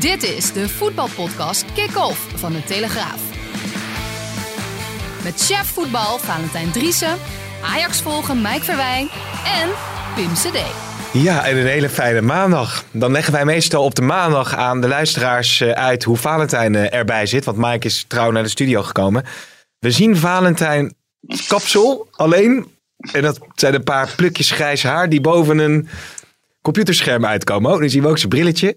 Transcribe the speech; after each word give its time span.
Dit 0.00 0.22
is 0.22 0.52
de 0.52 0.68
voetbalpodcast 0.68 1.72
Kick-Off 1.72 2.28
van 2.34 2.52
de 2.52 2.64
Telegraaf. 2.64 3.20
Met 5.24 5.40
chef 5.40 5.66
voetbal 5.66 6.18
Valentijn 6.18 6.70
Driessen, 6.70 7.16
Ajax 7.62 8.02
volgen 8.02 8.42
Mike 8.42 8.64
Verwijn 8.64 9.08
en 9.44 9.68
Pim 10.14 10.32
CD. 10.34 10.58
Ja, 11.12 11.46
en 11.46 11.56
een 11.56 11.66
hele 11.66 11.88
fijne 11.88 12.20
maandag. 12.20 12.84
Dan 12.90 13.12
leggen 13.12 13.32
wij 13.32 13.44
meestal 13.44 13.84
op 13.84 13.94
de 13.94 14.02
maandag 14.02 14.54
aan 14.54 14.80
de 14.80 14.88
luisteraars 14.88 15.60
eh, 15.60 15.70
uit 15.70 16.04
hoe 16.04 16.16
Valentijn 16.16 16.74
eh, 16.74 16.98
erbij 16.98 17.26
zit. 17.26 17.44
Want 17.44 17.58
Mike 17.58 17.86
is 17.86 18.04
trouw 18.08 18.30
naar 18.30 18.42
de 18.42 18.48
studio 18.48 18.82
gekomen. 18.82 19.24
We 19.78 19.90
zien 19.90 20.16
Valentijn 20.16 20.94
kapsel 21.48 22.08
alleen. 22.10 22.66
En 23.12 23.22
dat 23.22 23.38
zijn 23.54 23.74
een 23.74 23.84
paar 23.84 24.12
plukjes 24.16 24.50
grijs 24.50 24.82
haar 24.82 25.08
die 25.08 25.20
boven 25.20 25.58
een 25.58 25.88
computerscherm 26.62 27.26
uitkomen. 27.26 27.72
Oh, 27.72 27.78
dan 27.78 27.90
zien 27.90 28.02
we 28.02 28.08
ook 28.08 28.18
zijn 28.18 28.28
brilletje. 28.28 28.76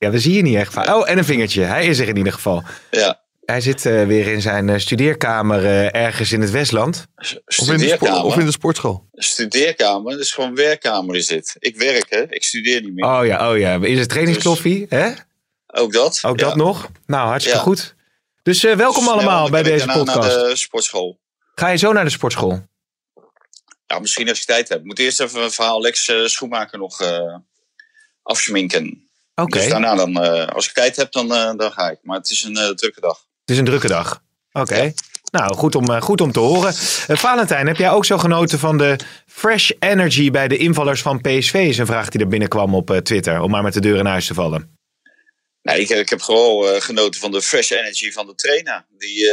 Ja, 0.00 0.10
we 0.10 0.18
zien 0.18 0.32
je 0.34 0.42
niet 0.42 0.56
echt. 0.56 0.72
van. 0.72 0.92
Oh, 0.94 1.10
en 1.10 1.18
een 1.18 1.24
vingertje. 1.24 1.62
Hij 1.62 1.86
is 1.86 1.98
er 1.98 2.08
in 2.08 2.16
ieder 2.16 2.32
geval. 2.32 2.62
Ja, 2.90 3.20
Hij 3.44 3.60
zit 3.60 3.86
eh, 3.86 4.06
weer 4.06 4.26
in 4.26 4.40
zijn 4.40 4.68
eh, 4.68 4.78
studeerkamer 4.78 5.64
eh, 5.64 5.94
ergens 6.04 6.32
in 6.32 6.40
het 6.40 6.50
Westland. 6.50 7.06
s- 7.16 7.34
Of 7.34 7.36
in, 7.36 7.42
de 7.46 7.52
spo- 7.54 7.62
studeerkamer. 7.76 8.22
of 8.24 8.36
in 8.38 8.44
de 8.44 8.50
sportschool. 8.52 9.08
Studeerkamer, 9.12 10.10
dat 10.12 10.20
is 10.20 10.32
gewoon 10.32 10.54
werkkamer 10.54 11.16
is 11.16 11.26
dit. 11.26 11.56
Ik 11.58 11.76
werk 11.76 12.06
hè, 12.08 12.22
ik 12.34 12.44
studeer 12.44 12.82
niet 12.82 12.94
meer. 12.94 13.04
Oh 13.04 13.26
ja, 13.26 13.50
oh 13.50 13.58
ja. 13.58 13.78
Is 13.82 13.98
het 13.98 14.08
trainingskloffie? 14.08 14.86
Hè? 14.88 15.10
Ook 15.66 15.92
dat? 15.92 16.20
Ook 16.22 16.38
Ja. 16.40 16.46
dat 16.46 16.56
nog? 16.56 16.88
Nou, 17.06 17.26
hartstikke 17.28 17.58
Ja. 17.58 17.64
goed. 17.64 17.94
Dus 18.42 18.64
eh, 18.64 18.76
welkom 18.76 19.02
Snel, 19.02 19.14
allemaal 19.14 19.50
bij 19.50 19.62
deze 19.62 19.86
podcast. 19.86 20.36
naar 20.36 20.48
de 20.48 20.56
sportschool. 20.56 21.18
Ga 21.54 21.68
je 21.68 21.76
zo 21.76 21.92
naar 21.92 22.04
de 22.04 22.10
sportschool? 22.10 22.62
Ja, 23.86 23.98
misschien 23.98 24.28
als 24.28 24.38
ik 24.40 24.46
tijd 24.46 24.68
heb. 24.68 24.78
Ik 24.78 24.84
moet 24.84 24.98
eerst 24.98 25.20
even 25.20 25.42
een 25.42 25.50
verhaal 25.50 25.80
Lex 25.80 26.08
eh, 26.08 26.24
Schoenmaker 26.24 26.78
nog 26.78 27.00
eh 27.00 27.34
Oké, 29.42 29.58
Dus 29.58 29.68
daarna 29.68 29.94
dan, 29.94 30.22
eh, 30.22 30.46
als 30.46 30.66
ik 30.66 30.72
tijd 30.72 30.96
heb, 30.96 31.12
dan, 31.12 31.34
eh, 31.34 31.52
dan 31.56 31.72
ga 31.72 31.90
ik. 31.90 31.98
Maar 32.02 32.16
het 32.16 32.30
is 32.30 32.42
een 32.42 32.56
eh, 32.56 32.68
drukke 32.68 33.00
dag. 33.00 33.18
het 33.40 33.50
is 33.50 33.58
een 33.58 33.64
drukke 33.64 33.88
dag. 33.88 34.22
Oké. 34.52 34.82
Ja. 34.82 34.92
Nou, 35.30 35.54
goed 35.54 35.74
om, 35.74 36.00
goed 36.00 36.20
om 36.20 36.32
te 36.32 36.40
horen. 36.40 36.74
Valentijn, 37.26 37.66
heb 37.66 37.76
jij 37.76 37.90
ook 37.90 38.04
zo 38.04 38.18
genoten 38.18 38.58
van 38.58 38.78
de 38.78 38.98
fresh 39.26 39.70
energy 39.78 40.30
bij 40.30 40.48
de 40.48 40.56
invallers 40.56 41.02
van 41.02 41.20
PSV? 41.20 41.54
Is 41.54 41.78
een 41.78 41.86
vraag 41.86 42.08
die 42.08 42.20
er 42.20 42.28
binnenkwam 42.28 42.74
op 42.74 43.00
Twitter, 43.02 43.40
om 43.40 43.50
maar 43.50 43.62
met 43.62 43.72
de 43.72 43.80
deur 43.80 43.98
in 43.98 44.06
huis 44.06 44.26
te 44.26 44.34
vallen. 44.34 44.78
Nee, 45.62 45.80
ik, 45.80 45.88
ik 45.88 46.08
heb 46.08 46.20
gewoon 46.20 46.82
genoten 46.82 47.20
van 47.20 47.30
de 47.30 47.42
fresh 47.42 47.70
energy 47.70 48.12
van 48.12 48.26
de 48.26 48.34
trainer. 48.34 48.86
Die, 48.98 49.30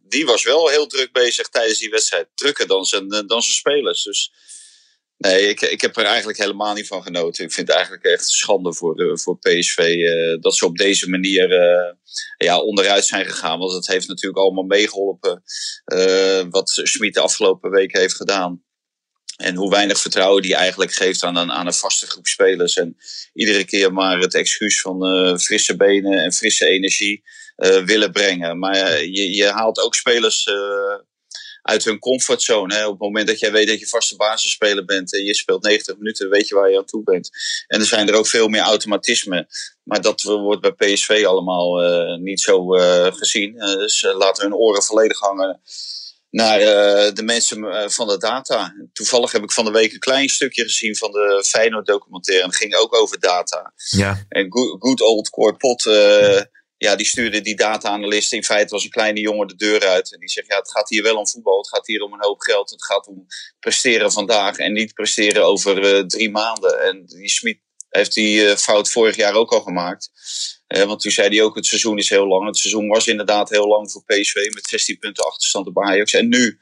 die 0.00 0.26
was 0.26 0.44
wel 0.44 0.68
heel 0.68 0.86
druk 0.86 1.12
bezig 1.12 1.48
tijdens 1.48 1.78
die 1.78 1.90
wedstrijd. 1.90 2.26
Drukker 2.34 2.66
dan 2.66 2.84
zijn, 2.84 3.08
dan 3.08 3.42
zijn 3.42 3.56
spelers. 3.56 4.02
Dus 4.02 4.32
nee, 5.24 5.48
ik, 5.48 5.60
ik 5.60 5.80
heb 5.80 5.96
er 5.96 6.04
eigenlijk 6.04 6.38
helemaal 6.38 6.74
niet 6.74 6.86
van 6.86 7.02
genoten. 7.02 7.44
Ik 7.44 7.52
vind 7.52 7.68
het 7.68 7.76
eigenlijk 7.76 8.04
echt 8.04 8.28
schande 8.28 8.74
voor, 8.74 9.00
eh, 9.00 9.16
voor 9.16 9.38
PSV 9.38 9.78
eh, 9.78 10.40
dat 10.40 10.56
ze 10.56 10.66
op 10.66 10.76
deze 10.76 11.10
manier 11.10 11.52
eh, 11.52 11.92
ja, 12.36 12.60
onderuit 12.60 13.04
zijn 13.04 13.24
gegaan. 13.24 13.58
Want 13.58 13.72
het 13.72 13.86
heeft 13.86 14.08
natuurlijk 14.08 14.42
allemaal 14.42 14.64
meegeholpen 14.64 15.42
eh, 15.84 16.42
wat 16.50 16.70
Schmid 16.82 17.14
de 17.14 17.20
afgelopen 17.20 17.70
weken 17.70 18.00
heeft 18.00 18.16
gedaan. 18.16 18.62
En 19.36 19.54
hoe 19.54 19.70
weinig 19.70 19.98
vertrouwen 19.98 20.42
die 20.42 20.54
eigenlijk 20.54 20.92
geeft 20.92 21.22
aan 21.22 21.36
een, 21.36 21.52
aan 21.52 21.66
een 21.66 21.72
vaste 21.72 22.06
groep 22.06 22.26
spelers. 22.26 22.76
En 22.76 22.96
iedere 23.32 23.64
keer 23.64 23.92
maar 23.92 24.18
het 24.18 24.34
excuus 24.34 24.80
van 24.80 25.38
frisse 25.40 25.76
benen 25.76 26.18
en 26.18 26.32
frisse 26.32 26.66
energie 26.66 27.22
willen 27.84 28.12
brengen. 28.12 28.58
Maar 28.58 29.04
je, 29.04 29.34
je 29.34 29.46
haalt 29.46 29.80
ook 29.80 29.94
spelers 29.94 30.46
uit 31.64 31.84
hun 31.84 31.98
comfortzone. 31.98 32.74
Hè. 32.74 32.84
Op 32.84 32.90
het 32.90 33.00
moment 33.00 33.26
dat 33.26 33.38
jij 33.38 33.52
weet 33.52 33.66
dat 33.66 33.80
je 33.80 33.86
vaste 33.86 34.16
basisspeler 34.16 34.84
bent 34.84 35.14
en 35.14 35.24
je 35.24 35.34
speelt 35.34 35.62
90 35.62 35.96
minuten, 35.96 36.30
weet 36.30 36.48
je 36.48 36.54
waar 36.54 36.70
je 36.70 36.78
aan 36.78 36.84
toe 36.84 37.02
bent. 37.02 37.30
En 37.66 37.80
er 37.80 37.86
zijn 37.86 38.08
er 38.08 38.14
ook 38.14 38.26
veel 38.26 38.48
meer 38.48 38.60
automatismen. 38.60 39.46
Maar 39.82 40.00
dat 40.00 40.22
wordt 40.22 40.60
bij 40.60 40.72
PSV 40.72 41.24
allemaal 41.26 41.82
eh, 41.82 42.18
niet 42.20 42.40
zo 42.40 42.74
eh, 42.74 43.12
gezien. 43.12 43.58
Eh, 43.58 43.74
dus 43.74 44.02
laten 44.02 44.42
hun 44.42 44.54
oren 44.54 44.82
volledig 44.82 45.18
hangen 45.18 45.60
naar 46.30 46.58
de 47.14 47.22
mensen 47.22 47.90
van 47.92 48.08
de 48.08 48.18
data. 48.18 48.74
Toevallig 48.92 49.32
heb 49.32 49.42
ik 49.42 49.52
van 49.52 49.64
de 49.64 49.70
week 49.70 49.92
een 49.92 49.98
klein 49.98 50.28
stukje 50.28 50.62
gezien 50.62 50.96
van 50.96 51.12
de 51.12 51.44
Feyenoord 51.46 51.86
documentaire. 51.86 52.44
En 52.44 52.50
dat 52.50 52.58
ging 52.58 52.74
ook 52.74 52.94
over 52.94 53.20
data. 53.20 53.72
Ja. 53.90 54.24
En 54.28 54.46
good, 54.78 55.00
old 55.00 55.30
Cor 55.30 55.56
Pot, 55.56 55.82
ja, 56.84 56.96
die 56.96 57.06
stuurde 57.06 57.40
die 57.40 57.56
data-analyst. 57.56 58.32
In 58.32 58.44
feite 58.44 58.74
was 58.74 58.84
een 58.84 58.90
kleine 58.90 59.20
jongen 59.20 59.46
de 59.46 59.56
deur 59.56 59.86
uit. 59.86 60.12
En 60.12 60.20
die 60.20 60.28
zegt, 60.28 60.46
ja, 60.46 60.56
het 60.56 60.70
gaat 60.70 60.88
hier 60.88 61.02
wel 61.02 61.16
om 61.16 61.28
voetbal. 61.28 61.58
Het 61.58 61.68
gaat 61.68 61.86
hier 61.86 62.02
om 62.02 62.12
een 62.12 62.24
hoop 62.24 62.40
geld. 62.40 62.70
Het 62.70 62.84
gaat 62.84 63.06
om 63.06 63.26
presteren 63.60 64.12
vandaag 64.12 64.56
en 64.56 64.72
niet 64.72 64.94
presteren 64.94 65.44
over 65.44 65.96
eh, 65.96 66.04
drie 66.04 66.30
maanden. 66.30 66.82
En 66.82 67.06
die 67.06 67.28
Smit 67.28 67.58
heeft 67.88 68.14
die 68.14 68.48
eh, 68.48 68.56
fout 68.56 68.90
vorig 68.90 69.16
jaar 69.16 69.34
ook 69.34 69.52
al 69.52 69.60
gemaakt. 69.60 70.10
Eh, 70.66 70.82
want 70.82 71.00
toen 71.00 71.10
zei 71.10 71.28
hij 71.28 71.42
ook, 71.42 71.54
het 71.54 71.66
seizoen 71.66 71.98
is 71.98 72.08
heel 72.08 72.26
lang. 72.26 72.46
Het 72.46 72.56
seizoen 72.56 72.88
was 72.88 73.06
inderdaad 73.06 73.50
heel 73.50 73.68
lang 73.68 73.90
voor 73.90 74.04
PSV 74.04 74.34
met 74.54 74.66
16 74.66 74.98
punten 74.98 75.24
achterstand 75.24 75.66
op 75.66 75.82
Ajax. 75.82 76.12
En 76.12 76.28
nu 76.28 76.58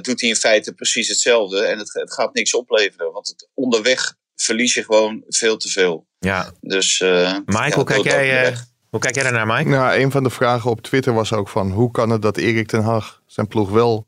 doet 0.00 0.20
hij 0.20 0.28
in 0.28 0.36
feite 0.36 0.72
precies 0.72 1.08
hetzelfde. 1.08 1.64
En 1.64 1.78
het, 1.78 1.92
het 1.92 2.12
gaat 2.12 2.34
niks 2.34 2.54
opleveren. 2.54 3.12
Want 3.12 3.28
het, 3.28 3.48
onderweg 3.54 4.14
verlies 4.34 4.74
je 4.74 4.84
gewoon 4.84 5.24
veel 5.28 5.56
te 5.56 5.68
veel. 5.68 6.06
ja. 6.18 6.52
Dus, 6.60 6.98
ja, 6.98 7.42
hoe, 7.46 7.84
kijk 7.84 8.04
jij, 8.04 8.54
hoe 8.90 9.00
kijk 9.00 9.14
jij 9.14 9.22
daarnaar, 9.22 9.46
Mike? 9.46 9.68
Nou, 9.68 9.98
een 9.98 10.10
van 10.10 10.22
de 10.22 10.30
vragen 10.30 10.70
op 10.70 10.80
Twitter 10.80 11.12
was 11.12 11.32
ook 11.32 11.48
van... 11.48 11.70
hoe 11.70 11.90
kan 11.90 12.10
het 12.10 12.22
dat 12.22 12.36
Erik 12.36 12.66
ten 12.66 12.82
Hag 12.82 13.22
zijn 13.26 13.46
ploeg 13.46 13.70
wel 13.70 14.06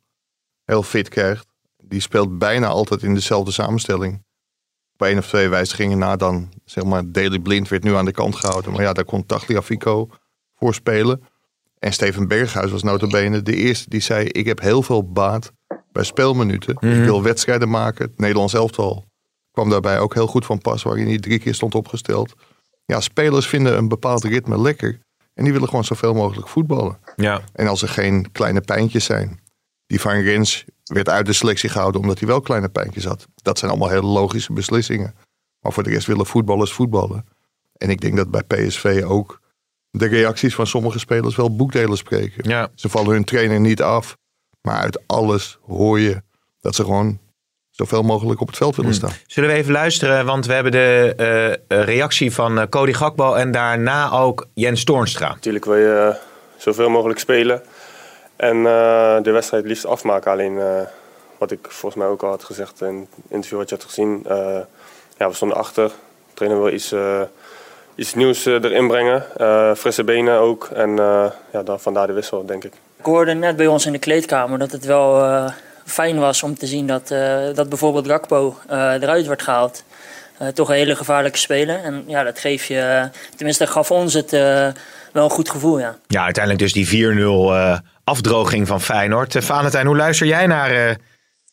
heel 0.65 0.82
fit 0.82 1.09
krijgt? 1.09 1.47
Die 1.82 2.00
speelt 2.00 2.38
bijna 2.38 2.66
altijd 2.66 3.03
in 3.03 3.15
dezelfde 3.15 3.53
samenstelling. 3.53 4.25
Op 4.94 5.06
één 5.06 5.19
of 5.19 5.26
twee 5.26 5.48
wijzigingen 5.48 5.98
na 5.98 6.16
dan, 6.16 6.53
zeg 6.65 6.84
maar, 6.84 7.03
Daily 7.12 7.38
Blind 7.38 7.69
werd 7.69 7.82
nu 7.82 7.94
aan 7.94 8.04
de 8.04 8.12
kant 8.12 8.37
gehouden. 8.37 8.72
Maar 8.72 8.82
ja, 8.82 8.93
daar 8.93 9.04
kon 9.04 9.26
Tagliafico 9.26 10.09
voor 10.54 10.75
spelen. 10.75 11.22
En 11.78 11.93
Steven 11.93 12.28
Berghuis 12.28 12.70
was 12.70 12.82
notabene 12.82 13.43
de 13.43 13.56
eerste 13.56 13.88
die 13.88 14.00
zei... 14.00 14.26
ik 14.26 14.47
heb 14.47 14.60
heel 14.60 14.82
veel 14.82 15.12
baat 15.12 15.53
bij 15.93 16.04
speelminuten. 16.04 16.76
Mhm. 16.81 16.99
Ik 17.00 17.04
wil 17.04 17.22
wedstrijden 17.22 17.70
maken. 17.70 18.04
Het 18.04 18.19
Nederlands 18.19 18.54
elftal 18.54 19.04
kwam 19.50 19.70
daarbij 19.70 19.99
ook 19.99 20.14
heel 20.14 20.26
goed 20.26 20.47
van 20.47 20.59
pas... 20.59 20.82
waarin 20.82 21.06
hij 21.06 21.19
drie 21.19 21.38
keer 21.38 21.54
stond 21.54 21.75
opgesteld. 21.75 22.34
Ja, 22.84 23.00
spelers 23.00 23.47
vinden 23.47 23.76
een 23.76 23.88
bepaald 23.88 24.25
ritme 24.25 24.60
lekker. 24.60 25.00
En 25.34 25.44
die 25.44 25.53
willen 25.53 25.69
gewoon 25.69 25.84
zoveel 25.84 26.15
mogelijk 26.15 26.48
voetballen. 26.48 26.98
Ja. 27.16 27.41
En 27.53 27.66
als 27.66 27.82
er 27.82 27.88
geen 27.88 28.32
kleine 28.32 28.60
pijntjes 28.60 29.04
zijn. 29.04 29.41
Die 29.87 30.00
van 30.00 30.12
Rens 30.12 30.65
werd 30.84 31.09
uit 31.09 31.26
de 31.26 31.32
selectie 31.32 31.69
gehouden 31.69 32.00
omdat 32.00 32.19
hij 32.19 32.28
wel 32.28 32.41
kleine 32.41 32.69
pijntjes 32.69 33.04
had. 33.04 33.26
Dat 33.34 33.59
zijn 33.59 33.70
allemaal 33.70 33.88
hele 33.88 34.06
logische 34.06 34.53
beslissingen. 34.53 35.15
Maar 35.60 35.72
voor 35.72 35.82
de 35.82 35.91
rest 35.91 36.06
willen 36.06 36.26
voetballers 36.26 36.72
voetballen. 36.72 37.25
En 37.76 37.91
ik 37.91 38.00
denk 38.00 38.16
dat 38.16 38.31
bij 38.31 38.43
PSV 38.43 39.03
ook 39.06 39.41
de 39.91 40.06
reacties 40.06 40.54
van 40.54 40.66
sommige 40.66 40.99
spelers 40.99 41.37
wel 41.37 41.56
boekdelen 41.56 41.97
spreken. 41.97 42.49
Ja. 42.49 42.70
Ze 42.75 42.88
vallen 42.88 43.12
hun 43.12 43.25
trainer 43.25 43.60
niet 43.60 43.82
af. 43.82 44.16
Maar 44.60 44.78
uit 44.81 45.03
alles 45.06 45.59
hoor 45.62 46.00
je 46.00 46.22
dat 46.60 46.75
ze 46.75 46.84
gewoon 46.84 47.19
zoveel 47.72 48.02
mogelijk 48.02 48.40
op 48.40 48.46
het 48.46 48.56
veld 48.56 48.76
willen 48.76 48.94
staan. 48.94 49.10
Zullen 49.26 49.50
we 49.50 49.56
even 49.56 49.72
luisteren, 49.72 50.26
want 50.26 50.46
we 50.46 50.52
hebben 50.52 50.72
de 50.72 51.14
eh, 51.16 51.52
eh, 51.52 51.56
reactie 51.68 52.32
van 52.34 52.58
eh, 52.60 52.66
Cody 52.68 52.92
Gakbo 52.92 53.34
en 53.34 53.50
daarna 53.52 54.10
ook 54.10 54.46
Jens 54.54 54.84
Toornstra. 54.84 55.28
Natuurlijk 55.28 55.64
wil 55.64 55.76
je 55.76 56.16
zoveel 56.56 56.88
mogelijk 56.90 57.18
spelen 57.18 57.62
en 58.36 58.56
eh, 58.56 59.16
de 59.22 59.30
wedstrijd 59.30 59.64
liefst 59.64 59.86
afmaken. 59.86 60.30
Alleen 60.30 60.58
eh, 60.58 60.80
wat 61.38 61.50
ik 61.50 61.58
volgens 61.68 62.02
mij 62.02 62.06
ook 62.10 62.22
al 62.22 62.28
had 62.30 62.44
gezegd 62.44 62.80
in 62.80 63.08
het 63.14 63.30
interview 63.32 63.58
wat 63.58 63.68
je 63.68 63.74
had 63.74 63.84
gezien. 63.84 64.24
eh, 64.28 64.58
ja, 65.18 65.28
we 65.28 65.34
stonden 65.34 65.56
achter. 65.56 65.86
De 65.88 66.34
trainer 66.34 66.62
wil 66.62 66.72
iets, 66.72 66.92
eh, 66.92 67.20
iets 67.94 68.14
nieuws 68.14 68.44
erin 68.44 68.88
brengen. 68.88 69.24
Eh, 69.36 69.74
frisse 69.74 70.04
benen 70.04 70.38
ook. 70.38 70.68
En 70.74 70.98
eh, 70.98 71.24
ja, 71.52 71.62
dan, 71.62 71.80
vandaar 71.80 72.06
de 72.06 72.12
wissel, 72.12 72.46
denk 72.46 72.64
ik. 72.64 72.72
Ik 72.98 73.04
hoorde 73.04 73.34
net 73.34 73.56
bij 73.56 73.66
ons 73.66 73.86
in 73.86 73.92
de 73.92 73.98
kleedkamer 73.98 74.58
dat 74.58 74.72
het 74.72 74.84
wel 74.84 75.22
eh, 75.24 75.52
fijn 75.84 76.19
was 76.19 76.43
om 76.43 76.54
te 76.54 76.66
zien 76.66 76.87
dat, 76.87 77.10
eh, 77.10 77.38
dat 77.54 77.69
bijvoorbeeld 77.69 78.06
Gakpo 78.06 78.59
eh, 78.69 78.78
eruit 78.78 79.26
wordt 79.26 79.43
gehaald. 79.43 79.84
Eh, 80.38 80.48
toch 80.48 80.69
een 80.69 80.75
hele 80.75 80.97
gevaarlijke 80.97 81.38
speler. 81.38 81.81
En 81.84 82.05
ja, 82.06 82.23
dat 82.23 82.38
geeft 82.38 82.67
je, 82.67 83.08
tenminste 83.37 83.64
dat 83.64 83.73
gaf 83.73 83.90
ons 83.90 84.14
het 84.14 84.32
wel 85.12 85.25
een 85.25 85.31
goed 85.31 85.50
gevoel, 85.50 85.79
ja. 85.79 85.96
Ja, 86.06 86.25
uiteindelijk 86.25 86.64
dus 86.64 86.73
die 86.73 86.87
4-0 86.87 87.55
eh, 87.55 87.79
afdroging 88.05 88.67
van 88.67 88.81
Feyenoord. 88.81 89.37
Valentijn, 89.38 89.87
hoe 89.87 89.96
luister 89.96 90.26
jij 90.26 90.46
naar, 90.46 90.96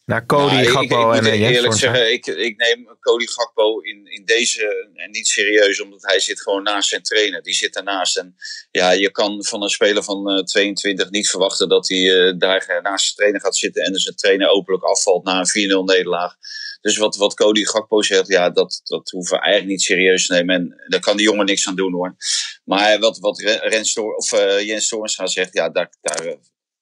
naar 0.09 0.25
Cody 0.25 0.53
Nou, 0.53 0.61
ik- 0.61 0.69
Gakpo 0.69 1.11
ik, 1.11 1.17
en 1.19 1.25
ik, 1.25 1.25
uh, 1.25 1.31
moet 1.31 1.39
Jens 1.39 1.55
eerlijk 1.55 1.73
zeggen, 1.73 2.11
ik, 2.13 2.25
ik 2.25 2.57
neem 2.57 2.97
Cody 2.99 3.25
Gakpo 3.27 3.79
in, 3.79 4.05
in 4.05 4.25
deze 4.25 4.89
en 4.95 5.11
niet 5.11 5.27
serieus, 5.27 5.81
omdat 5.81 6.01
hij 6.01 6.19
zit 6.19 6.41
gewoon 6.41 6.63
naast 6.63 6.89
zijn 6.89 7.01
trainer. 7.01 7.41
Die 7.41 7.53
zit 7.53 7.73
daarnaast. 7.73 8.17
En 8.17 8.35
ja, 8.71 8.91
je 8.91 9.11
kan 9.11 9.43
van 9.45 9.63
een 9.63 9.69
speler 9.69 10.03
van 10.03 10.29
eh, 10.29 10.43
22 10.43 11.09
niet 11.09 11.29
verwachten 11.29 11.69
dat 11.69 11.87
hij 11.87 11.97
eh, 12.27 12.33
daar 12.37 12.79
naast 12.81 13.03
zijn 13.03 13.15
trainer 13.15 13.41
gaat 13.41 13.57
zitten 13.57 13.83
en 13.83 13.91
dus 13.91 14.03
zijn 14.03 14.15
trainer 14.15 14.47
openlijk 14.47 14.83
afvalt 14.83 15.23
na 15.23 15.39
een 15.39 15.69
4-0 15.71 15.83
nederlaag. 15.85 16.35
Dus 16.81 16.97
wat, 16.97 17.15
wat 17.15 17.33
Cody 17.33 17.65
Gakpo 17.65 18.01
zegt, 18.01 18.27
ja, 18.27 18.49
dat, 18.49 18.81
dat 18.83 19.09
hoeven 19.09 19.35
we 19.37 19.43
eigenlijk 19.43 19.71
niet 19.71 19.81
serieus 19.81 20.25
te 20.27 20.33
nemen. 20.33 20.55
En 20.55 20.83
daar 20.87 20.99
kan 20.99 21.17
die 21.17 21.25
jongen 21.25 21.45
niks 21.45 21.67
aan 21.67 21.75
doen 21.75 21.93
hoor. 21.93 22.15
Maar 22.63 22.99
wat, 22.99 23.17
wat 23.19 23.39
Ren- 23.39 23.59
Rens 23.69 23.93
Toor- 23.93 24.15
of, 24.15 24.31
eh, 24.31 24.65
Jens 24.67 24.87
Toornstra 24.87 25.27
zegt, 25.27 25.53
ja, 25.53 25.69
daar, 25.69 25.91
daar, 26.01 26.25
eh, 26.25 26.35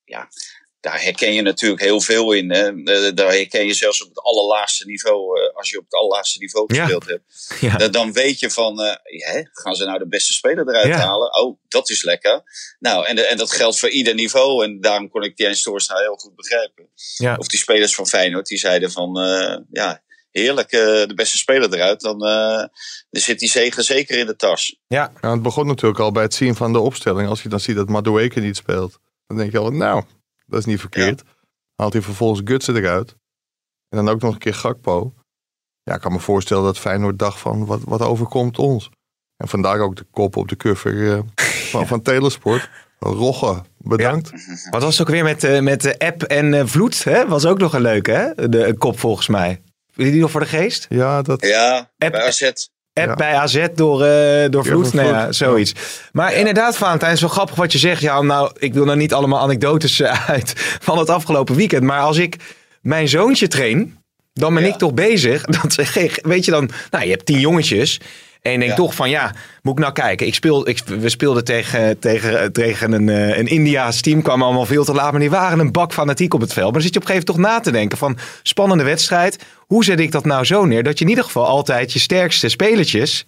ja, 0.03 0.29
daar 0.89 1.01
herken 1.03 1.33
je 1.33 1.41
natuurlijk 1.41 1.81
heel 1.81 2.01
veel 2.01 2.31
in. 2.31 2.51
Hè. 2.51 2.67
Eh, 2.83 3.15
daar 3.15 3.31
herken 3.31 3.65
je 3.65 3.73
zelfs 3.73 4.01
op 4.03 4.09
het 4.09 4.19
allerlaagste 4.19 4.85
niveau. 4.85 5.39
eh, 5.41 5.55
als 5.55 5.69
je 5.69 5.77
op 5.77 5.83
het 5.83 5.93
allerlaagste 5.93 6.39
niveau 6.39 6.73
Ja. 6.73 6.81
gespeeld 6.81 7.05
hebt. 7.07 7.23
Ja. 7.59 7.77
Dan- 7.77 7.91
Dan 7.91 8.13
weet 8.13 8.39
je 8.39 8.49
van, 8.51 8.81
eh, 8.81 8.93
hè, 9.03 9.41
gaan 9.51 9.75
ze 9.75 9.85
nou 9.85 9.99
de 9.99 10.07
beste 10.07 10.33
speler 10.33 10.67
eruit 10.69 10.87
Ja. 10.87 10.97
halen? 10.97 11.39
Oh, 11.41 11.57
dat 11.67 11.89
is 11.89 12.03
lekker. 12.03 12.43
Nou, 12.79 13.05
en, 13.05 13.29
en 13.29 13.37
dat 13.37 13.51
geldt 13.51 13.79
voor 13.79 13.89
ieder 13.89 14.13
niveau. 14.13 14.63
En 14.63 14.81
daarom 14.81 15.09
kon 15.09 15.23
ik 15.23 15.37
Jens 15.37 15.61
Toornstra 15.63 15.97
heel 15.97 16.15
goed 16.15 16.35
begrijpen. 16.35 16.89
Of 17.39 17.47
die 17.47 17.59
spelers 17.59 17.95
van 17.95 18.07
Feyenoord, 18.07 18.47
die 18.47 18.57
zeiden 18.57 18.91
van, 18.91 19.19
eh, 19.19 19.57
ja, 19.71 20.01
heerlijk, 20.31 20.71
eh, 20.71 20.79
de 20.79 21.13
beste 21.15 21.37
speler 21.37 21.73
eruit. 21.73 22.01
Dan, 22.01 22.25
eh, 22.25 22.65
dan 23.09 23.21
zit 23.21 23.39
die 23.39 23.49
zegen 23.49 23.83
zeker 23.83 24.17
in 24.17 24.25
de 24.25 24.35
tas. 24.35 24.77
Ja, 24.87 25.11
Nou, 25.21 25.33
het 25.33 25.43
begon 25.43 25.67
natuurlijk 25.67 25.99
al 25.99 26.11
bij 26.11 26.23
het 26.23 26.33
zien 26.33 26.55
van 26.55 26.73
de 26.73 26.79
opstelling. 26.79 27.29
Als 27.29 27.43
je 27.43 27.49
dan 27.49 27.59
ziet 27.59 27.75
dat 27.75 27.89
Madueke 27.89 28.39
niet 28.39 28.57
speelt, 28.57 28.97
dan 29.27 29.37
denk 29.37 29.51
je 29.51 29.57
al, 29.57 29.69
nou, 29.71 30.03
dat 30.47 30.59
is 30.59 30.65
niet 30.65 30.79
verkeerd. 30.79 31.23
Haalt 31.75 31.93
hij 31.93 32.01
vervolgens 32.01 32.41
Gutsen 32.45 32.75
eruit. 32.75 33.15
En 33.89 33.97
dan 34.05 34.09
ook 34.09 34.21
nog 34.21 34.33
een 34.33 34.39
keer 34.39 34.53
Gakpo. 34.53 35.13
Ja, 35.83 35.93
ik 35.95 36.01
kan 36.01 36.11
me 36.11 36.19
voorstellen 36.19 36.63
dat 36.63 36.77
Feyenoord 36.79 37.19
dacht 37.19 37.39
van, 37.39 37.65
wat, 37.65 37.81
wat 37.83 38.01
overkomt 38.01 38.57
ons? 38.59 38.89
En 39.37 39.47
vandaar 39.47 39.79
ook 39.79 39.95
de 39.95 40.05
kop 40.11 40.35
op 40.35 40.47
de 40.47 40.55
cover 40.57 41.11
eh, 41.13 41.19
van, 41.69 41.87
van 41.91 42.01
Telesport. 42.01 42.69
Rogge, 42.99 43.61
bedankt. 43.77 44.31
wat 44.69 44.81
was 44.83 44.97
het 44.97 45.07
ook 45.07 45.13
weer 45.13 45.23
met, 45.23 45.43
eh, 45.43 45.59
met 45.59 45.81
de 45.81 45.99
app 45.99 46.23
en 46.23 46.53
eh, 46.53 46.65
vloed? 46.65 47.03
Hè? 47.03 47.27
Was 47.27 47.45
ook 47.45 47.57
nog 47.57 47.73
een 47.73 47.81
leuke, 47.81 48.11
hè? 48.11 48.49
De 48.49 48.67
een 48.67 48.77
kop 48.77 48.99
volgens 48.99 49.27
mij. 49.27 49.61
Wil 49.93 50.05
je 50.05 50.11
die 50.11 50.21
nog 50.21 50.31
voor 50.31 50.39
de 50.41 50.47
geest? 50.47 50.85
Ja, 50.89 51.21
dat, 51.21 51.41
Ja, 51.45 51.77
App- 51.97 52.11
bij 52.11 52.25
AZ. 52.25 52.51
App 52.97 53.07
Ja. 53.07 53.15
bij 53.15 53.33
AZ 53.35 53.65
door, 53.75 54.03
eh 54.03 54.49
door 54.49 54.63
Ja, 54.65 54.69
Vloed. 54.71 54.93
nou 54.93 55.07
ja, 55.07 55.31
zoiets. 55.31 55.73
Maar 56.11 56.33
inderdaad, 56.33 56.77
Valentijn, 56.77 57.11
is 57.13 57.21
wel 57.21 57.29
grappig 57.29 57.55
wat 57.55 57.71
je 57.71 57.77
zegt. 57.77 58.01
Ja, 58.01 58.21
nou, 58.21 58.51
ik 58.57 58.73
wil 58.73 58.85
nou 58.85 58.97
niet 58.97 59.13
allemaal 59.13 59.39
anekdotes 59.39 59.99
eh, 59.99 60.29
uit 60.29 60.53
van 60.81 60.97
het 60.97 61.09
afgelopen 61.09 61.55
weekend. 61.55 61.83
Maar 61.83 61.99
als 62.01 62.17
ik 62.17 62.35
mijn 62.81 63.07
zoontje 63.07 63.47
train, 63.47 63.97
dan 64.33 64.53
ben 64.53 64.63
Ja. 64.63 64.69
ik 64.69 64.75
toch 64.77 64.93
bezig. 64.93 65.45
Dat, 65.61 65.75
weet 66.21 66.45
je 66.45 66.51
dan, 66.51 66.69
nou, 66.91 67.03
je 67.03 67.09
hebt 67.11 67.25
tien 67.25 67.39
jongetjes. 67.39 67.99
En 68.41 68.51
je 68.51 68.57
denkt 68.57 68.75
Ja. 68.77 68.81
toch 68.83 68.95
van, 68.95 69.09
ja, 69.09 69.33
moet 69.61 69.73
ik 69.73 69.79
nou 69.79 69.93
kijken. 69.93 70.27
Ik 70.27 70.33
speel, 70.35 70.67
ik, 70.69 70.79
we 70.85 71.09
speelden 71.09 71.43
tegen, 71.43 71.99
tegen, 71.99 72.53
tegen 72.53 72.91
een, 72.91 73.09
eh, 73.09 73.37
een 73.37 73.47
Indiaas 73.47 74.01
team. 74.01 74.21
Kwamen 74.21 74.45
allemaal 74.45 74.65
veel 74.65 74.85
te 74.85 74.93
laat. 74.93 75.11
Maar 75.11 75.19
die 75.19 75.29
waren 75.29 75.59
een 75.59 75.71
bak 75.71 75.93
fanatiek 75.93 76.33
op 76.33 76.41
het 76.41 76.53
veld. 76.53 76.65
Maar 76.65 76.73
dan 76.73 76.81
zit 76.81 76.93
je 76.93 76.99
op 76.99 77.05
een 77.05 77.11
gegeven 77.11 77.33
moment 77.33 77.45
toch 77.53 77.63
na 77.65 77.71
te 77.71 77.77
denken 77.77 77.97
van... 77.97 78.17
Spannende 78.43 78.83
wedstrijd. 78.83 79.43
Hoe 79.59 79.83
zet 79.83 79.99
ik 79.99 80.11
dat 80.11 80.25
nou 80.25 80.45
zo 80.45 80.65
neer? 80.65 80.83
Dat 80.83 80.97
je 80.97 81.03
in 81.03 81.09
ieder 81.09 81.23
geval 81.23 81.45
altijd 81.45 81.93
je 81.93 81.99
sterkste 81.99 82.49
spelertjes 82.49 83.25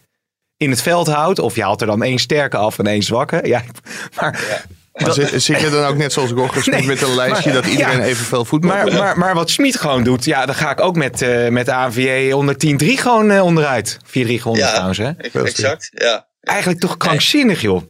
in 0.57 0.69
het 0.69 0.81
veld 0.81 1.07
houdt. 1.07 1.39
Of 1.39 1.55
je 1.55 1.61
haalt 1.63 1.81
er 1.81 1.87
dan 1.87 2.03
één 2.03 2.19
sterke 2.19 2.57
af 2.57 2.79
en 2.79 2.87
één 2.87 3.03
zwakke. 3.03 3.39
Ja, 3.43 3.63
maar, 4.19 4.63
maar 4.93 5.13
zit, 5.13 5.43
zit 5.43 5.59
je 5.59 5.69
dan 5.69 5.85
ook 5.85 5.95
net 5.95 6.13
zoals 6.13 6.29
Smit 6.29 6.65
Nee, 6.65 6.85
met 6.85 7.01
een 7.01 7.15
lijstje 7.15 7.51
maar- 7.53 7.61
dat 7.61 7.71
iedereen 7.71 7.97
ja. 7.97 8.03
evenveel 8.03 8.45
voetbal 8.45 8.69
maar, 8.69 8.93
maar, 8.93 9.17
maar 9.17 9.35
wat 9.35 9.49
Smit 9.49 9.77
gewoon 9.77 10.03
doet, 10.03 10.25
ja, 10.25 10.45
dan 10.45 10.55
ga 10.55 10.71
ik 10.71 10.79
ook 10.81 10.95
met, 10.95 11.21
eh 11.21 11.47
met 11.47 11.65
de 11.65 12.31
onder 12.35 12.55
10-3 12.55 12.97
gewoon 12.97 13.31
eh, 13.31 13.43
onderuit. 13.43 13.97
4-3 14.03 14.07
gewonnen 14.11 14.65
Ja. 14.65 14.69
trouwens, 14.71 14.97
hè? 14.97 15.09
E- 15.17 15.43
Exact, 15.43 15.89
ja. 15.93 16.27
Eigenlijk 16.41 16.79
toch 16.79 16.97
krankzinnig, 16.97 17.61
joh. 17.61 17.81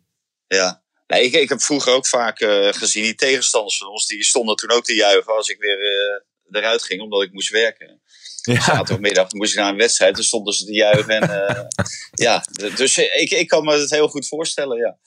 Ja. 0.48 0.82
Nee, 1.08 1.24
ik, 1.24 1.34
ik 1.34 1.50
heb 1.50 1.62
vroeger 1.62 1.94
ook 1.94 2.08
vaak 2.08 2.40
eh, 2.40 2.68
gezien 2.74 3.04
die 3.04 3.16
tegenstanders 3.16 3.78
van 3.78 3.88
ons, 3.90 4.08
die 4.08 4.24
stonden 4.24 4.56
toen 4.56 4.72
ook 4.72 4.84
te 4.84 4.94
juichen 4.96 5.36
als 5.36 5.50
ik 5.50 5.58
weer 5.60 5.78
eh, 5.80 6.60
eruit 6.62 6.84
ging, 6.84 7.02
omdat 7.02 7.22
ik 7.24 7.34
moest 7.34 7.50
werken. 7.50 8.02
Ja, 8.42 8.62
Zaterdagmiddag 8.62 9.32
moest 9.32 9.52
ik 9.54 9.60
naar 9.60 9.70
een 9.70 9.78
wedstrijd, 9.78 10.16
toen 10.16 10.24
stonden 10.24 10.54
ze 10.54 10.66
te 10.66 10.74
juichen. 10.74 11.10
En, 11.10 11.48
eh, 11.48 11.62
ja, 12.26 12.44
dus 12.76 12.98
ik, 12.98 13.32
ik 13.32 13.48
kan 13.48 13.64
me 13.64 13.78
het 13.80 13.90
heel 13.90 14.08
goed 14.08 14.28
voorstellen, 14.28 14.78
ja. 14.78 14.98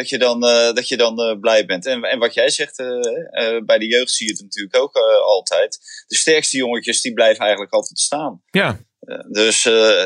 Dat 0.00 0.08
je 0.08 0.18
dan, 0.18 0.44
eh, 0.46 0.72
dat 0.72 0.88
je 0.88 0.96
dan 0.96 1.20
eh, 1.20 1.38
blij 1.40 1.64
bent. 1.66 1.86
En, 1.86 2.02
en 2.02 2.18
wat 2.18 2.34
jij 2.34 2.50
zegt, 2.50 2.78
eh, 2.78 3.56
bij 3.64 3.78
de 3.78 3.86
jeugd 3.86 4.10
zie 4.10 4.26
je 4.26 4.32
het 4.32 4.42
natuurlijk 4.42 4.76
ook 4.76 4.96
altijd. 5.24 5.78
De 6.06 6.16
sterkste 6.16 6.56
jongetjes, 6.56 7.00
die 7.00 7.12
blijven 7.12 7.40
eigenlijk 7.40 7.72
altijd 7.72 7.98
staan. 7.98 8.42
ja. 8.50 8.78
Dus 9.32 9.62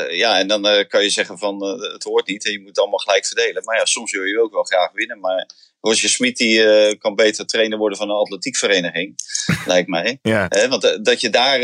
ja, 0.09 0.39
en 0.39 0.47
dan 0.47 0.85
kan 0.87 1.03
je 1.03 1.09
zeggen 1.09 1.37
van 1.37 1.63
het 1.93 2.03
hoort 2.03 2.27
niet 2.27 2.45
en 2.45 2.51
je 2.51 2.59
moet 2.59 2.67
het 2.67 2.79
allemaal 2.79 2.99
gelijk 2.99 3.25
verdelen. 3.25 3.63
Maar 3.63 3.77
ja, 3.77 3.85
soms 3.85 4.11
wil 4.11 4.23
je 4.23 4.41
ook 4.41 4.53
wel 4.53 4.63
graag 4.63 4.91
winnen. 4.91 5.19
Maar 5.19 5.49
Roger 5.81 6.09
Smit 6.09 6.37
die, 6.37 6.97
kan 6.97 7.15
beter 7.15 7.45
trainer 7.45 7.77
worden 7.77 7.97
van 7.97 8.09
een 8.09 8.15
atletiekvereniging, 8.15 9.15
lijkt 9.65 9.87
mij. 9.87 10.19
ja. 10.21 10.47
Want 10.69 11.05
dat 11.05 11.21
je 11.21 11.29
daar 11.29 11.59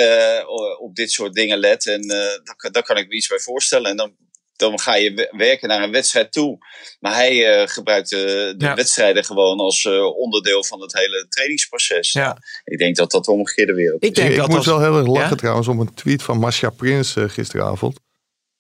op 0.78 0.96
dit 0.96 1.12
soort 1.12 1.34
dingen 1.34 1.58
let, 1.58 1.88
en 1.88 2.08
daar, 2.08 2.56
kan- 2.56 2.72
daar 2.72 2.84
kan 2.84 2.98
ik 2.98 3.08
me 3.08 3.16
iets 3.16 3.28
bij 3.28 3.40
voorstellen. 3.40 3.90
En 3.92 3.98
dan, 3.98 4.16
dan 4.62 4.80
ga 4.80 4.96
je 4.96 5.14
we- 5.14 5.34
werken 5.38 5.68
naar 5.68 5.84
een 5.84 5.92
wedstrijd 5.92 6.32
toe. 6.32 6.58
Maar 7.00 7.14
hij 7.14 7.46
eh, 7.62 7.68
gebruikt 7.68 8.14
eh, 8.14 8.20
de 8.20 8.56
Ja. 8.58 8.76
wedstrijden 8.76 9.24
gewoon 9.26 9.60
als 9.60 9.86
eh, 9.86 10.18
onderdeel 10.18 10.64
van 10.64 10.82
het 10.82 10.94
hele 10.94 11.26
trainingsproces. 11.30 12.12
Ja. 12.12 12.38
Ik 12.64 12.78
denk 12.78 12.96
dat 12.96 13.12
dat 13.12 13.26
de 13.26 13.32
omgekeerde 13.32 13.74
wereld 13.74 14.02
is. 14.04 14.10
Ik 14.10 14.16
denk 14.16 14.30
ik 14.30 14.38
dat 14.38 14.48
moet 14.48 14.58
als... 14.58 14.66
wel 14.66 14.82
heel 14.82 14.98
erg 14.98 15.08
lachen 15.08 15.30
Ja? 15.30 15.36
trouwens 15.36 15.68
om 15.68 15.80
een 15.80 15.94
tweet 15.94 16.24
van 16.24 16.38
Masha 16.40 16.70
Prins 16.70 17.16
gisteravond. 17.18 18.00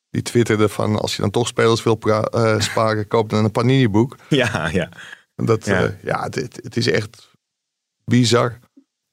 Die 0.10 0.22
twitterde 0.22 0.70
van 0.70 1.00
als 1.00 1.16
je 1.16 1.22
dan 1.22 1.32
toch 1.32 1.48
spelers 1.48 1.84
wil 1.84 2.00
eh, 2.00 2.60
sparen, 2.60 3.08
koop 3.08 3.30
dan 3.30 3.44
een 3.44 3.52
Panini 3.52 3.90
boek. 3.90 4.16
Ja, 4.30 4.70
ja. 4.74 4.90
En 5.36 5.46
Dat, 5.46 5.66
Ja. 5.66 5.98
ja, 6.04 6.24
het- 6.24 6.60
het 6.64 6.78
is 6.78 6.88
echt 6.88 7.30
bizar. 8.06 8.60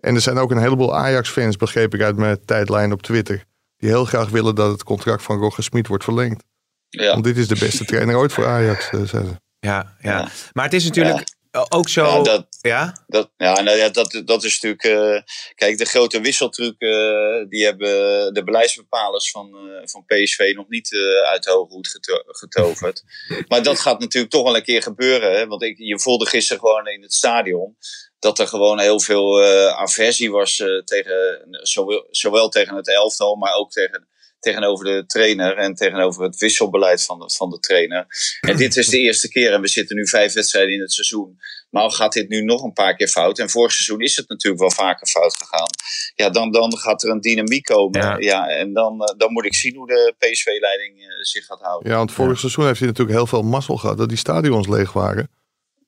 En 0.01 0.15
er 0.15 0.21
zijn 0.21 0.39
ook 0.39 0.51
een 0.51 0.59
heleboel 0.63 0.97
Ajax-fans, 0.97 1.57
begreep 1.57 1.95
ik 1.95 2.03
uit 2.03 2.17
mijn 2.17 2.45
tijdlijn 2.45 2.93
op 2.93 3.03
Twitter. 3.03 3.45
Die 3.77 3.89
heel 3.89 4.05
graag 4.05 4.29
willen 4.29 4.55
dat 4.55 4.71
het 4.71 4.83
contract 4.83 5.23
van 5.23 5.39
Roger 5.39 5.63
Smit 5.65 5.87
wordt 5.87 6.05
verlengd. 6.05 6.45
Ja. 6.91 7.13
Want 7.13 7.25
dit 7.25 7.37
is 7.37 7.49
de 7.49 7.59
beste 7.59 7.85
trainer 7.85 8.17
ooit 8.17 8.33
voor 8.33 8.47
Ajax, 8.47 8.85
eh, 8.85 8.91
zeiden 8.91 9.11
ze. 9.11 9.41
Ja, 9.61 9.97
ja. 10.01 10.19
Ja. 10.19 10.29
Maar 10.53 10.65
het 10.65 10.75
is 10.75 10.85
natuurlijk 10.85 11.27
ook 11.69 11.89
zo... 11.89 12.05
Ja, 12.05 12.23
dat, 12.23 12.47
Ja? 12.61 13.05
Dat, 13.07 13.31
ja, 13.37 13.61
nou 13.61 13.77
ja, 13.77 13.89
dat, 13.89 14.23
dat 14.25 14.45
is 14.45 14.61
natuurlijk. 14.61 14.83
eh, 14.85 15.23
kijk, 15.55 15.79
de 15.79 15.85
grote 15.85 16.21
wisseltruc. 16.21 16.75
eh, 16.79 17.49
die 17.49 17.65
hebben 17.65 17.89
de 18.35 18.43
beleidsbepalers 18.45 19.31
van, 19.31 19.47
eh, 19.57 19.87
van 19.87 20.05
PSV 20.07 20.53
nog 20.55 20.69
niet 20.69 20.97
uit 21.31 21.43
de 21.43 21.51
hoge 21.51 21.73
hoed 21.73 21.89
geto- 21.89 22.23
getoverd. 22.27 23.03
maar 23.49 23.63
dat 23.63 23.81
gaat 23.81 24.01
natuurlijk 24.01 24.33
toch 24.33 24.43
wel 24.43 24.57
een 24.57 24.63
keer 24.63 24.83
gebeuren. 24.83 25.33
Hè? 25.39 25.47
Want 25.47 25.63
ik, 25.63 25.79
je 25.79 25.99
voelde 26.01 26.27
gisteren 26.27 26.61
gewoon 26.63 26.87
in 26.87 27.03
het 27.03 27.15
stadion. 27.15 27.77
dat 28.19 28.39
er 28.39 28.47
gewoon 28.49 28.81
heel 28.81 29.01
veel 29.01 29.43
eh, 29.43 29.67
aversie 29.79 30.31
was. 30.31 30.61
eh, 30.61 30.83
tegen, 30.85 31.47
zowel, 31.63 32.07
zowel 32.11 32.49
tegen 32.49 32.77
het 32.77 32.89
elftal, 32.89 33.35
maar 33.37 33.55
ook 33.55 33.71
tegen, 33.71 34.08
tegenover 34.41 34.85
de 34.85 35.05
trainer. 35.07 35.57
en 35.57 35.75
tegenover 35.75 36.23
het 36.23 36.37
wisselbeleid 36.37 37.05
van 37.05 37.19
de, 37.19 37.31
van 37.31 37.51
de 37.51 37.59
trainer. 37.59 38.07
En 38.41 38.57
dit 38.57 38.77
is 38.77 38.89
de 38.89 38.99
eerste 38.99 39.29
keer. 39.29 39.53
En 39.53 39.61
we 39.61 39.69
zitten 39.69 39.97
nu 39.97 40.09
vijf 40.09 40.33
wedstrijden 40.33 40.75
in 40.75 40.81
het 40.81 40.93
seizoen. 40.93 41.39
Maar 41.71 41.83
al 41.83 41.91
gaat 41.91 42.13
dit 42.13 42.29
nu 42.29 42.43
nog 42.43 42.63
een 42.63 42.73
paar 42.73 42.97
keer 42.97 43.09
fout. 43.09 43.39
En 43.39 43.51
vorig 43.51 43.73
seizoen 43.73 44.01
is 44.01 44.17
het 44.17 44.29
natuurlijk 44.29 44.61
wel 44.61 44.71
vaker 44.71 45.07
fout 45.07 45.37
gegaan. 45.37 45.69
Ja, 46.15 46.31
dan, 46.31 46.53
dan 46.53 46.79
gaat 46.79 47.03
er 47.03 47.11
een 47.11 47.21
dynamiek 47.21 47.65
komen. 47.65 48.01
Ja. 48.01 48.17
Ja. 48.19 48.49
en 48.49 48.73
dan, 48.73 49.05
eh, 49.05 49.19
dan 49.19 49.33
moet 49.33 49.45
ik 49.45 49.55
zien 49.55 49.77
hoe 49.77 49.87
de 49.87 50.15
PSV-leiding 50.19 51.01
eh, 51.01 51.07
zich 51.21 51.45
gaat 51.45 51.61
houden. 51.61 51.91
Ja, 51.91 51.97
want 51.97 52.13
vorig 52.13 52.39
seizoen 52.39 52.67
heeft 52.67 52.79
hij 52.79 52.89
natuurlijk 52.89 53.17
heel 53.17 53.27
veel 53.27 53.43
mazzel 53.43 53.77
gehad 53.77 53.99
dat 53.99 54.09
die 54.09 54.19
stadions 54.19 54.69
leeg 54.69 54.93
waren. 54.93 55.31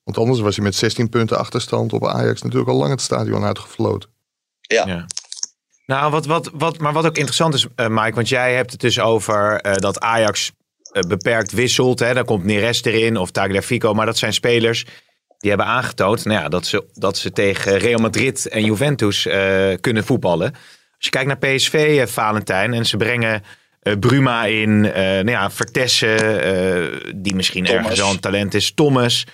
Want 0.03 0.17
anders 0.17 0.39
was 0.39 0.55
hij 0.55 0.65
met 0.65 0.75
16 0.75 1.09
punten 1.09 1.37
achterstand 1.37 1.93
op 1.93 2.07
Ajax 2.07 2.41
natuurlijk 2.41 2.69
al 2.69 2.77
lang 2.77 2.91
het 2.91 3.01
stadion 3.01 3.43
uitgefloten. 3.43 4.09
Ja. 4.61 4.87
Ja. 4.87 5.05
Nou, 5.91 6.11
wat, 6.11 6.25
wat, 6.25 6.51
wat, 6.53 6.77
maar 6.77 6.93
wat 6.93 7.05
ook 7.05 7.15
interessant 7.15 7.53
is, 7.53 7.65
eh, 7.75 7.87
Mike, 7.87 8.15
want 8.15 8.29
jij 8.29 8.55
hebt 8.55 8.71
het 8.71 8.79
dus 8.79 8.99
over 8.99 9.59
eh, 9.59 9.73
dat 9.73 9.99
Ajax 9.99 10.51
eh, 10.91 11.01
beperkt 11.01 11.51
wisselt. 11.51 11.99
Hè? 11.99 12.13
Dan 12.13 12.25
komt 12.25 12.43
Neres 12.43 12.83
erin 12.83 13.17
of 13.17 13.31
Tagliafico, 13.31 13.93
maar 13.93 14.05
dat 14.05 14.17
zijn 14.17 14.33
spelers 14.33 14.85
die 15.37 15.49
hebben 15.49 15.67
aangetoond 15.67 16.25
nou 16.25 16.41
ja, 16.41 16.49
dat, 16.49 16.65
ze, 16.65 16.85
dat 16.93 17.17
ze 17.17 17.31
tegen 17.31 17.77
Real 17.77 17.99
Madrid 17.99 18.47
en 18.47 18.65
Juventus 18.65 19.27
kunnen 19.81 20.05
voetballen. 20.05 20.51
Als 20.51 21.05
je 21.05 21.09
kijkt 21.09 21.27
naar 21.27 21.37
PSV, 21.55 22.07
Valentijn, 22.09 22.73
en 22.73 22.85
ze 22.85 22.97
brengen 22.97 23.43
Bruma 23.99 24.45
in, 24.45 24.81
nou 24.81 25.29
ja, 25.29 25.51
Vertessen, 25.51 27.21
die 27.21 27.35
misschien 27.35 27.63
Thomas. 27.63 27.81
ergens 27.81 28.01
al 28.01 28.11
een 28.11 28.19
talent 28.19 28.53
is, 28.53 28.71
Thomas. 28.71 29.25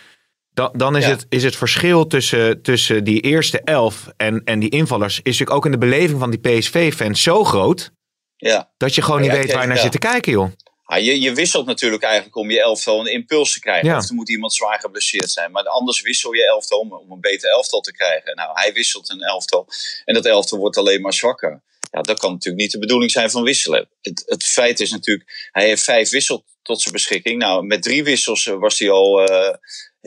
Dan, 0.58 0.70
dan 0.74 0.98
is, 0.98 1.04
Ja. 1.04 1.10
het, 1.10 1.26
is 1.30 1.44
het 1.44 1.56
verschil 1.56 2.08
tussen, 2.08 2.62
tussen 2.62 3.04
die 3.04 3.22
eerste 3.22 3.62
elf 3.62 4.08
en, 4.16 4.42
en 4.46 4.60
die 4.60 4.70
invallers... 4.70 5.16
is 5.18 5.24
natuurlijk 5.24 5.52
ook 5.52 5.66
in 5.66 5.72
de 5.72 5.78
beleving 5.78 6.20
van 6.20 6.30
die 6.30 6.40
PSV-fans 6.40 7.22
zo 7.22 7.44
groot... 7.44 7.92
Ja. 8.38 8.72
dat 8.78 8.96
je 8.96 9.02
gewoon 9.02 9.22
niet 9.22 9.32
weet 9.32 9.52
waar 9.54 9.62
je 9.62 9.68
naar 9.68 9.78
zit 9.78 9.92
te 9.92 9.98
kijken, 9.98 10.32
joh. 10.32 10.52
Ah, 10.84 11.04
je, 11.04 11.22
je 11.22 11.34
wisselt 11.34 11.66
natuurlijk 11.66 12.04
eigenlijk 12.04 12.36
om 12.36 12.52
je 12.52 12.62
elftal 12.62 13.00
een 13.00 13.12
impuls 13.12 13.54
te 13.54 13.60
krijgen. 13.60 13.88
Ja. 13.90 13.98
Of 13.98 14.10
er 14.10 14.16
moet 14.16 14.30
iemand 14.30 14.54
zwaar 14.54 14.80
geblesseerd 14.80 15.30
zijn. 15.30 15.52
Maar 15.52 15.64
anders 15.64 16.02
wissel 16.02 16.34
je 16.34 16.48
elftal 16.48 16.80
om, 16.80 16.94
om 16.94 17.12
een 17.12 17.22
beter 17.22 17.50
elftal 17.50 17.82
te 17.82 17.92
krijgen. 17.92 18.36
Nou, 18.36 18.50
hij 18.54 18.74
wisselt 18.74 19.10
een 19.10 19.22
elftal. 19.22 19.68
En 20.06 20.14
dat 20.14 20.26
elftal 20.26 20.58
wordt 20.58 20.78
alleen 20.78 21.02
maar 21.02 21.14
zwakker. 21.14 21.62
Ja, 21.92 22.02
dat 22.02 22.20
kan 22.20 22.32
natuurlijk 22.32 22.62
niet 22.62 22.72
de 22.72 22.80
bedoeling 22.80 23.12
zijn 23.12 23.30
van 23.32 23.44
wisselen. 23.44 23.90
Het, 24.02 24.24
het 24.26 24.44
feit 24.44 24.80
is 24.80 24.92
natuurlijk, 24.92 25.50
hij 25.52 25.66
heeft 25.66 25.84
vijf 25.84 26.10
wissels 26.10 26.42
tot 26.62 26.82
zijn 26.82 26.94
beschikking. 26.94 27.40
Nou, 27.40 27.66
met 27.66 27.84
drie 27.84 28.04
wissels 28.04 28.48
eh, 28.48 28.60
was 28.60 28.80
hij 28.80 28.90
al 28.90 29.22
eh, 29.24 29.56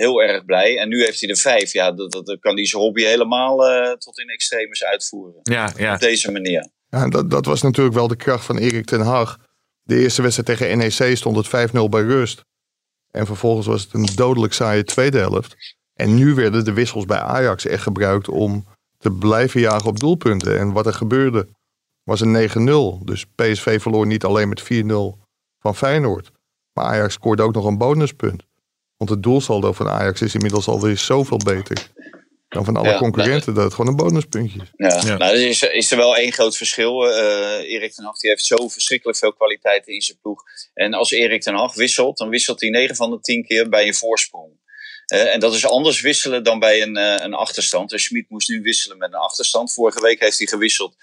heel 0.01 0.23
erg 0.23 0.45
blij. 0.45 0.79
En 0.79 0.89
nu 0.89 1.05
heeft 1.05 1.21
hij 1.21 1.29
er 1.29 1.37
vijf. 1.37 1.73
Ja, 1.73 1.93
dat, 1.93 2.13
dat, 2.13 2.27
dan 2.27 2.39
kan 2.39 2.55
hij 2.55 2.67
zijn 2.67 2.83
hobby 2.83 3.03
helemaal 3.03 3.67
eh, 3.69 3.93
tot 3.93 4.19
in 4.19 4.29
extremis 4.29 4.85
uitvoeren. 4.85 5.41
Ja, 5.43 5.73
ja. 5.77 5.95
Op 5.95 6.01
deze 6.01 6.33
manier. 6.33 6.69
Ja, 6.89 7.09
dat, 7.09 7.31
dat 7.31 7.47
was 7.47 7.63
natuurlijk 7.63 7.97
wel 7.97 8.09
de 8.09 8.17
kracht 8.17 8.45
van 8.45 8.59
Erik 8.59 8.87
ten 8.87 9.01
Hag. 9.01 9.39
De 9.83 9.99
eerste 9.99 10.23
wedstrijd 10.23 10.59
tegen 10.59 10.79
NEC 10.79 11.17
stond 11.17 11.37
het 11.37 11.71
5-0 11.71 11.79
bij 11.91 12.03
rust. 12.03 12.45
En 13.11 13.27
vervolgens 13.27 13.67
was 13.67 13.83
het 13.83 13.93
een 13.93 14.09
dodelijk 14.15 14.53
saaie 14.53 14.85
tweede 14.85 15.19
helft. 15.19 15.57
En 15.95 16.15
nu 16.15 16.35
werden 16.35 16.65
de 16.65 16.73
wissels 16.73 17.05
bij 17.05 17.19
Ajax 17.19 17.67
echt 17.67 17.83
gebruikt 17.83 18.29
om 18.29 18.67
te 18.99 19.11
blijven 19.11 19.61
jagen 19.61 19.89
op 19.89 20.01
doelpunten. 20.01 20.59
En 20.59 20.73
wat 20.73 20.87
er 20.87 20.95
gebeurde 20.95 21.49
was 22.03 22.21
een 22.21 23.01
9-0. 23.01 23.05
Dus 23.05 23.27
PSV 23.35 23.83
verloor 23.83 24.07
niet 24.07 24.25
alleen 24.25 24.49
met 24.49 24.63
4-0 24.63 24.67
van 25.59 25.77
Feyenoord. 25.77 26.31
Maar 26.73 26.85
Ajax 26.85 27.15
scoorde 27.15 27.43
ook 27.43 27.55
nog 27.55 27.65
een 27.65 27.79
bonuspunt. 27.79 28.43
Want 29.01 29.13
het 29.13 29.23
doelsaldo 29.23 29.73
van 29.73 29.89
Ajax 29.89 30.21
is 30.21 30.35
inmiddels 30.35 30.67
alweer 30.67 30.99
zoveel 30.99 31.37
beter 31.37 31.89
dan 32.49 32.65
van 32.65 32.77
alle 32.77 32.89
Ja, 32.89 32.99
concurrenten 32.99 33.55
dat 33.55 33.65
het 33.65 33.75
gewoon 33.75 33.91
een 33.91 33.97
bonuspuntje 33.97 34.61
is. 34.61 34.69
Ja, 34.77 35.01
Ja. 35.05 35.17
Nou, 35.17 35.35
er 35.35 35.49
is, 35.49 35.63
is 35.63 35.91
er 35.91 35.97
wel 35.97 36.17
één 36.17 36.33
groot 36.33 36.57
verschil. 36.57 37.11
Eh 37.11 37.73
Erik 37.73 37.93
ten 37.93 38.05
Hag 38.05 38.19
die 38.19 38.31
heeft 38.31 38.45
zo 38.45 38.69
verschrikkelijk 38.69 39.19
veel 39.19 39.33
kwaliteiten 39.33 39.93
in 39.93 40.01
zijn 40.01 40.19
ploeg. 40.23 40.43
En 40.75 40.95
als 40.95 41.11
Erik 41.11 41.43
ten 41.43 41.55
Hag 41.55 41.75
wisselt, 41.75 42.19
dan 42.19 42.29
wisselt 42.29 42.61
hij 42.61 42.71
9 42.71 42.97
van 42.97 43.11
de 43.11 43.21
10 43.21 43.45
keer 43.45 43.69
bij 43.69 43.87
een 43.87 43.95
voorsprong. 43.95 44.53
Eh, 45.07 45.35
en 45.35 45.41
dat 45.41 45.55
is 45.55 45.67
anders 45.67 46.01
wisselen 46.01 46.45
dan 46.45 46.59
bij 46.59 46.83
een, 46.83 46.97
eh, 46.97 47.25
een 47.25 47.35
achterstand. 47.35 47.91
Dus 47.91 48.05
Schmid 48.05 48.29
moest 48.29 48.49
nu 48.49 48.63
wisselen 48.63 48.99
met 48.99 49.13
een 49.13 49.19
achterstand. 49.19 49.73
Vorige 49.73 50.01
week 50.01 50.21
heeft 50.21 50.39
hij 50.39 50.47
gewisseld 50.47 50.97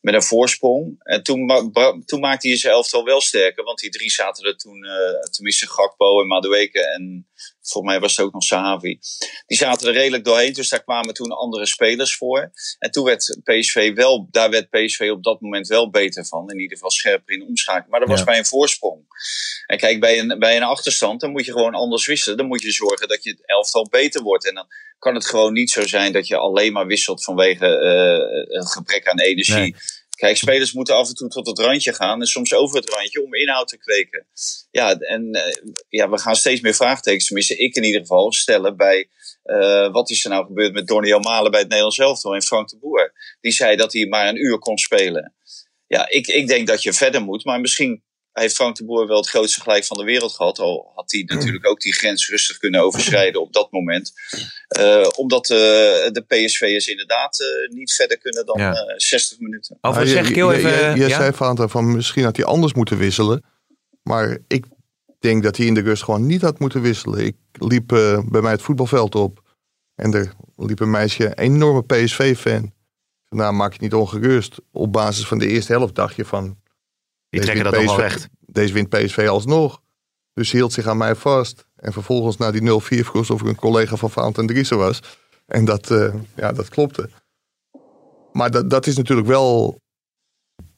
met 0.00 0.14
een 0.14 0.22
voorsprong. 0.22 0.96
En 0.98 1.22
toen, 1.22 1.72
toen 2.04 2.20
maakte 2.20 2.48
hij 2.48 2.56
zijn 2.56 2.72
elftal 2.72 3.04
wel 3.04 3.20
sterker. 3.20 3.64
Want 3.64 3.78
die 3.78 3.90
drie 3.90 4.10
zaten 4.10 4.44
er 4.44 4.56
toen, 4.56 4.84
eh 4.84 5.30
tenminste 5.30 5.68
Gakpo 5.68 6.20
en 6.20 6.26
Madueke 6.26 6.80
en 6.86 7.28
volgens 7.62 7.92
mij 7.92 8.00
was 8.02 8.16
het 8.16 8.26
ook 8.26 8.32
nog 8.32 8.42
Sahavi. 8.42 8.98
Die 9.46 9.58
zaten 9.58 9.88
er 9.88 9.94
redelijk 9.94 10.24
doorheen, 10.24 10.52
dus 10.52 10.68
daar 10.68 10.82
kwamen 10.84 11.14
toen 11.14 11.30
andere 11.30 11.66
spelers 11.66 12.16
voor. 12.16 12.50
En 12.78 12.90
toen 12.90 13.04
werd 13.04 13.38
PSV 13.44 13.94
wel, 13.94 14.28
daar 14.30 14.50
werd 14.50 14.70
PSV 14.70 15.08
op 15.12 15.22
dat 15.24 15.40
moment 15.40 15.66
wel 15.68 15.90
beter 15.90 16.26
van. 16.26 16.50
In 16.50 16.58
ieder 16.60 16.76
geval 16.76 16.90
scherper 16.90 17.34
in 17.34 17.46
omschakeling. 17.46 17.90
Maar 17.90 18.00
dat 18.00 18.08
was 18.08 18.18
Ja. 18.18 18.24
bij 18.24 18.38
een 18.38 18.46
voorsprong. 18.46 19.02
En 19.66 19.78
kijk, 19.78 20.00
bij 20.00 20.18
een, 20.18 20.38
bij 20.38 20.56
een 20.56 20.62
achterstand, 20.62 21.20
dan 21.20 21.30
moet 21.30 21.44
je 21.44 21.52
gewoon 21.52 21.74
anders 21.74 22.06
wisselen. 22.06 22.36
Dan 22.38 22.46
moet 22.46 22.62
je 22.62 22.70
zorgen 22.72 23.08
dat 23.08 23.22
je 23.24 23.30
het 23.30 23.46
elftal 23.46 23.88
beter 23.90 24.22
wordt. 24.22 24.46
En 24.46 24.54
dan 24.54 24.66
kan 24.98 25.14
het 25.14 25.26
gewoon 25.26 25.52
niet 25.52 25.70
zo 25.70 25.86
zijn 25.86 26.12
dat 26.12 26.26
je 26.26 26.36
alleen 26.36 26.72
maar 26.72 26.86
wisselt 26.86 27.24
vanwege 27.24 27.66
eh, 27.66 28.58
een 28.58 28.66
gebrek 28.66 29.08
aan 29.08 29.20
energie. 29.20 29.54
Nee. 29.54 29.74
Kijk, 30.16 30.36
spelers 30.36 30.72
moeten 30.72 30.96
af 30.96 31.08
en 31.08 31.14
toe 31.14 31.28
tot 31.28 31.46
het 31.46 31.58
randje 31.58 31.94
gaan 31.94 32.20
en 32.20 32.26
soms 32.26 32.54
over 32.54 32.76
het 32.76 32.90
randje 32.90 33.24
om 33.24 33.34
inhoud 33.34 33.68
te 33.68 33.78
kweken. 33.78 34.26
Ja, 34.70 34.98
en 34.98 35.32
eh, 35.32 35.62
ja, 35.88 36.10
we 36.10 36.18
gaan 36.18 36.36
steeds 36.36 36.60
meer 36.60 36.74
vraagtekens, 36.74 37.26
tenminste 37.26 37.56
ik 37.56 37.74
in 37.74 37.84
ieder 37.84 38.00
geval, 38.00 38.32
stellen 38.32 38.76
bij 38.76 39.08
eh, 39.42 39.92
wat 39.92 40.10
is 40.10 40.24
er 40.24 40.30
nou 40.30 40.46
gebeurd 40.46 40.72
met 40.72 40.86
Donny 40.86 41.18
Malen 41.18 41.50
bij 41.50 41.60
het 41.60 41.68
Nederlands 41.68 41.98
elftal 41.98 42.34
en 42.34 42.42
Frank 42.42 42.68
de 42.68 42.78
Boer. 42.78 43.12
Die 43.40 43.52
zei 43.52 43.76
dat 43.76 43.92
hij 43.92 44.06
maar 44.06 44.28
een 44.28 44.44
uur 44.44 44.58
kon 44.58 44.78
spelen. 44.78 45.34
Ja, 45.86 46.08
ik, 46.08 46.26
ik 46.26 46.46
denk 46.48 46.66
dat 46.66 46.82
je 46.82 46.92
verder 46.92 47.22
moet, 47.22 47.44
maar 47.44 47.60
misschien 47.60 48.02
heeft 48.42 48.54
Frank 48.54 48.76
de 48.76 48.84
Boer 48.84 49.06
wel 49.06 49.16
het 49.16 49.28
grootste 49.28 49.60
gelijk 49.60 49.84
van 49.84 49.96
de 49.96 50.04
wereld 50.04 50.32
gehad. 50.32 50.58
Al 50.58 50.92
had 50.94 51.12
hij 51.12 51.22
natuurlijk 51.26 51.66
ook 51.68 51.80
die 51.80 51.92
grens 51.94 52.28
rustig 52.28 52.58
kunnen 52.58 52.80
overschrijden 52.80 53.40
op 53.40 53.52
dat 53.52 53.70
moment. 53.72 54.12
Eh, 54.68 55.06
omdat 55.16 55.50
eh, 55.50 55.56
de 55.56 56.24
PSV'ers 56.28 56.86
inderdaad 56.86 57.40
eh, 57.40 57.74
niet 57.76 57.92
verder 57.94 58.18
kunnen 58.18 58.46
dan 58.46 58.58
Ja. 58.60 58.72
eh, 58.74 58.94
60 58.96 59.38
minuten. 59.38 59.78
Overigens 59.80 60.18
zeg 60.18 60.28
ik 60.28 60.34
heel 60.34 60.52
je- 60.52 60.58
even... 60.58 60.70
je- 60.90 60.96
je 61.02 61.08
ja? 61.08 61.16
zei 61.16 61.32
Fanta 61.32 61.68
van 61.68 61.92
misschien 61.96 62.24
had 62.24 62.36
hij 62.36 62.44
anders 62.44 62.72
moeten 62.74 62.98
wisselen. 62.98 63.44
Maar 64.02 64.38
ik 64.48 64.64
denk 65.20 65.42
dat 65.42 65.56
hij 65.56 65.66
in 65.66 65.74
de 65.74 65.80
rust 65.80 66.02
gewoon 66.02 66.26
niet 66.26 66.42
had 66.42 66.58
moeten 66.58 66.80
wisselen. 66.82 67.24
Ik 67.26 67.36
liep 67.52 67.92
eh, 67.92 68.18
bij 68.28 68.40
mij 68.40 68.52
het 68.52 68.62
voetbalveld 68.62 69.14
op. 69.14 69.42
En 69.94 70.12
er 70.14 70.32
liep 70.56 70.80
een 70.80 70.90
meisje, 70.90 71.24
een 71.26 71.32
enorme 71.38 71.82
PSV-fan. 71.84 72.72
Nou, 73.28 73.54
maak 73.54 73.72
je 73.72 73.78
niet 73.80 73.94
ongerust. 73.94 74.56
Op 74.72 74.92
basis 74.92 75.26
van 75.26 75.38
de 75.38 75.46
eerste 75.46 75.72
helft 75.72 75.94
dacht 75.94 76.16
je 76.16 76.24
van... 76.24 76.62
Die 77.34 77.46
deze 77.46 77.52
trekken 77.52 77.72
dat 77.72 77.84
PSV 77.84 77.96
recht. 77.96 78.28
Deze 78.40 78.72
wint 78.72 78.88
PSV 78.88 79.26
alsnog. 79.28 79.80
Dus 80.32 80.52
hield 80.52 80.72
zich 80.72 80.86
aan 80.86 80.96
mij 80.96 81.14
vast. 81.14 81.66
En 81.76 81.92
vervolgens 81.92 82.36
na 82.36 82.50
die 82.50 82.60
0-4 82.60 83.04
vroeg 83.04 83.26
ze 83.26 83.32
of 83.32 83.40
ik 83.40 83.46
een 83.46 83.56
collega 83.56 83.96
van 83.96 84.10
Vaant 84.10 84.38
en 84.38 84.46
Driessen 84.46 84.78
was. 84.78 85.00
En 85.46 85.64
dat, 85.64 85.90
eh, 85.90 86.14
ja, 86.36 86.52
dat 86.52 86.68
klopte. 86.68 87.10
Maar 88.32 88.50
dat, 88.50 88.70
dat 88.70 88.86
is 88.86 88.96
natuurlijk 88.96 89.28
wel 89.28 89.80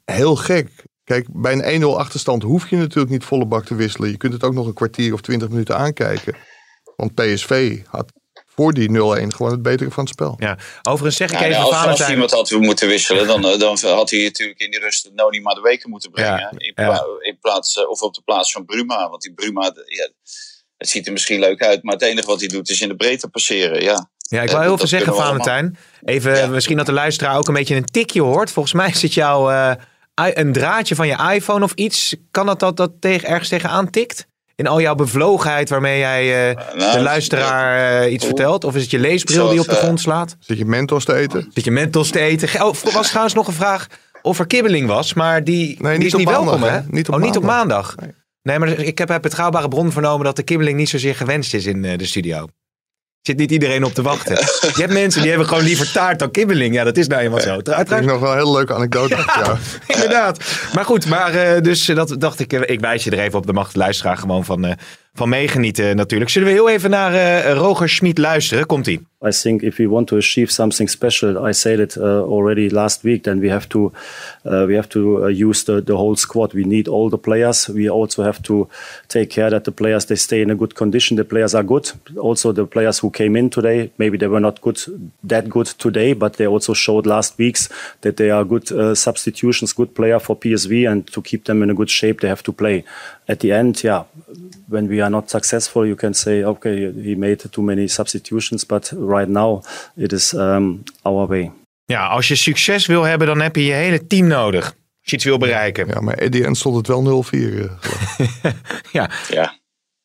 heel 0.05 0.37
gek. 0.37 0.85
Kijk, 1.05 1.27
bij 1.33 1.53
een 1.53 1.83
1-0 1.83 1.97
achterstand 1.97 2.43
hoef 2.43 2.69
je 2.69 2.77
natuurlijk 2.77 3.11
niet 3.11 3.25
volle 3.25 3.47
bak 3.47 3.65
te 3.65 3.75
wisselen. 3.75 4.11
Je 4.11 4.17
kunt 4.17 4.33
het 4.33 4.45
ook 4.45 4.55
nog 4.55 4.67
een 4.67 4.75
kwartier 4.75 5.13
of 5.13 5.21
20 5.21 5.49
minuten 5.49 5.77
aankijken. 5.77 6.37
Want 6.97 7.15
PSV 7.15 7.83
had 7.87 8.13
voor 8.57 8.73
die 8.73 8.89
0-1 8.89 8.93
gewoon 9.37 9.53
het 9.53 9.63
betere 9.63 9.91
van 9.91 10.03
het 10.05 10.13
spel. 10.13 10.35
Ja. 10.39 10.59
Overigens 10.83 11.17
zeg 11.17 11.31
ik 11.33 11.39
Ja, 11.39 11.45
even, 11.45 11.61
nou, 11.61 11.75
als, 11.89 12.01
als 12.01 12.11
iemand 12.11 12.31
had 12.31 12.51
moeten 12.51 12.89
wisselen, 12.89 13.27
dan, 13.27 13.45
eh, 13.47 13.59
dan 13.59 13.79
had 13.83 14.11
hij 14.11 14.23
natuurlijk 14.23 14.59
in 14.61 14.71
die 14.71 14.81
rust 14.81 15.11
Noni 15.15 15.41
maar 15.41 15.55
de 15.55 15.61
weken 15.61 15.91
moeten 15.91 16.11
brengen. 16.11 16.39
Ja, 16.39 16.51
in, 16.57 16.73
ja. 16.75 17.05
in 17.21 17.39
plaats, 17.41 17.77
eh, 17.77 17.89
of 17.89 18.01
op 18.01 18.15
de 18.15 18.23
plaats 18.25 18.53
van 18.53 18.65
Bruma. 18.65 19.09
Want 19.09 19.23
die 19.23 19.33
Bruma, 19.35 19.63
ja, 19.87 20.09
het 20.77 20.89
ziet 20.89 21.07
er 21.07 21.13
misschien 21.13 21.39
leuk 21.41 21.63
uit, 21.63 21.83
maar 21.83 21.95
het 21.95 22.03
enige 22.03 22.27
wat 22.27 22.41
hij 22.41 22.49
doet 22.49 22.69
is 22.69 22.81
in 22.81 22.89
de 22.89 22.97
breedte 22.97 23.29
passeren. 23.29 23.83
Ja. 23.83 24.09
Ja, 24.29 24.43
ik 24.43 24.49
Eh, 24.49 24.55
wil 24.55 24.63
heel 24.63 24.79
veel 24.79 24.87
zeggen, 24.87 25.15
Valentijn. 25.15 25.79
Even, 26.05 26.37
Ja. 26.37 26.47
misschien 26.47 26.77
dat 26.77 26.87
de 26.87 26.93
luisteraar 26.93 27.37
ook 27.37 27.49
een 27.49 27.55
beetje 27.55 27.75
een 27.77 27.85
tikje 27.85 28.23
hoort. 28.23 28.51
Volgens 28.51 28.75
mij 28.75 28.95
zit 28.95 29.15
jou 29.15 29.53
eh, 29.53 29.73
i- 30.27 30.33
een 30.35 30.53
draadje 30.53 30.95
van 30.95 31.07
je 31.07 31.33
iPhone 31.35 31.65
of 31.65 31.73
iets. 31.75 32.17
Kan 32.31 32.47
dat 32.47 32.61
dat, 32.61 32.77
dat 32.77 32.91
tegen, 33.01 33.29
ergens 33.29 33.49
tegenaan 33.49 33.91
tikt? 33.91 34.27
In 34.57 34.67
al 34.67 34.81
jouw 34.81 34.95
bevlogenheid 34.95 35.69
waarmee 35.69 35.99
jij 35.99 36.51
eh, 36.51 36.57
Nou, 36.77 36.93
de 36.97 37.03
luisteraar 37.03 38.01
eh, 38.03 38.13
iets 38.13 38.25
Oeh. 38.25 38.35
vertelt? 38.35 38.65
Of 38.65 38.75
is 38.75 38.83
het 38.83 38.91
je 38.91 38.99
leesbril 38.99 39.49
die 39.49 39.61
op 39.61 39.67
de 39.67 39.73
eh, 39.73 39.79
grond 39.79 40.01
slaat? 40.01 40.37
Zit 40.39 40.59
je 40.59 40.65
Mentos 40.65 41.05
te 41.05 41.15
eten? 41.15 41.51
Zit 41.55 41.65
je 41.65 41.71
mentos 41.71 42.11
te 42.11 42.21
eten? 42.21 42.65
Oh, 42.65 42.75
er 42.85 42.93
was 42.93 43.09
trouwens 43.09 43.35
nog 43.35 43.47
een 43.47 43.53
vraag 43.53 43.87
of 44.23 44.39
er 44.39 44.47
kibbeling 44.47 44.89
was. 44.89 45.15
Maar 45.15 45.45
die, 45.45 45.77
die 45.79 45.89
niet 45.89 46.05
is 46.05 46.15
niet 46.15 46.27
maandag, 46.27 46.45
welkom, 46.45 46.63
hè? 46.63 46.81
Niet 46.89 47.09
op 47.09 47.15
oh, 47.15 47.21
niet 47.21 47.37
op 47.37 47.43
maandag. 47.43 47.97
maandag. 47.97 48.15
Nee. 48.15 48.25
Nee, 48.43 48.59
maar 48.59 48.69
ik 48.69 48.99
heb 48.99 49.11
uit 49.11 49.23
betrouwbare 49.23 49.69
bron 49.69 49.93
vernomen 49.93 50.25
dat 50.25 50.37
de 50.37 50.43
kibbeling 50.43 50.77
niet 50.77 50.89
zozeer 50.89 51.15
gewenst 51.15 51.55
is 51.55 51.67
in 51.67 51.85
eh, 51.85 51.99
de 51.99 52.07
studio. 52.07 52.47
Zit 53.27 53.37
niet 53.37 53.51
iedereen 53.51 53.85
op 53.85 53.95
te 53.95 54.03
wachten. 54.03 54.37
Je 54.77 54.81
hebt 54.81 54.93
mensen 54.93 55.21
die 55.21 55.31
hebben 55.31 55.49
gewoon 55.49 55.65
liever 55.65 55.93
taart 55.93 56.19
dan 56.19 56.31
kibbeling. 56.31 56.75
Ja, 56.75 56.85
dat 56.85 56.97
is 56.97 57.07
nou 57.07 57.23
eenmaal 57.23 57.41
zo. 57.41 57.63
Dat 57.63 57.93
is 57.93 58.05
nog 58.05 58.21
wel 58.21 58.31
een 58.31 58.39
hele 58.39 58.53
leuke 58.53 58.75
anekdote. 58.75 59.17
ja. 59.17 59.59
inderdaad. 59.95 60.39
Maar 60.75 60.85
goed, 60.85 61.07
maar 61.07 61.35
eh, 61.35 61.63
dus 61.63 61.89
eh, 61.89 61.97
dat 61.97 62.15
dacht 62.19 62.41
ik, 62.41 62.53
eh, 62.53 62.61
ik 62.65 62.81
wijs 62.81 63.05
je 63.05 63.11
er 63.11 63.19
even 63.19 63.39
op. 63.39 63.47
De 63.47 63.53
mag 63.53 63.73
de 63.73 63.79
luisteraar 63.79 64.17
gewoon 64.17 64.45
van, 64.45 64.77
van 65.15 65.29
meegenieten 65.29 65.97
natuurlijk. 65.97 66.31
Zullen 66.31 66.49
we 66.49 66.55
heel 66.55 66.69
even 66.69 66.91
naar 66.91 67.47
Roger 67.51 67.89
Schmid 67.89 68.19
luisteren? 68.19 68.67
Komt-ie. 68.67 69.07
I 69.23 69.33
think 69.33 69.63
if 69.63 69.79
we 69.79 69.87
want 69.87 70.09
to 70.09 70.19
achieve 70.19 70.51
something 70.51 70.89
special, 70.89 71.43
I 71.43 71.53
said 71.53 71.81
it 71.81 71.97
uh, 71.97 72.23
already 72.23 72.69
last 72.69 73.03
week. 73.03 73.25
Then 73.25 73.41
we 73.41 73.49
have 73.49 73.67
to 73.71 73.91
uh, 74.45 74.67
we 74.69 74.75
have 74.75 74.91
to 74.91 75.25
uh, 75.25 75.27
use 75.29 75.65
the, 75.65 75.81
the 75.81 75.97
whole 75.97 76.17
squad. 76.17 76.53
We 76.53 76.65
need 76.65 76.87
all 76.87 77.09
the 77.09 77.17
players. 77.17 77.67
We 77.69 77.89
also 77.89 78.23
have 78.25 78.43
to 78.43 78.69
take 79.09 79.31
care 79.31 79.49
that 79.49 79.65
the 79.65 79.73
players 79.73 80.05
they 80.05 80.17
stay 80.17 80.43
in 80.43 80.51
a 80.51 80.55
good 80.55 80.75
condition. 80.75 81.17
The 81.17 81.25
players 81.25 81.55
are 81.55 81.63
good. 81.63 81.91
Also, 82.19 82.53
the 82.53 82.67
players 82.67 82.99
who 82.99 83.11
came 83.11 83.37
in 83.37 83.49
today, 83.49 83.91
maybe 83.97 84.19
they 84.19 84.29
were 84.29 84.41
not 84.41 84.61
good 84.61 84.79
that 85.25 85.49
good 85.49 85.67
today, 85.67 86.13
but 86.13 86.35
they 86.35 86.47
also 86.47 86.75
showed 86.75 87.07
last 87.07 87.39
weeks 87.39 87.71
that 88.03 88.19
they 88.19 88.31
are 88.31 88.45
good 88.45 88.71
uh, 88.71 88.95
substitutions, 88.95 89.73
good 89.73 89.95
player 89.95 90.19
for 90.19 90.37
PSV, 90.37 90.91
and 90.91 91.07
to 91.07 91.23
keep 91.23 91.45
them 91.45 91.63
in 91.63 91.71
a 91.71 91.75
good 91.75 91.91
shape, 91.91 92.21
they 92.21 92.29
have 92.29 92.43
to 92.43 92.53
play. 92.53 92.85
At 93.29 93.41
the 93.41 93.53
end, 93.53 93.83
yeah, 93.83 94.05
when 94.69 94.89
we 94.89 95.01
are 95.01 95.11
not 95.11 95.31
successful, 95.31 95.85
you 95.87 95.97
can 95.97 96.15
say, 96.15 96.45
okay, 96.45 96.93
he 96.93 97.15
made 97.15 97.41
too 97.51 97.63
many 97.63 97.89
substitutions, 97.89 98.65
but 98.65 98.93
right 99.17 99.29
now 99.29 99.65
it 99.97 100.13
is 100.13 100.33
um, 100.33 100.83
our 101.03 101.27
way. 101.27 101.53
Ja, 101.85 102.07
als 102.07 102.29
je 102.29 102.35
succes 102.37 102.87
wil 102.87 103.03
hebben, 103.03 103.27
dan 103.27 103.41
heb 103.41 103.57
je 103.57 103.65
je 103.65 103.73
hele 103.73 104.07
team 104.07 104.27
nodig. 104.27 104.65
Als 104.65 104.75
je 105.11 105.17
iets 105.17 105.25
wil 105.25 105.39
bereiken. 105.39 105.87
ja, 105.87 106.01
maar 106.01 106.15
Eddie 106.15 106.45
en 106.45 106.55
stond 106.55 106.77
het 106.77 106.87
wel 106.87 107.25
0-4. 107.25 107.29
eh. 107.39 107.71
Ja, 108.93 109.11
Ja. 109.29 109.61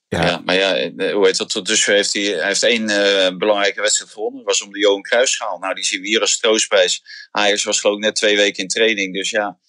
ja. 0.08 0.26
Ja. 0.26 0.42
maar 0.46 0.56
ja, 0.56 0.76
eh, 0.76 1.14
hoe 1.14 1.26
heet 1.26 1.38
dat? 1.38 1.50
Tot 1.50 1.66
dusver 1.68 1.94
heeft 1.94 2.14
hij, 2.14 2.24
hij 2.24 2.48
heeft 2.48 2.64
één 2.64 2.90
eh, 2.90 3.38
belangrijke 3.38 3.82
wedstrijd 3.82 4.12
gewonnen. 4.12 4.38
Dat 4.38 4.48
was 4.48 4.62
om 4.62 4.72
de 4.72 4.80
Johan 4.80 5.02
Cruijffschaal. 5.02 5.58
Nou, 5.60 5.74
die 5.74 5.84
zien 5.84 6.02
we 6.02 6.08
hier 6.08 6.22
als 6.22 6.40
troostprijs. 6.40 7.02
Ajax 7.32 7.64
was 7.64 7.80
geloof 7.80 7.96
ik 7.98 8.04
net 8.04 8.16
twee 8.16 8.36
weken 8.36 8.64
in 8.64 8.68
training. 8.70 9.14
Dus 9.14 9.30
ja, 9.30 9.60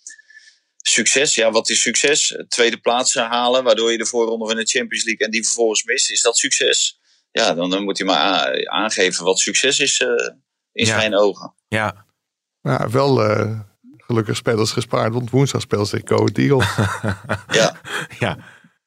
succes. 0.77 1.35
Ja, 1.35 1.51
wat 1.51 1.69
is 1.69 1.81
succes? 1.83 2.37
Tweede 2.49 2.77
plaats 2.81 3.15
halen, 3.15 3.65
waardoor 3.65 3.93
je 3.93 3.99
de 3.99 4.07
voorronde 4.07 4.47
van 4.47 4.57
de 4.57 4.65
Champions 4.67 5.05
League 5.05 5.27
en 5.27 5.33
die 5.33 5.45
vervolgens 5.45 5.85
mist. 5.85 6.11
Is 6.11 6.23
dat 6.23 6.37
succes? 6.39 7.01
Ja, 7.33 7.55
dan, 7.55 7.71
dan 7.71 7.85
moet 7.85 7.99
hij 7.99 8.07
maar 8.07 8.69
aangeven 8.69 9.25
wat 9.25 9.39
succes 9.39 9.81
is 9.81 10.01
eh, 10.01 10.09
in 10.73 10.87
Ja. 10.87 11.01
zijn 11.01 11.17
ogen. 11.19 11.55
ja. 11.69 12.05
Ja, 12.65 12.91
wel 12.91 13.25
eh, 13.25 13.59
gelukkig 13.97 14.37
spelers 14.37 14.71
gespaard, 14.73 15.12
want 15.12 15.31
woensdag 15.31 15.61
speelt 15.61 15.89
zich 15.89 16.01
Go 16.05 16.27
Eagles. 16.33 16.67
Ja, 17.59 17.77
ja. 18.19 18.39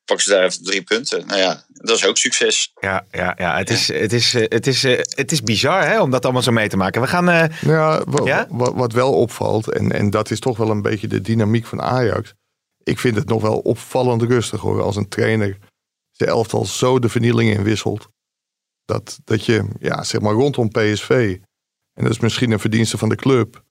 pak 0.06 0.22
ze 0.22 0.30
daar 0.30 0.44
even 0.44 0.64
drie 0.64 0.82
punten. 0.84 1.28
Nou 1.28 1.40
ja, 1.40 1.64
dat 1.74 1.98
is 1.98 2.06
ook 2.06 2.18
succes. 2.18 2.72
Ja, 2.80 3.06
ja, 3.12 3.34
ja. 3.38 3.58
Het, 3.58 3.70
Is, 3.70 3.88
het, 3.88 4.14
is, 4.14 4.34
eh, 4.34 4.46
het, 4.50 4.68
is, 4.68 4.84
het 5.16 5.32
is 5.32 5.42
bizar 5.44 5.86
hè, 5.88 6.02
om 6.02 6.12
dat 6.12 6.24
allemaal 6.24 6.42
zo 6.42 6.52
mee 6.52 6.70
te 6.70 6.78
maken. 6.78 7.02
We 7.02 7.08
gaan. 7.08 7.30
eh, 7.30 7.62
Ja, 7.62 8.04
wa- 8.06 8.26
Ja? 8.26 8.48
wa- 8.50 8.74
wat 8.74 8.94
wel 8.94 9.14
opvalt, 9.14 9.72
en, 9.72 9.92
en 9.92 10.10
dat 10.10 10.32
is 10.32 10.40
toch 10.40 10.58
wel 10.58 10.70
een 10.70 10.82
beetje 10.82 11.08
de 11.08 11.22
dynamiek 11.22 11.66
van 11.66 11.82
Ajax. 11.82 12.34
Ik 12.84 13.00
vind 13.00 13.16
het 13.16 13.28
nog 13.28 13.42
wel 13.42 13.58
opvallend 13.60 14.22
rustig 14.22 14.62
hoor, 14.62 14.82
als 14.82 14.96
een 14.96 15.10
trainer 15.10 15.58
zijn 16.12 16.30
elftal 16.30 16.66
zo 16.66 17.00
de 17.00 17.10
vernieling 17.10 17.54
in 17.54 17.64
wisselt. 17.64 18.08
Dat, 18.86 19.20
dat 19.24 19.46
je, 19.46 19.68
ja, 19.80 20.04
zeg 20.04 20.22
maar 20.22 20.34
rondom 20.34 20.70
PSV, 20.70 21.38
en 21.94 22.04
dat 22.04 22.12
is 22.12 22.20
misschien 22.20 22.52
een 22.52 22.60
verdienste 22.60 22.98
van 22.98 23.10
de 23.10 23.16
club. 23.16 23.64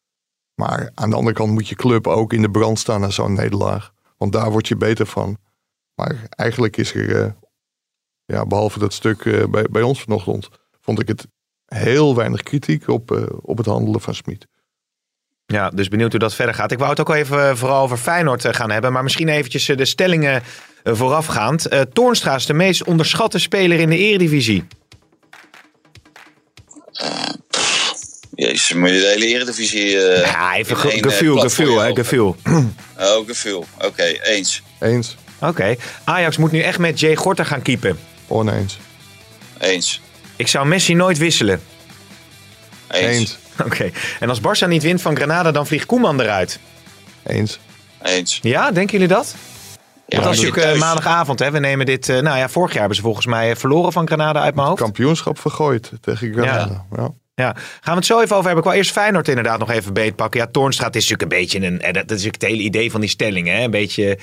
Maar 0.54 0.90
aan 0.94 1.10
de 1.10 1.16
andere 1.16 1.36
kant 1.36 1.52
moet 1.52 1.68
je 1.68 1.74
club 1.74 2.06
ook 2.06 2.32
in 2.32 2.42
de 2.42 2.50
brand 2.50 2.78
staan 2.78 3.00
na 3.00 3.10
zo'n 3.10 3.32
nederlaag. 3.32 3.92
Want 4.16 4.32
daar 4.32 4.50
word 4.50 4.68
je 4.68 4.76
beter 4.76 5.06
van. 5.06 5.38
Maar 5.94 6.26
eigenlijk 6.28 6.76
is 6.76 6.94
er, 6.94 7.22
eh, 7.22 7.30
ja, 8.24 8.46
behalve 8.46 8.78
dat 8.78 8.92
stuk 8.92 9.24
eh, 9.24 9.44
bij, 9.46 9.66
bij 9.70 9.82
ons 9.82 10.02
vanochtend, 10.02 10.48
vond 10.80 11.00
ik 11.00 11.08
het 11.08 11.26
heel 11.66 12.16
weinig 12.16 12.42
kritiek 12.42 12.88
op, 12.88 13.10
eh, 13.12 13.22
op 13.40 13.56
het 13.56 13.66
handelen 13.66 14.00
van 14.00 14.14
Smit. 14.14 14.46
Ja, 15.46 15.70
dus 15.70 15.88
benieuwd 15.88 16.10
hoe 16.10 16.20
dat 16.20 16.34
verder 16.34 16.54
gaat. 16.54 16.72
Ik 16.72 16.78
wou 16.78 16.90
het 16.90 17.00
ook 17.00 17.10
even 17.10 17.56
vooral 17.56 17.82
over 17.82 17.96
Feyenoord 17.96 18.56
gaan 18.56 18.70
hebben. 18.70 18.92
Maar 18.92 19.02
misschien 19.02 19.28
eventjes 19.28 19.66
de 19.66 19.84
stellingen 19.84 20.42
voorafgaand. 20.84 21.68
Toornstra 21.92 22.34
is 22.34 22.46
de 22.46 22.54
meest 22.54 22.84
onderschatte 22.84 23.38
speler 23.38 23.80
in 23.80 23.88
de 23.88 23.98
eredivisie. 23.98 24.64
Jezus, 28.34 28.72
moet 28.72 28.88
je 28.90 29.00
de 29.00 29.06
hele 29.06 29.26
eredivisie... 29.26 29.98
eh 30.08 30.24
Ja, 30.32 30.54
even 30.56 30.76
ge- 30.76 30.92
eh, 30.92 31.02
gevoel, 31.02 31.32
platform 31.34 31.66
gevoel, 31.66 31.78
hè, 31.80 31.94
gevoel. 31.94 32.36
Oh, 32.98 33.26
gevoel. 33.26 33.64
Oké, 33.80 34.02
eens. 34.04 34.62
Eens, 34.80 35.16
Oké. 35.40 35.76
Ajax 36.04 36.36
moet 36.36 36.52
nu 36.52 36.60
echt 36.60 36.78
met 36.78 37.00
Jay 37.00 37.16
Gorter 37.16 37.46
gaan 37.46 37.62
keepen. 37.62 37.98
oneens. 38.28 38.78
Eens. 39.60 40.00
Ik 40.36 40.48
zou 40.48 40.66
Messi 40.66 40.94
nooit 40.94 41.18
wisselen. 41.18 41.62
Eens. 42.90 43.06
Eens, 43.18 43.36
Oké. 43.64 43.90
En 44.20 44.28
als 44.28 44.40
Barça 44.40 44.68
niet 44.68 44.82
wint 44.82 45.02
van 45.02 45.16
Granada, 45.16 45.50
dan 45.52 45.66
vliegt 45.66 45.86
Koeman 45.86 46.20
eruit. 46.20 46.58
eens. 47.26 47.58
Eens. 48.02 48.38
Ja, 48.42 48.70
denken 48.70 48.92
jullie 48.92 49.14
dat? 49.14 49.34
Ja, 50.14 50.22
dat 50.22 50.38
je 50.40 50.46
natuurlijk 50.46 50.78
maandagavond. 50.78 51.38
Hè? 51.38 51.50
We 51.50 51.58
nemen 51.58 51.86
dit. 51.86 52.08
eh, 52.08 52.20
nou 52.20 52.38
ja, 52.38 52.48
vorig 52.48 52.70
jaar 52.70 52.78
hebben 52.78 52.96
ze 52.96 53.02
volgens 53.02 53.26
mij 53.26 53.50
eh, 53.50 53.56
verloren 53.56 53.92
van 53.92 54.06
Granada 54.06 54.40
uit 54.42 54.54
mijn 54.54 54.66
hoofd. 54.66 54.80
Kampioenschap 54.80 55.38
vergooid 55.38 55.92
tegen 56.00 56.32
Granada. 56.32 56.84
Ja. 56.96 57.10
Ja, 57.34 57.52
gaan 57.54 57.80
we 57.82 57.90
het 57.94 58.06
zo 58.06 58.20
even 58.20 58.36
over 58.36 58.44
hebben. 58.46 58.64
Ik 58.64 58.70
wil 58.70 58.78
eerst 58.78 58.92
Feyenoord 58.92 59.28
inderdaad 59.28 59.58
nog 59.58 59.70
even 59.70 59.92
beetpakken. 59.92 60.40
Ja, 60.40 60.46
Toornstraat 60.46 60.94
is 60.96 61.08
natuurlijk 61.08 61.32
een 61.32 61.38
beetje 61.38 61.66
een... 61.66 61.80
eh, 61.80 61.92
Dat 61.92 62.02
is 62.02 62.08
natuurlijk 62.10 62.42
het 62.42 62.50
hele 62.50 62.62
idee 62.62 62.90
van 62.90 63.00
die 63.00 63.10
stelling, 63.10 63.46
hè? 63.48 63.62
Een 63.64 63.70
beetje, 63.70 64.18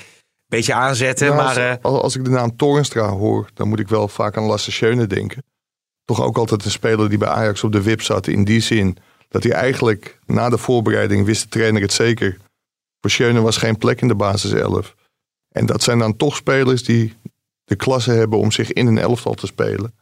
beetje 0.46 0.74
aanzetten, 0.74 1.34
maar... 1.34 1.46
als, 1.70 1.78
als- 1.82 2.02
als 2.02 2.16
ik 2.16 2.24
de 2.24 2.30
naam 2.30 2.56
Torenstra 2.56 3.06
hoor, 3.08 3.48
dan 3.54 3.68
moet 3.68 3.78
ik 3.80 3.88
wel 3.88 4.08
vaak 4.08 4.36
aan 4.36 4.44
Lasse 4.44 4.72
Schöne 4.72 5.06
denken. 5.06 5.44
Toch 6.04 6.22
ook 6.22 6.36
altijd 6.36 6.64
een 6.64 6.70
speler 6.70 7.08
die 7.08 7.18
bij 7.18 7.28
Ajax 7.28 7.64
op 7.64 7.72
de 7.72 7.82
wip 7.82 8.02
zat. 8.02 8.26
In 8.26 8.44
die 8.44 8.60
zin 8.60 8.96
dat 9.28 9.42
hij 9.42 9.52
eigenlijk 9.52 10.18
na 10.26 10.48
de 10.48 10.58
voorbereiding 10.58 11.24
wist 11.26 11.42
de 11.42 11.48
trainer 11.48 11.82
het 11.82 11.92
zeker. 11.92 12.36
Voor 13.00 13.10
Schöne 13.10 13.40
was 13.40 13.56
geen 13.56 13.78
plek 13.78 14.00
in 14.00 14.08
de 14.08 14.14
basis 14.14 14.52
11. 14.52 14.94
En 15.52 15.66
dat 15.66 15.82
zijn 15.82 15.98
dan 15.98 16.16
toch 16.16 16.36
spelers 16.36 16.82
die 16.84 17.16
de 17.64 17.76
klasse 17.76 18.10
hebben 18.10 18.38
om 18.38 18.52
zich 18.52 18.72
in 18.72 18.86
een 18.86 18.98
elftal 18.98 19.34
te 19.34 19.46
spelen. 19.46 19.94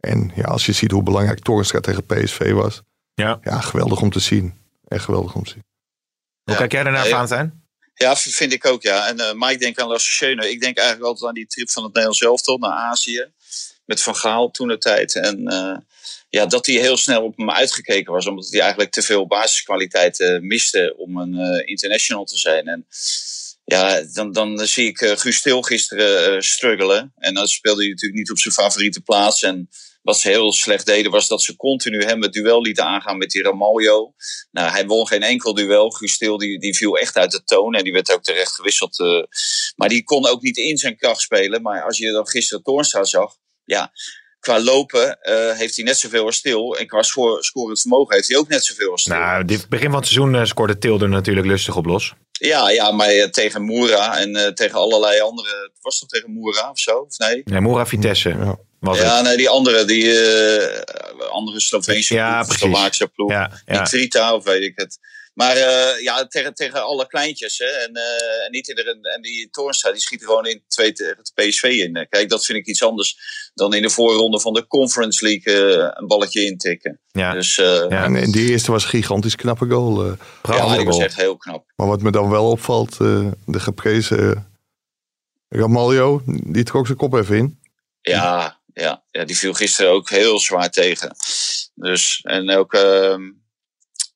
En 0.00 0.32
ja, 0.34 0.44
als 0.44 0.66
je 0.66 0.72
ziet 0.72 0.90
hoe 0.90 1.02
belangrijk 1.02 1.38
Torenstra 1.40 1.80
tegen 1.80 2.06
PSV 2.06 2.52
was. 2.52 2.82
ja. 3.14 3.38
Ja, 3.42 3.60
geweldig 3.60 4.00
om 4.00 4.10
te 4.10 4.20
zien. 4.20 4.54
Echt 4.88 5.04
geweldig 5.04 5.34
om 5.34 5.44
te 5.44 5.50
zien. 5.50 5.64
Hoe 6.42 6.52
Ja. 6.52 6.58
kijk 6.58 6.72
jij 6.72 6.82
daarnaar, 6.82 7.02
Ja, 7.02 7.08
ja. 7.08 7.14
Valentijn? 7.26 7.60
Ja, 7.94 8.16
vind 8.16 8.52
ik 8.52 8.66
ook, 8.66 8.82
ja. 8.82 9.08
En, 9.08 9.18
eh 9.20 9.32
maar 9.32 9.50
ik 9.52 9.58
denk 9.60 9.78
aan 9.78 9.88
Lasse 9.88 10.12
Schöne. 10.12 10.50
Ik 10.50 10.60
denk 10.60 10.76
eigenlijk 10.76 11.06
altijd 11.08 11.28
aan 11.28 11.34
die 11.34 11.46
trip 11.46 11.70
van 11.70 11.82
het 11.82 11.92
Nederlands 11.92 12.22
elftal 12.22 12.58
naar 12.58 12.70
Azië. 12.72 13.26
Met 13.84 14.02
Van 14.02 14.16
Gaal 14.16 14.50
toen 14.50 14.68
de 14.68 14.78
tijd. 14.78 15.14
En 15.14 15.46
eh, 15.48 15.76
ja, 16.28 16.46
dat 16.46 16.66
hij 16.66 16.74
heel 16.74 16.96
snel 16.96 17.22
op 17.24 17.36
hem 17.36 17.50
uitgekeken 17.50 18.12
was. 18.12 18.26
Omdat 18.26 18.48
hij 18.50 18.60
eigenlijk 18.60 18.90
te 18.90 19.02
veel 19.02 19.26
basiskwaliteiten 19.26 20.46
miste 20.46 20.94
om 20.96 21.16
een 21.16 21.34
eh, 21.34 21.68
international 21.68 22.24
te 22.24 22.36
zijn. 22.38 22.66
En 22.68 22.86
ja, 23.72 24.02
dan, 24.12 24.32
dan 24.32 24.58
zie 24.58 24.86
ik 24.86 25.00
eh 25.00 25.16
Guus 25.16 25.40
Til 25.40 25.62
gisteren 25.62 26.34
eh, 26.34 26.40
struggelen. 26.40 27.12
En 27.16 27.34
dan 27.34 27.46
speelde 27.46 27.80
hij 27.80 27.90
natuurlijk 27.90 28.20
niet 28.20 28.30
op 28.30 28.38
zijn 28.38 28.54
favoriete 28.54 29.00
plaats. 29.00 29.42
En 29.42 29.68
wat 30.02 30.18
ze 30.18 30.28
heel 30.28 30.52
slecht 30.52 30.86
deden 30.86 31.10
was 31.10 31.28
dat 31.28 31.42
ze 31.42 31.56
continu 31.56 32.02
hem 32.02 32.22
het 32.22 32.32
duel 32.32 32.62
lieten 32.62 32.84
aangaan 32.84 33.18
met 33.18 33.30
die 33.30 33.42
Ramaljo. 33.42 34.14
Nou, 34.50 34.70
hij 34.70 34.86
won 34.86 35.06
geen 35.06 35.22
enkel 35.22 35.54
duel. 35.54 35.90
Guus 35.90 36.18
Til 36.18 36.38
die, 36.38 36.58
die 36.58 36.76
viel 36.76 36.98
echt 36.98 37.16
uit 37.16 37.30
de 37.30 37.44
toon 37.44 37.74
en 37.74 37.84
die 37.84 37.92
werd 37.92 38.12
ook 38.12 38.22
terecht 38.22 38.54
gewisseld. 38.54 38.98
eh. 38.98 39.22
maar 39.76 39.88
die 39.88 40.04
kon 40.04 40.26
ook 40.26 40.42
niet 40.42 40.56
in 40.56 40.78
zijn 40.78 40.96
kracht 40.96 41.20
spelen. 41.20 41.62
Maar 41.62 41.82
als 41.82 41.98
je 41.98 42.12
dan 42.12 42.28
gisteren 42.28 42.62
Toornstra 42.62 43.04
zag, 43.04 43.34
ja, 43.64 43.92
qua 44.40 44.60
lopen 44.60 45.18
heeft 45.56 45.76
hij 45.76 45.84
net 45.84 45.98
zoveel 45.98 46.24
als 46.24 46.36
Stil. 46.36 46.76
En 46.76 46.86
qua 46.86 47.02
score, 47.02 47.42
scorend 47.42 47.80
vermogen 47.80 48.14
heeft 48.14 48.28
hij 48.28 48.36
ook 48.36 48.48
net 48.48 48.64
zoveel 48.64 48.90
als 48.90 49.00
Stil. 49.00 49.16
Nou, 49.16 49.44
dit 49.44 49.68
begin 49.68 49.90
van 49.90 49.98
het 49.98 50.08
seizoen 50.08 50.34
eh, 50.34 50.44
scoorde 50.44 50.78
Tilder 50.78 51.08
natuurlijk 51.08 51.46
lustig 51.46 51.76
op 51.76 51.86
los. 51.86 52.14
Ja, 52.48 52.70
ja, 52.70 52.90
maar 52.90 53.08
eh, 53.08 53.28
tegen 53.28 53.62
Moera 53.62 54.18
en 54.18 54.36
eh, 54.36 54.46
tegen 54.52 54.78
allerlei 54.78 55.20
andere... 55.20 55.70
Was 55.80 56.00
dat 56.00 56.08
tegen 56.08 56.30
Moera 56.32 56.70
of 56.70 56.78
zo? 56.78 56.90
Of 56.96 57.18
nee? 57.18 57.42
Ja, 57.44 57.60
Moura 57.60 57.86
Vitesse 57.86 58.28
Ja. 58.28 58.56
was 58.80 58.98
Ja, 58.98 59.14
het. 59.16 59.24
nee, 59.24 59.36
die 59.36 59.48
andere, 59.48 59.84
die 59.84 60.20
eh, 60.20 61.28
andere 61.30 61.60
Sloveense 61.60 62.14
Ja, 62.14 62.32
ploeg, 62.32 62.46
precies. 62.46 62.62
Slovaakse 62.62 63.06
ploeg. 63.08 63.30
Ja, 63.30 63.48
Die 63.64 63.74
ja. 63.74 63.82
Trita 63.82 64.34
of 64.34 64.44
weet 64.44 64.62
ik 64.62 64.72
het. 64.74 64.98
Maar 65.34 65.56
eh, 65.56 66.02
ja, 66.02 66.26
tegen, 66.26 66.54
tegen 66.54 66.82
alle 66.84 67.06
kleintjes. 67.06 67.58
Hè, 67.58 67.64
en, 67.66 67.94
eh, 67.94 68.44
en, 68.44 68.50
niet 68.50 68.68
iedereen, 68.68 69.02
en 69.02 69.22
die 69.22 69.50
Toornstra 69.50 69.90
die 69.92 70.00
schiet 70.00 70.24
gewoon 70.24 70.46
in 70.46 70.62
twee 70.68 70.92
tegen 70.92 71.16
het 71.16 71.32
PSV 71.34 71.62
in. 71.62 72.06
Kijk, 72.10 72.28
dat 72.28 72.44
vind 72.44 72.58
ik 72.58 72.66
iets 72.66 72.82
anders 72.82 73.16
dan 73.54 73.74
in 73.74 73.82
de 73.82 73.90
voorronde 73.90 74.40
van 74.40 74.52
de 74.52 74.66
Conference 74.66 75.24
League 75.24 75.54
eh, 75.82 75.88
een 75.94 76.06
balletje 76.06 76.44
intikken. 76.44 77.00
ja. 77.12 77.32
Dus 77.32 77.58
eh, 77.58 77.66
Ja. 77.66 77.86
ja, 77.88 78.04
En, 78.04 78.16
en 78.16 78.30
die 78.30 78.50
eerste 78.50 78.70
was 78.70 78.84
gigantisch 78.84 79.36
knappe 79.36 79.66
goal. 79.68 80.04
eh. 80.06 80.12
Prachtige 80.42 80.76
die 80.76 80.86
was 80.86 80.98
echt 80.98 81.16
heel 81.16 81.36
knap. 81.36 81.72
Maar 81.76 81.86
wat 81.86 82.02
me 82.02 82.10
dan 82.10 82.30
wel 82.30 82.50
opvalt, 82.50 82.92
eh, 83.00 83.26
de 83.46 83.60
geprezen 83.60 84.46
Ramaljo, 85.48 86.22
die 86.26 86.64
trok 86.64 86.86
zijn 86.86 86.98
kop 86.98 87.14
even 87.14 87.36
in. 87.36 87.60
Ja, 88.00 88.60
ja, 88.74 89.04
ja, 89.10 89.24
die 89.24 89.36
viel 89.38 89.52
gisteren 89.52 89.90
ook 89.90 90.10
heel 90.10 90.40
zwaar 90.40 90.70
tegen. 90.70 91.14
Dus, 91.74 92.20
en 92.22 92.50
ook, 92.50 92.74
ehm, 92.74 93.20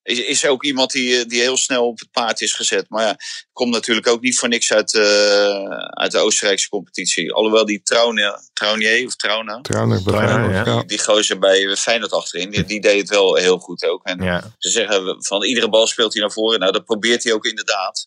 is, 0.07 0.19
is 0.19 0.47
ook 0.47 0.65
iemand 0.65 0.91
die, 0.91 1.19
eh, 1.19 1.29
die 1.29 1.41
heel 1.41 1.57
snel 1.57 1.87
op 1.87 1.99
het 1.99 2.11
paard 2.11 2.41
is 2.41 2.53
gezet. 2.53 2.89
Maar 2.89 3.05
ja, 3.05 3.17
komt 3.53 3.73
natuurlijk 3.73 4.07
ook 4.07 4.21
niet 4.21 4.39
voor 4.39 4.49
niks 4.49 4.73
uit, 4.73 4.95
eh, 4.95 5.69
uit 5.91 6.13
de 6.13 6.19
Oostenrijkse 6.19 6.69
competitie. 6.69 7.33
Alhoewel 7.33 7.65
die 7.65 7.83
Traune, 7.83 8.41
Traunier 8.53 9.07
of 9.07 9.17
Trauna, 9.17 9.61
Trouwner, 9.61 10.01
Feyenoord, 10.01 10.67
ja. 10.67 10.79
die, 10.79 10.87
die 10.87 11.03
gozer 11.03 11.39
bij 11.39 11.77
Feyenoord 11.77 12.13
achterin, 12.13 12.51
die, 12.51 12.65
die 12.65 12.81
deed 12.81 13.01
het 13.01 13.09
wel 13.09 13.35
heel 13.35 13.59
goed 13.59 13.85
ook. 13.85 14.05
En 14.05 14.23
Ja. 14.23 14.55
ze 14.59 14.71
zeggen 14.71 15.25
van 15.25 15.45
iedere 15.45 15.69
bal 15.69 15.87
speelt 15.87 16.13
hij 16.13 16.23
naar 16.23 16.33
voren. 16.33 16.59
Nou, 16.61 16.73
dat 16.73 16.85
probeert 16.85 17.25
hij 17.25 17.33
ook 17.33 17.45
inderdaad. 17.45 18.07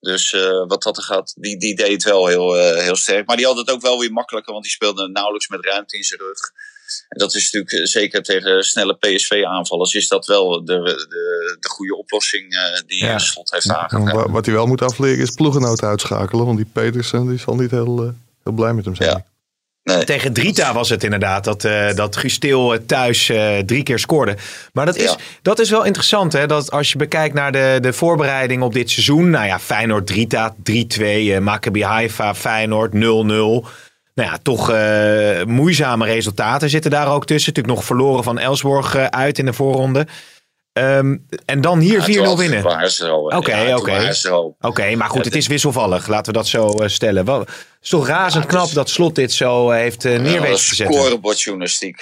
Dus 0.00 0.32
eh, 0.32 0.66
wat 0.66 0.82
dat 0.82 0.96
er 0.96 1.02
gaat, 1.02 1.34
die, 1.36 1.58
die 1.58 1.76
deed 1.76 1.92
het 1.92 2.02
wel 2.02 2.26
heel, 2.26 2.56
eh, 2.58 2.82
heel 2.82 2.96
sterk. 2.96 3.26
Maar 3.26 3.36
die 3.36 3.46
had 3.46 3.56
het 3.56 3.70
ook 3.70 3.80
wel 3.80 3.98
weer 3.98 4.12
makkelijker, 4.12 4.52
want 4.52 4.64
die 4.64 4.72
speelde 4.72 5.08
nauwelijks 5.08 5.48
met 5.48 5.64
ruimte 5.64 5.96
in 5.96 6.04
zijn 6.04 6.20
rug. 6.20 6.38
En 7.08 7.18
dat 7.18 7.34
is 7.34 7.42
natuurlijk 7.44 7.72
eh, 7.72 7.84
zeker 7.84 8.22
tegen 8.22 8.64
snelle 8.64 8.96
PSV-aanvallers, 8.96 9.94
is 9.94 10.08
dat 10.08 10.26
wel 10.26 10.64
de, 10.64 10.74
de, 11.08 11.56
de 11.60 11.68
goede 11.68 11.96
oplossing 11.96 12.52
eh, 12.52 12.80
die 12.86 13.04
Ja. 13.04 13.10
ja. 13.10 13.18
Slot 13.18 13.50
heeft 13.50 13.64
En 13.68 13.76
aangegeven. 13.76 14.14
wa- 14.16 14.30
wat 14.30 14.46
hij 14.46 14.54
wel 14.54 14.66
moet 14.66 14.82
afleren 14.82 15.18
is 15.18 15.30
ploegenoten 15.30 15.88
uitschakelen. 15.88 16.44
Want 16.46 16.56
die 16.56 16.66
Petersen 16.72 17.28
die 17.28 17.38
zal 17.38 17.54
niet 17.54 17.70
heel, 17.70 18.02
eh, 18.02 18.08
heel 18.44 18.52
blij 18.52 18.72
met 18.72 18.84
hem 18.84 18.94
zijn. 18.94 19.10
Ja. 19.10 19.24
Nee. 19.82 20.04
Tegen 20.04 20.32
Drita 20.32 20.72
was 20.72 20.88
het 20.88 21.04
inderdaad 21.04 21.44
dat, 21.44 21.64
eh 21.64 21.94
dat 21.94 22.16
Guus 22.16 22.38
Til 22.38 22.74
eh, 22.74 22.80
thuis 22.86 23.28
eh, 23.28 23.58
drie 23.58 23.82
keer 23.82 23.98
scoorde. 23.98 24.36
Maar 24.72 24.86
dat 24.86 24.96
is, 24.96 25.02
Ja. 25.10 25.16
dat 25.42 25.58
is 25.58 25.70
wel 25.70 25.84
interessant, 25.84 26.32
hè? 26.32 26.46
Dat 26.46 26.70
als 26.70 26.92
je 26.92 26.98
bekijkt 26.98 27.34
naar 27.34 27.52
de, 27.52 27.78
de 27.80 27.92
voorbereiding 27.92 28.62
op 28.62 28.72
dit 28.72 28.90
seizoen. 28.90 29.30
Nou 29.30 29.46
ja, 29.46 29.58
Feyenoord 29.58 30.06
Drita 30.06 30.54
3-2, 30.62 31.32
eh 31.32 31.38
Maccabi 31.38 31.82
Haifa, 31.84 32.34
Feyenoord 32.34 32.92
0-0. 32.92 33.66
Nou 34.14 34.30
ja, 34.30 34.38
toch 34.42 34.70
eh, 34.70 35.44
moeizame 35.44 36.04
resultaten 36.04 36.70
zitten 36.70 36.90
daar 36.90 37.12
ook 37.12 37.26
tussen. 37.26 37.52
Natuurlijk 37.52 37.76
nog 37.76 37.86
verloren 37.86 38.24
van 38.24 38.38
Elsborg 38.38 38.94
eh, 38.94 39.04
uit 39.04 39.38
in 39.38 39.44
de 39.46 39.52
voorronde. 39.52 40.06
Ehm, 40.72 41.16
en 41.44 41.60
dan 41.60 41.78
hier 41.78 41.98
Ja, 41.98 42.04
4-0 42.04 42.12
toen 42.14 42.24
had- 42.26 42.38
winnen. 42.38 42.62
Oké, 43.36 43.52
oké. 43.76 43.90
Oké, 44.60 44.94
maar 44.96 45.08
goed, 45.10 45.24
het 45.24 45.34
is 45.36 45.46
wisselvallig. 45.46 46.06
Laten 46.06 46.32
we 46.32 46.38
dat 46.38 46.46
zo 46.48 46.68
eh, 46.68 46.88
stellen. 46.88 47.24
Wel, 47.24 47.38
het 47.40 47.48
is 47.82 47.88
toch 47.88 48.06
razend 48.06 48.44
Ja, 48.44 48.50
knap 48.50 48.66
is- 48.66 48.72
dat 48.72 48.88
Slot 48.90 49.14
dit 49.14 49.32
zo 49.32 49.70
eh, 49.70 49.78
heeft 49.80 50.04
neer 50.04 50.20
Ja, 50.32 50.40
weten 50.40 50.56
te 50.68 50.74
zetten. 50.74 50.96
Scorebordjournalistiek 51.00 51.96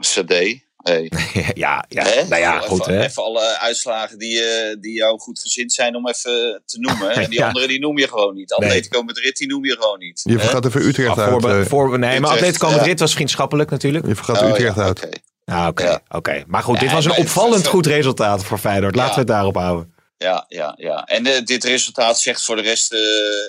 CD. 0.00 0.66
Hey. 0.82 1.10
ja, 1.54 1.84
ja, 1.88 2.02
Hè? 2.04 2.22
nou 2.28 2.40
ja, 2.42 2.56
Even- 2.56 2.68
goed 2.68 2.86
hè. 2.86 3.02
Even 3.04 3.22
alle 3.24 3.58
uitslagen 3.58 4.18
die, 4.18 4.40
eh, 4.44 4.76
die 4.80 4.92
jou 4.92 5.18
goed 5.18 5.40
gezind 5.40 5.72
zijn 5.72 5.96
om 5.96 6.08
even 6.08 6.62
te 6.66 6.78
noemen. 6.80 7.10
En 7.10 7.28
die 7.30 7.38
Ja. 7.38 7.46
andere 7.46 7.66
die 7.66 7.80
noem 7.80 7.98
je 7.98 8.08
gewoon 8.08 8.34
niet. 8.34 8.54
Nee. 8.58 8.68
Atletico 8.68 9.02
Madrid 9.02 9.36
die 9.36 9.48
noem 9.48 9.64
je 9.64 9.76
gewoon 9.80 9.98
niet. 9.98 10.20
Je 10.24 10.32
Hè? 10.32 10.38
vergaat 10.38 10.66
even 10.66 10.86
Utrecht 10.86 11.08
Ah, 11.10 11.18
uit. 11.18 11.40
voor, 11.42 11.50
eh, 11.50 11.64
voor, 11.66 11.88
nee, 11.88 11.98
maar 11.98 12.16
Utrecht, 12.16 12.34
Atletico 12.36 12.68
ja. 12.68 12.76
Madrid 12.76 13.00
was 13.00 13.12
vriendschappelijk 13.14 13.70
natuurlijk. 13.70 14.06
je 14.06 14.14
vergaat 14.14 14.42
Oh, 14.42 14.48
Utrecht 14.48 14.76
ja, 14.76 14.82
uit. 14.82 15.04
oké. 15.04 15.18
Ah, 15.44 15.68
oké. 16.10 16.44
Maar 16.46 16.62
goed, 16.62 16.74
Ja, 16.74 16.80
dit 16.80 16.92
was 16.92 17.04
een 17.04 17.10
maar- 17.10 17.18
opvallend 17.20 17.66
goed 17.66 17.86
resultaat 17.86 18.44
voor 18.44 18.58
Feyenoord. 18.58 18.94
Laten 18.94 19.08
Ja. 19.08 19.14
we 19.14 19.20
het 19.20 19.28
daarop 19.28 19.54
houden. 19.56 19.92
Ja, 20.18 20.44
ja, 20.48 20.74
ja. 20.76 21.04
En 21.04 21.26
eh, 21.26 21.44
dit 21.44 21.64
resultaat 21.64 22.20
zegt 22.20 22.44
voor 22.44 22.56
de 22.56 22.62
rest 22.62 22.92
eh, 22.92 22.98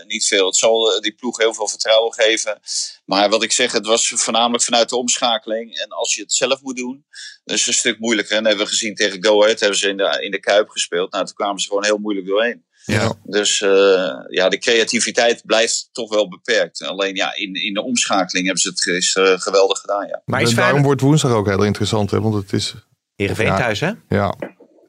niet 0.07 0.25
veel. 0.25 0.45
Het 0.45 0.55
zal 0.55 0.93
eh, 0.93 1.01
die 1.01 1.13
ploeg 1.13 1.37
heel 1.37 1.53
veel 1.53 1.67
vertrouwen 1.67 2.13
geven. 2.13 2.59
Maar 3.05 3.29
wat 3.29 3.43
ik 3.43 3.51
zeg, 3.51 3.71
het 3.71 3.85
was 3.85 4.07
voornamelijk 4.07 4.63
vanuit 4.63 4.89
de 4.89 4.95
omschakeling. 4.95 5.77
En 5.77 5.89
als 5.89 6.15
je 6.15 6.21
het 6.21 6.33
zelf 6.33 6.61
moet 6.61 6.77
doen, 6.77 7.05
dat 7.43 7.55
is 7.55 7.67
een 7.67 7.73
stuk 7.73 7.99
moeilijker. 7.99 8.35
En 8.35 8.43
dat 8.43 8.47
hebben 8.51 8.65
we 8.69 8.71
gezien 8.77 8.95
tegen 8.95 9.23
Go 9.25 9.43
Ahead, 9.43 9.59
hebben 9.59 9.77
ze 9.79 9.89
in 9.89 9.97
de, 9.97 10.17
in 10.21 10.31
de 10.31 10.39
Kuip 10.39 10.69
gespeeld. 10.69 11.11
Nou, 11.11 11.25
toen 11.25 11.35
kwamen 11.35 11.61
ze 11.61 11.67
gewoon 11.67 11.83
heel 11.83 11.97
moeilijk 11.97 12.27
doorheen. 12.27 12.63
Ja. 12.85 13.13
Dus 13.23 13.61
eh, 13.61 14.15
ja, 14.29 14.49
de 14.49 14.57
creativiteit 14.57 15.41
blijft 15.45 15.89
toch 15.91 16.09
wel 16.09 16.29
beperkt. 16.29 16.83
Alleen 16.83 17.15
ja, 17.15 17.35
in, 17.35 17.53
in 17.53 17.73
de 17.73 17.83
omschakeling 17.83 18.45
hebben 18.45 18.63
ze 18.63 18.69
het 18.69 18.81
gisteren 18.81 19.39
geweldig 19.39 19.79
gedaan, 19.79 20.07
ja. 20.07 20.21
Maar 20.25 20.41
is 20.41 20.55
daarom 20.55 20.83
wordt 20.83 21.01
woensdag 21.01 21.31
ook 21.31 21.47
heel 21.47 21.63
interessant. 21.63 22.11
Hè, 22.11 22.21
want 22.21 22.35
het 22.35 22.53
is, 22.53 22.73
Heerenveen 23.15 23.45
Ja. 23.45 23.57
thuis 23.57 23.79
hè? 23.79 23.91
ja, 24.09 24.35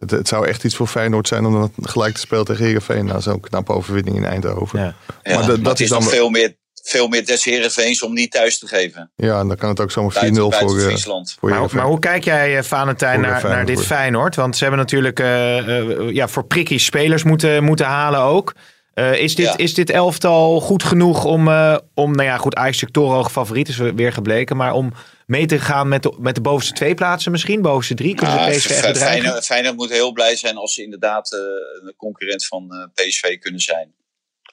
het, 0.01 0.11
het 0.11 0.29
zou 0.29 0.47
echt 0.47 0.65
iets 0.65 0.77
voor 0.77 0.87
Feyenoord 0.87 1.29
zijn 1.29 1.45
om 1.47 1.53
dan 1.53 1.73
gelijk 1.83 2.15
te 2.15 2.21
spelen 2.21 2.45
tegen 2.45 2.65
Heerenveen. 2.65 3.05
Na 3.07 3.21
zo'n 3.21 3.41
knappe 3.41 3.73
overwinning 3.73 4.17
in 4.17 4.25
Eindhoven. 4.25 4.79
Ja. 4.79 4.95
Ja, 5.23 5.39
Maar 5.39 5.63
dat- 5.63 5.81
is 5.81 5.89
dan 5.89 6.03
veel 6.03 6.31
meer. 6.31 6.59
veel 6.83 7.09
meer 7.09 7.27
des 7.27 7.45
Heerenveens 7.45 8.03
om 8.03 8.13
niet 8.15 8.31
thuis 8.31 8.59
te 8.59 8.67
geven. 8.67 9.11
Ja, 9.17 9.41
en 9.41 9.49
dan 9.49 9.57
kan 9.57 9.69
het 9.69 9.81
ook 9.81 9.91
zomaar 9.91 10.11
4-0 10.13 10.21
Buiten, 10.21 10.49
buiten 10.51 10.69
voor, 10.69 10.79
eh, 10.79 10.85
Friesland. 10.85 11.37
voor 11.41 11.51
Maar, 11.51 11.69
maar 11.73 11.85
hoe 11.85 11.99
kijk 11.99 12.25
jij, 12.25 12.57
eh, 12.57 12.63
Valentijn, 12.63 13.21
naar, 13.21 13.43
naar 13.45 13.65
dit. 13.67 13.85
Feyenoord? 13.87 14.37
Want 14.37 14.55
ze 14.57 14.63
hebben 14.63 14.81
natuurlijk 14.81 15.21
eh, 15.21 15.79
eh, 15.79 16.11
ja, 16.15 16.29
voor 16.29 16.45
prikkies 16.45 16.85
spelers 16.85 17.23
moeten, 17.23 17.65
moeten 17.65 17.87
halen 17.87 18.21
ook. 18.21 18.55
Eh, 18.95 19.15
is, 19.21 19.35
dit, 19.35 19.47
Ja. 19.47 19.57
is 19.57 19.75
dit 19.75 19.91
elftal 19.91 20.61
goed 20.61 20.83
genoeg 20.83 21.25
om, 21.25 21.49
eh, 21.49 21.77
om 21.95 22.15
nou 22.15 22.29
ja, 22.29 22.37
goed, 22.37 22.55
Ajax 22.55 22.85
hoog 22.93 23.33
favoriet 23.33 23.69
is 23.69 23.77
weer 23.77 24.13
gebleken, 24.13 24.57
maar 24.57 24.73
om 24.73 24.93
mee 25.31 25.47
te 25.47 25.59
gaan 25.59 25.89
met 25.89 26.03
de, 26.03 26.17
met 26.19 26.35
de 26.35 26.41
bovenste 26.41 26.75
twee 26.75 26.95
plaatsen 26.95 27.33
misschien, 27.33 27.63
bovenste 27.63 27.95
drie? 27.95 28.15
Kunnen 28.15 28.45
ze 28.45 28.59
PSV 28.59 28.71
echt? 28.71 28.99
Feyenoord, 28.99 29.45
Feyenoord 29.45 29.77
moet 29.77 29.91
heel 29.91 30.13
blij 30.13 30.37
zijn 30.37 30.57
als 30.57 30.75
ze 30.75 30.83
inderdaad 30.83 31.33
eh, 31.33 31.39
een 31.39 31.95
concurrent 31.97 32.47
van 32.47 32.71
eh, 32.71 33.05
PSV 33.07 33.39
kunnen 33.39 33.61
zijn. 33.61 33.95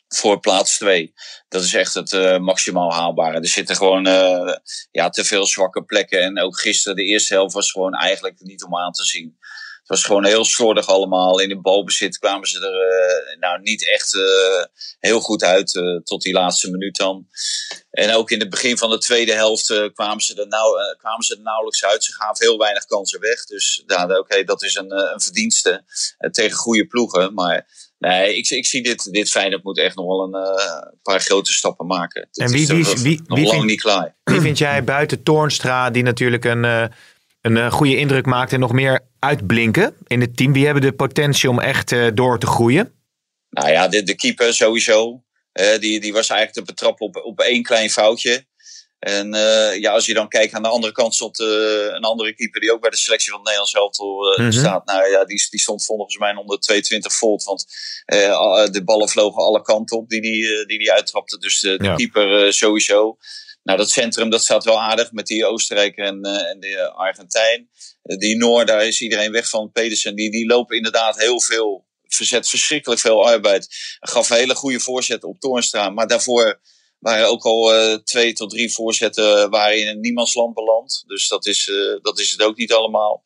Voor 0.08 0.40
plaats 0.40 0.78
2. 0.78 1.13
Dat 1.48 1.63
is 1.63 1.74
echt 1.74 1.94
het 1.94 2.13
eh, 2.13 2.38
maximaal 2.38 2.94
haalbare. 2.94 3.40
Er 3.40 3.48
zitten 3.48 3.76
gewoon 3.76 4.04
ja, 4.92 5.10
te 5.10 5.26
veel 5.26 5.46
zwakke 5.46 5.84
plekken. 5.84 6.22
En 6.22 6.40
ook 6.40 6.60
gisteren, 6.60 6.98
de 6.98 7.04
eerste 7.04 7.34
helft 7.34 7.54
was 7.54 7.72
gewoon 7.72 7.94
eigenlijk 7.94 8.36
niet 8.40 8.63
om 8.63 8.78
aan 8.78 8.92
te 8.92 9.06
zien. 9.06 9.38
Het 9.88 9.97
was 9.97 10.06
gewoon 10.06 10.26
heel 10.26 10.45
slordig 10.45 10.88
allemaal. 10.88 11.39
In 11.39 11.50
het 11.50 11.62
balbezit 11.62 12.17
kwamen 12.19 12.47
ze 12.47 12.60
er 12.60 13.00
eh, 13.34 13.39
nou 13.39 13.62
niet 13.62 13.89
echt 13.89 14.15
eh, 14.15 14.65
heel 15.00 15.19
goed 15.19 15.43
uit. 15.43 15.76
eh, 15.76 15.84
tot 16.04 16.21
die 16.21 16.34
laatste 16.34 16.71
minuut 16.71 16.95
dan. 16.95 17.28
En 17.91 18.13
ook 18.15 18.32
in 18.32 18.39
het 18.39 18.50
begin 18.50 18.78
van 18.78 18.89
de 18.89 18.97
tweede 18.97 19.34
helft 19.34 19.91
kwamen, 19.93 20.23
ze 20.23 20.41
er 20.41 20.47
nou, 20.47 20.80
eh, 20.82 20.97
kwamen 21.00 21.23
ze 21.26 21.36
er 21.36 21.41
nauwelijks 21.41 21.86
uit. 21.86 22.04
Ze 22.04 22.13
gaven 22.13 22.45
heel 22.45 22.58
weinig 22.58 22.86
kansen 22.86 23.19
weg. 23.19 23.45
Dus 23.45 23.84
ja, 23.86 24.17
oké, 24.19 24.43
dat 24.43 24.63
is 24.63 24.76
een, 24.76 24.91
een 24.91 25.21
verdienste 25.21 25.84
tegen 26.32 26.58
goede 26.58 26.86
ploegen. 26.88 27.34
Maar 27.34 27.67
nee, 27.97 28.38
ik, 28.38 28.50
ik 28.50 28.65
zie 28.65 28.84
dit, 28.84 29.12
dit 29.13 29.30
Feyenoord 29.30 29.63
moet 29.63 29.80
echt 29.80 29.95
nog 29.95 30.06
wel 30.06 30.23
een 30.23 30.58
paar 31.04 31.19
grote 31.21 31.54
stappen 31.54 31.86
maken. 31.88 32.30
En 32.34 32.52
wie- 32.52 32.62
is 32.62 32.67
wie- 32.67 32.78
nog- 32.84 33.00
wie- 33.02 33.21
nog 33.26 33.38
wie 33.38 33.45
lang 33.47 33.58
vind- 33.58 33.69
niet 33.69 33.82
klaar. 33.82 34.15
Wie 34.23 34.41
vind 34.41 34.58
jij 34.58 34.84
buiten 34.84 35.23
Toornstra, 35.23 35.89
die 35.89 36.04
natuurlijk 36.04 36.45
een, 36.45 36.91
een 37.48 37.58
eh, 37.58 37.72
goede 37.72 37.98
indruk 37.98 38.26
maakt 38.26 38.54
en 38.54 38.60
nog 38.60 38.72
meer 38.72 39.00
uitblinken 39.20 39.96
in 40.08 40.22
het 40.22 40.38
team? 40.38 40.54
Wie 40.54 40.66
hebben 40.66 40.84
de 40.84 40.94
potentie 40.94 41.50
om 41.50 41.60
echt 41.60 41.92
eh, 41.92 42.08
door 42.14 42.40
te 42.40 42.48
groeien? 42.48 42.94
Nou 43.50 43.70
ja, 43.70 43.88
de, 43.88 44.04
de 44.04 44.16
keeper 44.16 44.54
sowieso. 44.54 45.24
Eh, 45.52 45.80
die, 45.80 46.00
die 46.00 46.14
was 46.14 46.30
eigenlijk 46.30 46.68
te 46.68 46.74
betrappen 46.74 47.06
op, 47.06 47.16
op 47.16 47.40
één 47.40 47.64
klein 47.64 47.90
foutje. 47.90 48.46
En 49.00 49.34
ja, 49.80 49.92
als 49.92 50.06
je 50.06 50.14
dan 50.14 50.28
kijkt 50.28 50.54
aan 50.54 50.62
de 50.64 50.68
andere 50.70 50.94
kant 50.94 51.16
stond 51.16 51.40
een 51.40 52.02
andere 52.02 52.36
keeper 52.36 52.62
die 52.62 52.72
ook 52.74 52.82
bij 52.82 52.90
de 52.90 52.98
selectie 52.98 53.30
van 53.32 53.40
het 53.40 53.48
Nederlands 53.48 53.74
elftal 53.76 54.36
Mhm. 54.38 54.52
staat. 54.52 54.86
Nou 54.86 55.10
ja, 55.10 55.26
die, 55.26 55.48
die 55.50 55.60
stond 55.60 55.86
volgens 55.86 56.18
mij 56.18 56.36
onder 56.36 56.60
22 56.60 57.14
volt. 57.14 57.44
Want 57.44 57.66
de 58.72 58.82
ballen 58.86 59.10
vlogen 59.10 59.44
alle 59.44 59.62
kanten 59.62 59.98
op 59.98 60.10
die 60.10 60.22
die, 60.22 60.66
die, 60.66 60.78
die 60.78 60.92
uittrapte. 60.92 61.38
Dus 61.38 61.60
de, 61.60 61.80
Ja. 61.82 61.96
keeper 61.96 62.54
sowieso. 62.54 63.18
Nou, 63.67 63.80
dat 63.80 63.89
centrum 63.89 64.30
dat 64.30 64.43
staat 64.43 64.63
wel 64.63 64.82
aardig 64.82 65.12
met 65.12 65.25
die 65.25 65.45
Oostenrijker 65.45 66.06
en, 66.06 66.21
eh, 66.21 66.49
en 66.49 66.60
de 66.60 66.77
eh, 66.77 66.95
Argentijn. 66.95 67.69
Eh, 68.03 68.17
die 68.17 68.38
Noor, 68.38 68.65
daar 68.65 68.86
is 68.86 69.01
iedereen 69.01 69.32
weg 69.32 69.49
van. 69.49 69.71
Pedersen, 69.71 70.15
die, 70.15 70.32
die 70.32 70.45
lopen 70.45 70.75
inderdaad 70.75 71.17
heel 71.17 71.41
veel. 71.41 71.86
Verzet 72.08 72.49
verschrikkelijk 72.49 73.01
veel 73.01 73.25
arbeid. 73.25 73.67
Gaf 73.99 74.30
hele 74.30 74.56
goede 74.56 74.80
voorzet 74.80 75.23
op 75.23 75.39
Toornstra. 75.39 75.89
Maar 75.89 76.08
daarvoor 76.08 76.60
waren 76.99 77.27
ook 77.27 77.43
al 77.43 77.71
twee 78.03 78.34
tot 78.34 78.49
drie 78.49 78.71
voorzetten 78.73 79.49
waren 79.49 79.80
in 79.80 79.88
een 79.88 79.99
niemandsland 79.99 80.53
beland. 80.53 81.03
Dus 81.08 81.27
dat 81.27 81.45
is, 81.45 81.71
dat 82.01 82.19
is 82.19 82.32
het 82.32 82.41
ook 82.41 82.58
niet 82.58 82.73
allemaal. 82.73 83.23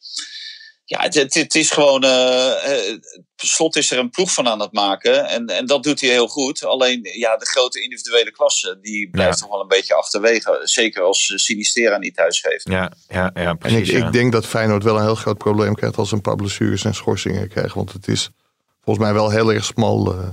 Ja, 0.91 0.99
het, 1.01 1.13
het, 1.13 1.33
het 1.33 1.55
is 1.55 1.69
gewoon. 1.71 2.03
eh 2.03 2.89
eh, 2.89 2.97
Slot 3.35 3.75
is 3.75 3.91
er 3.91 3.97
een 3.97 4.09
ploeg 4.09 4.33
van 4.33 4.47
aan 4.47 4.59
het 4.59 4.71
maken. 4.73 5.25
En, 5.27 5.47
en 5.47 5.65
dat 5.65 5.83
doet 5.83 6.01
hij 6.01 6.09
heel 6.09 6.27
goed. 6.27 6.63
Alleen 6.65 6.99
ja, 7.17 7.37
de 7.37 7.45
grote 7.45 7.81
individuele 7.83 8.31
klasse. 8.31 8.77
die 8.81 9.09
blijft 9.09 9.33
Ja. 9.35 9.41
toch 9.41 9.51
wel 9.51 9.61
een 9.61 9.67
beetje 9.67 9.93
achterwege. 9.93 10.59
Zeker 10.63 11.01
als 11.03 11.29
eh, 11.31 11.37
Sinistera 11.37 11.97
niet 11.97 12.15
thuis 12.15 12.39
geeft. 12.39 12.67
Ja, 12.69 12.91
ja, 13.07 13.31
ja 13.33 13.49
En 13.49 13.57
precies. 13.57 13.89
ik, 13.89 13.97
ja. 13.97 14.05
ik 14.05 14.11
denk 14.11 14.31
dat 14.31 14.45
Feyenoord 14.45 14.83
wel 14.83 14.95
een 14.95 15.03
heel 15.03 15.15
groot 15.15 15.37
probleem 15.37 15.75
krijgt 15.75 15.97
als 15.97 16.09
ze 16.09 16.15
een 16.15 16.21
paar 16.21 16.35
blessures 16.35 16.83
en 16.85 16.95
schorsingen 16.95 17.49
krijgen. 17.49 17.75
Want 17.75 17.91
het 17.93 18.07
is 18.07 18.29
volgens 18.83 19.05
mij 19.05 19.13
wel 19.13 19.29
heel 19.29 19.53
erg 19.53 19.65
smal. 19.65 20.11
eh, 20.13 20.27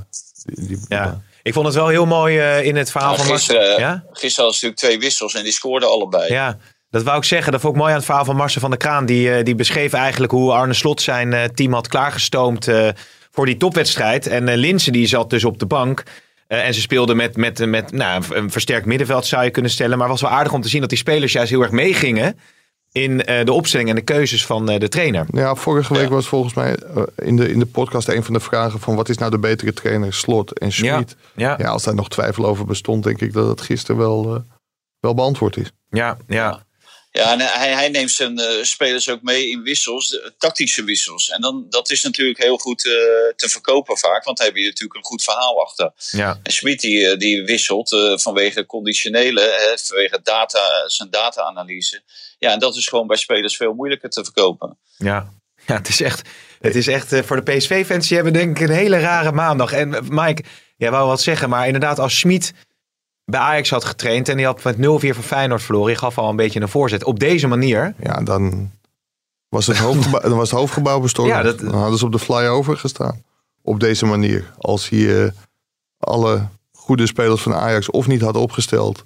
die, 0.45 0.67
die- 0.67 0.85
Ja. 0.89 1.23
Ik 1.43 1.53
vond 1.53 1.67
het 1.67 1.75
wel 1.75 1.89
heel 1.89 2.07
mooi 2.07 2.39
eh, 2.39 2.65
in 2.65 2.77
het 2.77 2.91
verhaal 2.91 3.15
Nou, 3.15 3.27
van 3.27 3.35
gisteren, 3.37 3.61
Marcel. 3.63 3.81
Ja? 3.81 4.05
gisteren 4.13 4.35
hadden 4.45 4.55
ze 4.59 4.65
natuurlijk 4.67 4.77
twee 4.81 4.99
wissels 4.99 5.35
en 5.35 5.43
die 5.43 5.53
scoorden 5.53 5.89
allebei. 5.89 6.33
ja, 6.33 6.59
dat 6.91 7.03
wou 7.03 7.17
ik 7.17 7.25
zeggen. 7.25 7.53
Dat 7.53 7.61
vond 7.61 7.73
ik 7.75 7.79
mooi 7.81 7.91
aan 7.93 7.99
het 7.99 8.07
verhaal 8.07 8.25
van 8.25 8.37
Marcel 8.37 8.61
van 8.61 8.71
der 8.71 8.79
Kraan. 8.79 9.07
Die, 9.07 9.33
eh, 9.35 9.45
die 9.45 9.55
beschreef 9.55 9.93
eigenlijk 9.93 10.33
hoe 10.33 10.53
Arne 10.53 10.73
Slot 10.75 11.01
zijn 11.03 11.33
eh, 11.33 11.45
team 11.45 11.73
had 11.73 11.89
klaargestoomd 11.89 12.69
eh, 12.69 12.89
voor 13.31 13.47
die 13.47 13.57
topwedstrijd. 13.57 14.27
En 14.27 14.49
eh 14.49 14.57
Linse 14.57 14.91
die 14.91 15.07
zat 15.07 15.31
dus 15.31 15.45
op 15.45 15.59
de 15.59 15.67
bank. 15.67 16.03
Eh, 16.47 16.67
en 16.67 16.75
ze 16.75 16.81
speelden 16.81 17.17
met, 17.17 17.37
met, 17.37 17.67
met 17.67 17.93
nou, 17.93 18.23
een 18.29 18.51
versterkt 18.51 18.87
middenveld 18.87 19.27
zou 19.27 19.45
je 19.45 19.51
kunnen 19.51 19.71
stellen. 19.71 19.99
Maar 19.99 20.09
het 20.09 20.21
was 20.21 20.31
wel 20.31 20.39
aardig 20.39 20.53
om 20.53 20.61
te 20.61 20.69
zien 20.69 20.81
dat 20.81 20.89
die 20.89 20.99
spelers 20.99 21.33
juist 21.33 21.51
heel 21.51 21.63
erg 21.63 21.71
meegingen 21.71 22.39
in 22.93 23.25
eh, 23.25 23.45
de 23.45 23.53
opstelling 23.53 23.89
en 23.89 23.95
de 23.95 24.01
keuzes 24.03 24.47
van 24.47 24.69
eh, 24.71 24.81
de 24.81 24.89
trainer. 24.89 25.27
Ja, 25.31 25.55
vorige 25.55 25.93
week 25.93 26.03
Ja. 26.03 26.09
was 26.09 26.27
volgens 26.29 26.55
mij 26.55 26.77
in, 27.17 27.37
de, 27.37 27.51
in 27.51 27.59
de 27.59 27.67
podcast 27.67 28.09
een 28.09 28.25
van 28.25 28.35
de 28.35 28.41
vragen 28.41 28.81
van 28.81 28.97
wat 28.97 29.09
is 29.09 29.19
nou 29.19 29.31
de 29.31 29.39
betere 29.39 29.73
trainer, 29.73 30.13
Slot 30.13 30.59
en 30.59 30.73
Schmid. 30.73 31.17
Ja, 31.37 31.55
Ja. 31.59 31.69
als 31.69 31.83
daar 31.83 31.95
nog 31.95 32.09
twijfel 32.09 32.47
over 32.47 32.65
bestond, 32.65 33.05
denk 33.05 33.21
ik 33.21 33.33
dat 33.33 33.49
het 33.49 33.61
gisteren 33.61 33.97
wel, 34.01 34.35
eh, 34.35 34.41
wel 35.01 35.15
beantwoord 35.15 35.57
is. 35.57 35.73
ja, 35.91 36.17
ja. 36.27 36.67
Ja, 37.19 37.33
en 37.33 37.41
hij, 37.41 37.73
hij 37.73 37.89
neemt 37.89 38.11
zijn 38.11 38.39
eh, 38.39 38.63
spelers 38.63 39.09
ook 39.09 39.23
mee 39.23 39.51
in 39.51 39.63
wissels, 39.63 40.21
tactische 40.39 40.85
wissels. 40.85 41.31
En 41.31 41.41
dan, 41.41 41.67
dat 41.69 41.91
is 41.91 42.03
natuurlijk 42.03 42.43
heel 42.43 42.59
goed 42.59 42.87
eh, 42.87 42.93
te 43.37 43.49
verkopen 43.49 43.99
vaak, 43.99 44.25
want 44.25 44.37
daar 44.37 44.47
heb 44.47 44.57
je 44.57 44.65
natuurlijk 44.65 44.95
een 44.95 45.05
goed 45.05 45.23
verhaal 45.23 45.63
achter. 45.63 45.93
ja. 46.11 46.41
En 46.43 46.53
Schmid 46.53 46.81
die, 46.81 47.09
eh, 47.09 47.19
die 47.19 47.45
wisselt 47.45 47.89
vanwege 48.15 48.67
conditionele, 48.67 49.41
hè, 49.41 49.79
vanwege 49.79 50.21
data, 50.23 50.61
zijn 50.87 51.11
data-analyse. 51.11 52.03
Ja, 52.39 52.53
en 52.53 52.59
dat 52.59 52.77
is 52.77 52.89
gewoon 52.89 53.07
bij 53.07 53.17
spelers 53.17 53.57
veel 53.57 53.75
moeilijker 53.75 54.11
te 54.11 54.25
verkopen. 54.25 54.79
Ja, 54.97 55.33
ja 55.67 55.77
het 55.77 55.89
is 55.89 56.01
echt, 56.01 56.29
het 56.61 56.75
is 56.75 56.87
echt 56.87 57.15
voor 57.25 57.45
de 57.45 57.53
PSV-fans, 57.53 58.07
die 58.07 58.17
hebben 58.17 58.35
denk 58.35 58.59
ik 58.59 58.69
een 58.69 58.75
hele 58.75 58.99
rare 58.99 59.33
maandag. 59.33 59.73
En 59.73 60.05
Mike, 60.09 60.45
jij 60.77 60.91
wou 60.91 61.07
wat 61.07 61.21
zeggen, 61.21 61.49
maar 61.49 61.67
inderdaad 61.67 61.99
als 61.99 62.19
Schmid 62.19 62.53
bij 63.31 63.41
Ajax 63.41 63.71
had 63.71 63.85
getraind 63.85 64.29
en 64.29 64.37
die 64.37 64.47
had 64.47 64.63
met 64.63 64.77
0-4 64.77 64.81
van 64.81 65.23
Feyenoord 65.23 65.63
verloren, 65.63 65.93
je 65.93 65.99
gaf 65.99 66.19
al 66.19 66.31
een 66.31 66.37
beetje 66.37 66.61
een 66.61 66.69
voorzet. 66.69 67.05
Op 67.05 67.19
deze 67.21 67.47
manier, 67.47 67.95
Ja, 68.03 68.21
dan 68.23 68.71
was 69.49 69.67
het 69.67 69.77
hoofdgebouw, 69.79 70.21
dan 70.21 70.37
was 70.37 70.51
het 70.51 70.59
hoofdgebouw 70.59 71.01
bestormd. 71.01 71.31
Ja, 71.33 71.43
dat- 71.43 71.59
Dan 71.59 71.75
hadden 71.75 71.99
ze 71.99 72.05
op 72.05 72.13
de 72.13 72.19
flyover 72.19 72.77
gestaan. 72.77 73.23
Op 73.63 73.81
deze 73.81 74.07
manier. 74.07 74.53
Als 74.59 74.89
hij 74.89 75.25
eh, 75.25 75.31
alle 75.99 76.47
goede 76.73 77.07
spelers 77.07 77.43
van 77.43 77.55
Ajax 77.55 77.91
of 77.91 78.07
niet 78.07 78.21
had 78.21 78.37
opgesteld... 78.37 79.05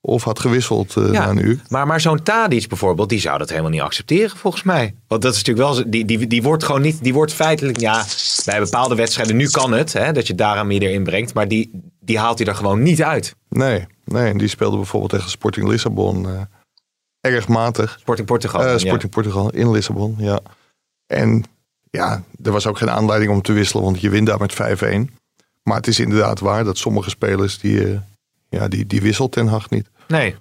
of 0.00 0.24
had 0.24 0.38
gewisseld 0.40 0.96
eh, 0.96 1.04
Ja. 1.12 1.24
na 1.24 1.28
een 1.30 1.44
uur. 1.46 1.60
maar, 1.68 1.86
maar 1.86 2.00
zo'n 2.00 2.22
Tadic 2.22 2.68
bijvoorbeeld, 2.68 3.08
die 3.08 3.20
zou 3.20 3.38
dat 3.38 3.48
helemaal 3.50 3.70
niet 3.70 3.80
accepteren 3.80 4.36
volgens 4.36 4.62
mij. 4.62 4.94
Want 5.08 5.22
dat 5.22 5.34
is 5.34 5.42
natuurlijk 5.44 5.66
wel, 5.74 5.90
die, 5.90 6.04
die, 6.04 6.26
die 6.26 6.42
wordt 6.42 6.64
gewoon 6.64 6.80
niet, 6.82 7.02
die 7.02 7.14
wordt 7.14 7.32
feitelijk, 7.32 7.80
ja, 7.80 8.04
bij 8.44 8.60
bepaalde 8.60 8.94
wedstrijden, 8.94 9.36
nu 9.36 9.48
kan 9.50 9.72
het, 9.72 9.92
hè, 9.92 10.12
dat 10.12 10.26
je 10.26 10.34
daaraan 10.34 10.66
meer 10.66 10.82
in 10.82 11.04
brengt, 11.04 11.34
maar 11.34 11.48
die, 11.48 11.70
die 12.06 12.18
haalt 12.18 12.38
hij 12.38 12.46
er 12.46 12.54
gewoon 12.54 12.82
niet 12.82 13.02
uit. 13.02 13.36
Nee, 13.48 13.86
nee, 14.04 14.30
en 14.30 14.38
die 14.38 14.48
speelde 14.48 14.76
bijvoorbeeld 14.76 15.12
tegen 15.12 15.30
Sporting 15.30 15.68
Lissabon 15.68 16.28
eh, 16.28 16.40
erg 17.20 17.48
matig. 17.48 17.96
Sporting 18.00 18.26
Portugal. 18.26 18.64
Eh, 18.64 18.78
Sporting 18.78 19.12
Portugal 19.12 19.50
in 19.50 19.70
Lissabon, 19.70 20.14
ja. 20.18 20.40
En 21.06 21.44
ja, 21.90 22.22
er 22.42 22.52
was 22.52 22.66
ook 22.66 22.78
geen 22.78 22.90
aanleiding 22.90 23.32
om 23.32 23.42
te 23.42 23.52
wisselen, 23.52 23.84
want 23.84 24.00
je 24.00 24.10
wint 24.10 24.26
daar 24.26 24.38
met 24.38 24.54
5-1. 24.54 25.14
Maar 25.62 25.76
het 25.76 25.86
is 25.86 26.00
inderdaad 26.00 26.40
waar 26.40 26.64
dat 26.64 26.78
sommige 26.78 27.10
spelers, 27.10 27.58
die, 27.58 27.88
eh, 27.88 27.98
ja, 28.48 28.68
die, 28.68 28.86
die 28.86 29.02
wisselt 29.02 29.32
Ten 29.32 29.46
Hag 29.46 29.70
niet. 29.70 29.88
Nee. 30.08 30.36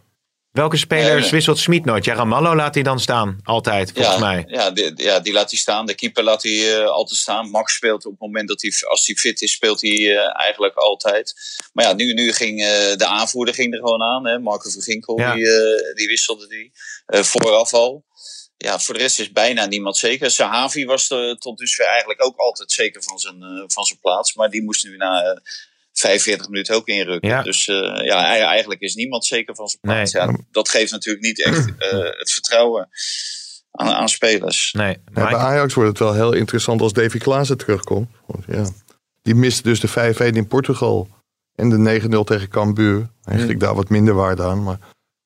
Welke 0.56 0.78
spelers 0.78 1.22
nee. 1.22 1.32
wisselt 1.32 1.58
Smit 1.58 1.86
nooit? 1.86 2.06
Ja, 2.06 2.14
Ramallo 2.14 2.56
laat 2.56 2.74
hij 2.74 2.84
dan 2.84 3.00
staan, 3.00 3.40
altijd, 3.44 3.92
volgens 3.92 4.16
ja, 4.16 4.22
mij. 4.22 4.44
Ja 4.48 4.72
die, 4.72 4.92
ja, 4.96 5.20
die 5.20 5.34
laat 5.34 5.50
hij 5.50 5.60
staan. 5.60 5.86
De 5.86 5.96
keeper 5.96 6.24
laat 6.24 6.44
hij 6.44 6.78
eh, 6.80 6.88
altijd 6.88 7.20
staan. 7.20 7.50
Max 7.50 7.74
speelt 7.76 8.06
op 8.06 8.12
het 8.12 8.20
moment 8.22 8.48
dat 8.48 8.62
hij, 8.62 8.72
als 8.88 9.06
hij 9.08 9.16
fit 9.16 9.42
is, 9.42 9.52
speelt 9.52 9.82
hij 9.82 9.92
eh, 10.18 10.40
eigenlijk 10.42 10.76
altijd. 10.76 11.34
Maar 11.74 11.86
ja, 11.86 11.94
nu, 11.94 12.14
nu 12.14 12.32
ging 12.34 12.62
eh, 12.62 12.96
de 12.96 13.06
aanvoerder 13.06 13.54
ging 13.54 13.74
er 13.74 13.80
gewoon 13.80 14.02
aan. 14.04 14.28
Hè? 14.28 14.40
Marco 14.40 14.70
van 14.70 14.82
Ginkel, 14.82 15.20
Ja. 15.20 15.34
die, 15.34 15.46
eh, 15.48 15.96
die 15.96 16.08
wisselde 16.08 16.48
die. 16.48 16.72
eh, 17.06 17.22
vooraf 17.24 17.74
al. 17.74 18.06
Ja, 18.58 18.80
voor 18.80 18.94
de 18.94 19.00
rest 19.00 19.20
is 19.20 19.32
bijna 19.32 19.66
niemand 19.66 19.98
zeker. 19.98 20.32
Sahavi 20.32 20.86
was 20.86 21.10
er 21.10 21.38
tot 21.38 21.58
dusver 21.58 21.86
eigenlijk 21.86 22.24
ook 22.26 22.38
altijd 22.38 22.72
zeker 22.72 23.04
van 23.04 23.20
zijn, 23.20 23.42
eh, 23.42 23.64
van 23.68 23.84
zijn 23.84 24.00
plaats. 24.00 24.34
Maar 24.36 24.50
die 24.50 24.64
moest 24.64 24.86
nu 24.86 24.98
na 24.98 25.22
eh, 25.24 25.38
45 26.00 26.50
minuten 26.50 26.76
ook 26.76 26.88
inrukken. 26.88 27.30
Ja. 27.30 27.42
Dus 27.42 27.68
eh, 27.68 27.76
ja, 28.06 28.26
ei- 28.26 28.42
eigenlijk 28.42 28.82
is 28.82 28.96
niemand 28.96 29.26
zeker 29.26 29.56
van 29.56 29.68
zijn 29.68 29.82
plaats. 29.82 30.14
Nee. 30.14 30.24
Ja, 30.24 30.38
dat 30.52 30.70
geeft 30.70 30.92
natuurlijk 30.92 31.26
niet 31.26 31.44
echt 31.44 31.66
eh, 31.78 32.00
het 32.20 32.32
vertrouwen 32.32 32.90
aan, 33.72 33.88
aan 33.88 34.10
spelers. 34.10 34.74
Nee, 34.78 34.98
Ja, 35.14 35.24
bij? 35.24 35.36
Ajax 35.36 35.74
wordt 35.74 35.90
het 35.90 36.00
wel 36.00 36.14
heel 36.14 36.34
interessant 36.34 36.82
als 36.82 36.94
Davy 36.94 37.18
Klaassen 37.18 37.58
terugkomt. 37.58 38.10
Want 38.28 38.44
ja, 38.48 38.70
die 39.22 39.36
miste 39.36 39.64
dus 39.64 39.80
de 39.80 40.14
5-1 40.32 40.36
in 40.36 40.48
Portugal 40.48 41.08
en 41.56 41.70
de 41.70 42.02
9-0 42.02 42.24
tegen 42.24 42.50
Cambuur. 42.50 43.10
Eigenlijk 43.24 43.60
daar 43.60 43.76
wat 43.76 43.90
minder 43.90 44.14
waarde 44.14 44.44
aan. 44.44 44.64
Maar 44.64 44.80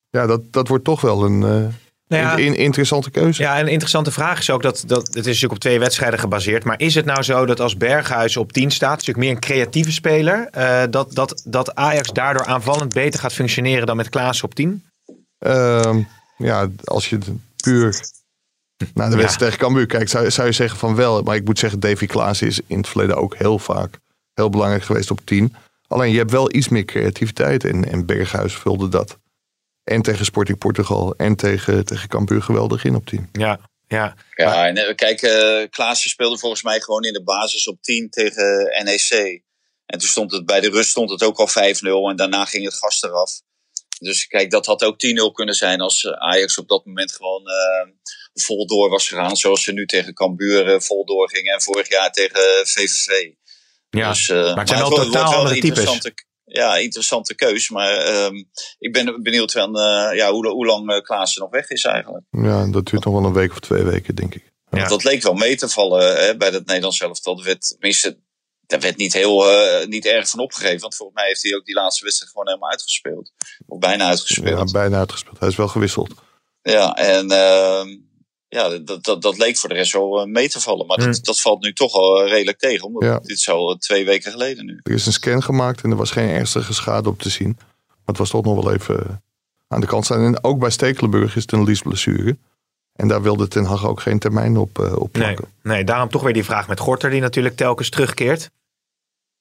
ja, 0.10 0.26
dat, 0.28 0.54
dat 0.54 0.68
wordt 0.68 0.84
toch 0.84 1.02
wel 1.02 1.24
een, 1.26 1.44
eh, 1.44 1.74
Nou 2.10 2.24
ja, 2.24 2.36
In, 2.38 2.46
in- 2.46 2.56
interessante 2.56 3.10
keuze. 3.12 3.42
Ja, 3.42 3.56
en 3.56 3.62
een 3.62 3.68
interessante 3.72 4.12
vraag 4.12 4.40
is 4.40 4.50
ook 4.50 4.62
dat, 4.62 4.84
dat 4.88 5.08
het 5.08 5.16
is 5.16 5.26
natuurlijk 5.26 5.52
op 5.52 5.60
twee 5.60 5.80
wedstrijden 5.80 6.20
gebaseerd. 6.20 6.64
Maar 6.64 6.80
is 6.80 6.96
het 6.96 7.06
nou 7.06 7.24
zo 7.24 7.46
dat 7.46 7.60
als 7.60 7.78
Berghuis 7.78 8.38
op 8.38 8.52
10 8.52 8.72
staat, 8.72 8.92
natuurlijk 8.92 9.18
meer 9.18 9.30
een 9.30 9.40
creatieve 9.40 9.92
speler, 9.92 10.48
eh, 10.52 10.84
dat, 10.90 11.14
dat, 11.16 11.42
dat 11.46 11.76
Ajax 11.76 12.12
daardoor 12.12 12.46
aanvallend 12.46 12.94
beter 12.94 13.20
gaat 13.20 13.34
functioneren 13.34 13.86
dan 13.86 13.96
met 13.96 14.10
Klaas 14.10 14.44
op 14.44 14.56
10? 14.56 14.84
Ehm, 15.40 16.02
ja, 16.38 16.68
als 16.84 17.10
je 17.10 17.18
puur 17.64 18.02
naar 18.94 19.10
de 19.10 19.16
wedstrijd 19.16 19.40
tegen 19.52 19.58
Cambuur 19.58 19.86
kijkt, 19.86 20.10
zou, 20.10 20.32
zou 20.32 20.48
je 20.48 20.54
zeggen 20.54 20.80
van 20.80 20.96
wel. 20.96 21.22
Maar 21.22 21.36
ik 21.36 21.46
moet 21.46 21.60
zeggen, 21.60 21.80
Davy 21.80 22.06
Klaas 22.06 22.42
is 22.42 22.60
in 22.68 22.78
het 22.78 22.88
verleden 22.88 23.18
ook 23.18 23.36
heel 23.36 23.60
vaak 23.60 24.00
heel 24.34 24.50
belangrijk 24.50 24.84
geweest 24.84 25.12
op 25.12 25.20
10. 25.24 25.56
Alleen 25.88 26.12
je 26.12 26.18
hebt 26.18 26.32
wel 26.32 26.56
iets 26.56 26.70
meer 26.70 26.86
creativiteit 26.86 27.64
en, 27.64 27.92
en 27.92 28.06
Berghuis 28.06 28.54
vulde 28.54 28.90
dat. 28.90 29.18
En 29.90 30.02
tegen 30.02 30.26
Sporting 30.26 30.58
Portugal 30.58 31.14
en 31.18 31.36
tegen, 31.36 31.86
tegen 31.86 32.10
Cambuur 32.10 32.42
geweldig 32.42 32.84
in 32.84 32.96
op 32.96 33.06
10. 33.06 33.30
Ja, 33.32 33.60
ja. 33.88 34.16
Ja, 34.36 34.68
en 34.68 34.78
eh, 34.78 34.96
kijk, 34.96 35.22
eh 35.22 35.70
Klaassen 35.70 36.10
speelde 36.10 36.38
volgens 36.38 36.64
mij 36.64 36.80
gewoon 36.80 37.04
in 37.04 37.14
de 37.14 37.24
basis 37.24 37.68
op 37.68 37.82
10 37.82 38.10
tegen 38.10 38.84
NEC. 38.84 39.42
En 39.86 40.00
toen 40.00 40.10
stond 40.10 40.32
het 40.32 40.46
bij 40.46 40.60
de 40.60 40.70
rust 40.70 40.90
stond 40.90 41.10
het 41.10 41.24
ook 41.24 41.38
al 41.38 41.48
5-0 41.48 42.10
en 42.10 42.16
daarna 42.16 42.46
ging 42.46 42.66
het 42.66 42.74
gas 42.74 43.04
eraf. 43.04 43.42
Dus 44.00 44.28
kijk, 44.28 44.52
dat 44.52 44.66
had 44.66 44.84
ook 44.84 44.96
10-0 45.30 45.32
kunnen 45.34 45.56
zijn 45.56 45.82
als 45.82 46.04
eh, 46.04 46.12
Ajax 46.12 46.58
op 46.58 46.68
dat 46.68 46.86
moment 46.86 47.12
gewoon 47.12 47.48
eh, 47.48 47.88
vol 48.34 48.68
door 48.68 48.90
was 48.90 49.08
gegaan. 49.08 49.38
Zoals 49.38 49.64
ze 49.64 49.72
nu 49.72 49.86
tegen 49.86 50.14
Cambuur 50.14 50.82
vol 50.82 51.06
doorgingen 51.06 51.54
en 51.54 51.62
vorig 51.62 51.90
jaar 51.90 52.12
tegen 52.12 52.42
VVV. 52.64 53.30
ja. 53.90 54.10
Dus, 54.10 54.30
eh, 54.30 54.38
maar 54.38 54.58
het 54.58 54.68
zijn 54.68 54.80
wel 54.80 54.90
totaal 54.90 55.34
andere 55.34 55.56
een 55.56 55.62
types. 55.62 56.02
Ja, 56.52 56.78
interessante 56.78 57.36
keus. 57.36 57.70
Maar 57.70 57.92
ehm, 57.98 58.36
ik 58.80 58.94
ben 58.94 59.24
benieuwd 59.24 59.52
van, 59.52 59.80
eh, 59.80 60.16
ja, 60.16 60.32
hoe, 60.32 60.48
hoe 60.48 60.66
lang 60.66 60.92
uh, 60.92 61.02
Klaassen 61.02 61.42
nog 61.42 61.52
weg 61.52 61.70
is 61.70 61.84
eigenlijk. 61.84 62.24
Ja, 62.32 62.68
dat 62.72 62.86
duurt 62.86 63.04
nog 63.04 63.14
wel 63.14 63.26
een 63.26 63.34
week 63.34 63.52
of 63.52 63.60
twee 63.60 63.84
weken, 63.84 64.16
denk 64.16 64.36
ik. 64.36 64.52
Ja. 64.72 64.88
Dat 64.88 65.04
leek 65.04 65.22
wel 65.24 65.34
mee 65.34 65.56
te 65.56 65.70
vallen 65.70 66.26
hè, 66.26 66.38
bij 66.38 66.50
het 66.50 66.66
Nederlands 66.66 67.00
elftal. 67.02 67.38
Er 67.40 67.46
werd, 67.46 67.68
tenminste, 67.70 68.20
daar 68.66 68.80
werd 68.80 68.98
niet, 68.98 69.14
heel, 69.14 69.50
eh, 69.52 69.88
niet 69.88 70.06
erg 70.06 70.30
van 70.30 70.40
opgegeven. 70.40 70.80
Want 70.80 70.96
volgens 70.96 71.18
mij 71.20 71.28
heeft 71.28 71.44
hij 71.44 71.56
ook 71.56 71.66
die 71.66 71.76
laatste 71.76 72.04
wedstrijd 72.04 72.32
gewoon 72.32 72.48
helemaal 72.48 72.70
uitgespeeld. 72.70 73.32
Of 73.68 73.80
bijna 73.80 74.04
Ja, 74.04 74.10
uitgespeeld. 74.10 74.72
bijna 74.72 74.98
uitgespeeld. 74.98 75.40
Hij 75.40 75.48
is 75.48 75.56
wel 75.56 75.68
gewisseld. 75.68 76.14
Ja, 76.62 76.96
en 76.96 77.32
ehm, 77.32 77.88
ja, 78.50 78.78
dat, 78.80 79.04
dat, 79.04 79.22
dat 79.22 79.38
leek 79.38 79.58
voor 79.58 79.70
de 79.70 79.76
rest 79.76 79.92
wel 79.94 80.20
eh, 80.20 80.26
mee 80.26 80.50
te 80.50 80.60
vallen. 80.60 80.86
Maar 80.86 80.98
dat, 80.98 81.06
Hmm. 81.06 81.24
dat 81.24 81.42
valt 81.42 81.62
nu 81.64 81.74
toch 81.74 81.94
al 81.94 82.22
eh, 82.24 82.30
redelijk 82.32 82.60
tegen. 82.60 82.86
Omdat 82.86 83.04
Ja. 83.04 83.20
dit 83.20 83.38
is 83.38 83.50
al 83.50 83.76
twee 83.78 84.06
weken 84.06 84.32
geleden 84.32 84.66
nu. 84.66 84.80
Er 84.84 84.92
is 84.94 85.06
een 85.06 85.14
scan 85.14 85.44
gemaakt 85.44 85.82
en 85.82 85.90
er 85.92 85.98
was 85.98 86.12
geen 86.12 86.30
ernstige 86.30 86.74
schade 86.74 87.10
op 87.10 87.20
te 87.20 87.30
zien. 87.30 87.56
Maar 87.88 87.98
het 88.06 88.18
was 88.18 88.30
toch 88.30 88.44
nog 88.44 88.64
wel 88.64 88.74
even 88.74 89.00
eh, 89.00 89.16
aan 89.68 89.82
de 89.82 89.88
kant 89.88 90.06
staan. 90.06 90.24
En 90.26 90.44
ook 90.44 90.60
bij 90.60 90.70
Stekelenburg 90.70 91.36
is 91.36 91.42
het 91.42 91.52
een 91.52 91.64
liesblessure. 91.64 92.38
En 92.96 93.08
daar 93.08 93.22
wilde 93.22 93.48
Ten 93.48 93.64
Hag 93.66 93.86
ook 93.88 94.02
geen 94.02 94.20
termijn 94.20 94.58
op, 94.58 94.80
eh 94.80 94.96
op 94.96 95.14
Nee, 95.14 95.24
plakken. 95.24 95.48
nee, 95.64 95.84
daarom 95.84 96.10
toch 96.10 96.22
weer 96.24 96.34
die 96.34 96.44
vraag 96.44 96.68
met 96.68 96.80
Gorter, 96.80 97.10
die 97.10 97.22
natuurlijk 97.22 97.56
telkens 97.56 97.90
terugkeert. 97.90 98.50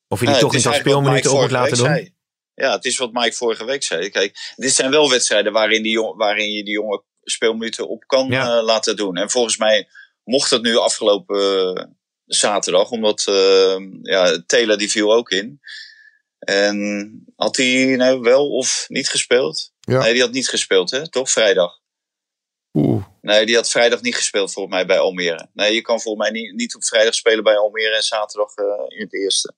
Of 0.09 0.19
je 0.21 0.25
die 0.25 0.35
Nee, 0.35 0.43
toch 0.43 0.53
eigenlijk 0.53 0.65
wat 0.65 0.75
speelminuten 0.95 1.33
op 1.33 1.41
moet 1.41 1.51
laten 1.51 1.77
doen. 1.77 1.87
zei. 1.87 2.13
Ja, 2.55 2.73
het 2.73 2.85
is 2.85 2.99
wat 2.99 3.13
Mike 3.13 3.33
vorige 3.37 3.65
week 3.65 3.83
zei. 3.83 4.11
Kijk, 4.11 4.53
dit 4.57 4.73
zijn 4.75 4.91
wel 4.91 5.11
wedstrijden 5.11 5.53
waarin, 5.53 5.83
die 5.83 5.93
jong, 5.93 6.17
waarin 6.17 6.53
je 6.53 6.65
die 6.65 6.73
jongen 6.73 7.03
speelminuten 7.31 7.89
op 7.89 8.05
kan 8.07 8.27
Ja. 8.29 8.57
eh, 8.59 8.65
laten 8.65 8.97
doen. 8.97 9.17
En 9.17 9.31
volgens 9.31 9.57
mij 9.57 9.89
mocht 10.25 10.51
het 10.51 10.63
nu 10.63 10.77
afgelopen 10.77 11.75
eh, 11.77 11.85
zaterdag, 12.25 12.91
omdat 12.91 13.25
eh, 13.29 13.77
ja, 14.03 14.43
Taylor 14.47 14.79
die 14.79 14.91
viel 14.91 15.15
ook 15.15 15.31
in. 15.31 15.61
En 16.39 17.23
had 17.37 17.57
hij 17.57 17.95
nou 17.97 18.21
wel 18.21 18.49
of 18.51 18.85
niet 18.89 19.09
gespeeld? 19.09 19.73
Ja. 19.81 19.99
Nee, 19.99 20.13
die 20.13 20.23
had 20.23 20.33
niet 20.33 20.49
gespeeld, 20.49 20.91
hè? 20.91 21.11
Toch? 21.11 21.31
Vrijdag. 21.31 21.79
Oeh, 22.73 23.05
Nee, 23.21 23.47
die 23.47 23.55
had 23.55 23.71
vrijdag 23.71 24.01
niet 24.03 24.15
gespeeld 24.17 24.53
volgens 24.53 24.75
mij 24.75 24.87
bij 24.87 24.99
Almere. 24.99 25.49
Nee, 25.53 25.75
je 25.75 25.81
kan 25.81 26.01
volgens 26.01 26.29
mij 26.31 26.41
niet, 26.41 26.55
niet 26.55 26.75
op 26.75 26.85
vrijdag 26.85 27.15
spelen 27.15 27.45
bij 27.45 27.57
Almere 27.59 27.97
en 27.97 28.03
zaterdag 28.03 28.55
eh, 28.55 28.65
in 28.89 29.01
het 29.01 29.15
eerste. 29.15 29.55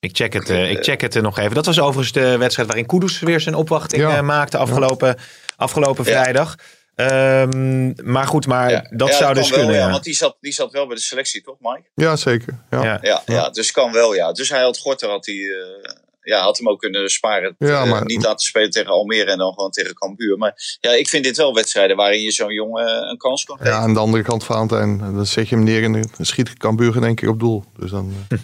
Ik 0.00 0.16
check 0.16 0.32
het, 0.32 0.50
eh, 0.50 0.70
ik 0.70 0.84
check 0.84 1.00
het 1.00 1.16
eh, 1.16 1.22
nog 1.22 1.38
even. 1.38 1.54
Dat 1.54 1.66
was 1.66 1.80
overigens 1.80 2.12
de 2.12 2.36
wedstrijd 2.36 2.68
waarin 2.68 2.86
Kudus 2.86 3.18
weer 3.20 3.40
zijn 3.40 3.54
opwachting 3.54 4.02
Ja. 4.02 4.16
eh, 4.16 4.22
maakte 4.22 4.56
afgelopen, 4.58 5.16
afgelopen 5.56 6.04
Ja. 6.04 6.10
vrijdag. 6.10 6.56
Ehm, 6.96 7.92
maar 8.12 8.26
goed, 8.26 8.46
maar 8.46 8.70
Ja. 8.70 8.86
dat 8.90 9.08
Ja, 9.08 9.14
zou 9.16 9.34
dus 9.34 9.48
wel, 9.50 9.58
kunnen. 9.58 9.76
Ja, 9.76 9.84
ja. 9.86 9.90
want 9.90 10.04
die 10.04 10.14
zat, 10.14 10.36
die 10.40 10.52
zat 10.52 10.72
wel 10.72 10.86
bij 10.86 10.96
de 10.96 11.02
selectie, 11.02 11.42
toch, 11.42 11.56
Mike? 11.60 11.88
ja, 11.94 12.16
zeker. 12.16 12.58
Ja. 12.70 12.82
Ja. 12.84 12.98
Ja, 13.02 13.22
ja. 13.26 13.50
dus 13.50 13.70
kan 13.70 13.92
wel, 13.92 14.14
ja. 14.14 14.32
Dus 14.32 14.48
hij 14.48 14.62
had 14.62 14.78
Gorter, 14.78 15.08
had, 15.08 15.26
hij, 15.26 15.34
eh, 15.34 15.92
ja, 16.22 16.40
had 16.40 16.58
hem 16.58 16.68
ook 16.68 16.80
kunnen 16.80 17.10
sparen. 17.10 17.54
Ja, 17.58 17.82
Eh, 17.82 17.90
maar- 17.90 18.04
niet 18.04 18.22
laten 18.24 18.46
spelen 18.46 18.70
tegen 18.70 18.90
Almere 18.90 19.30
en 19.30 19.38
dan 19.38 19.52
gewoon 19.52 19.70
tegen 19.70 19.94
Cambuur. 19.94 20.38
Maar 20.38 20.78
ja, 20.80 20.90
ik 20.90 21.08
vind 21.08 21.24
dit 21.24 21.36
wel 21.36 21.54
wedstrijden 21.54 21.96
waarin 21.96 22.20
je 22.22 22.30
zo'n 22.32 22.52
jongen 22.52 22.86
eh, 22.86 23.10
een 23.10 23.18
kans 23.18 23.44
kan 23.44 23.56
geven. 23.56 23.72
Ja, 23.72 23.78
aan 23.78 23.94
de 23.94 24.00
andere 24.00 24.22
kant 24.22 24.44
Valentijn, 24.44 24.98
dan 24.98 25.26
zet 25.26 25.48
je 25.48 25.54
hem 25.54 25.64
neer 25.64 25.82
en 25.82 25.92
dan 25.92 26.08
schiet 26.20 26.52
Cambuur 26.56 26.96
in 26.96 27.04
één 27.04 27.14
keer 27.14 27.28
op 27.28 27.40
doel. 27.40 27.64
Dus 27.78 27.90
dan, 27.90 28.12
eh, 28.28 28.38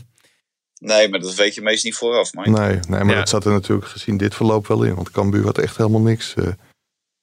Nee, 0.78 1.08
maar 1.08 1.20
dat 1.20 1.34
weet 1.34 1.54
je 1.54 1.62
meestal 1.62 1.90
niet 1.90 1.98
vooraf, 1.98 2.32
Mike. 2.34 2.50
nee, 2.50 2.68
nee, 2.88 3.04
maar 3.04 3.06
Ja. 3.14 3.18
dat 3.18 3.28
zat 3.28 3.44
er 3.44 3.52
natuurlijk 3.52 3.88
gezien 3.88 4.16
dit 4.16 4.34
verloop 4.34 4.66
wel 4.66 4.82
in. 4.82 4.94
Want 4.94 5.10
Cambuur 5.10 5.44
had 5.44 5.58
echt 5.58 5.76
helemaal 5.76 6.00
niks 6.00 6.34
eh, 6.34 6.46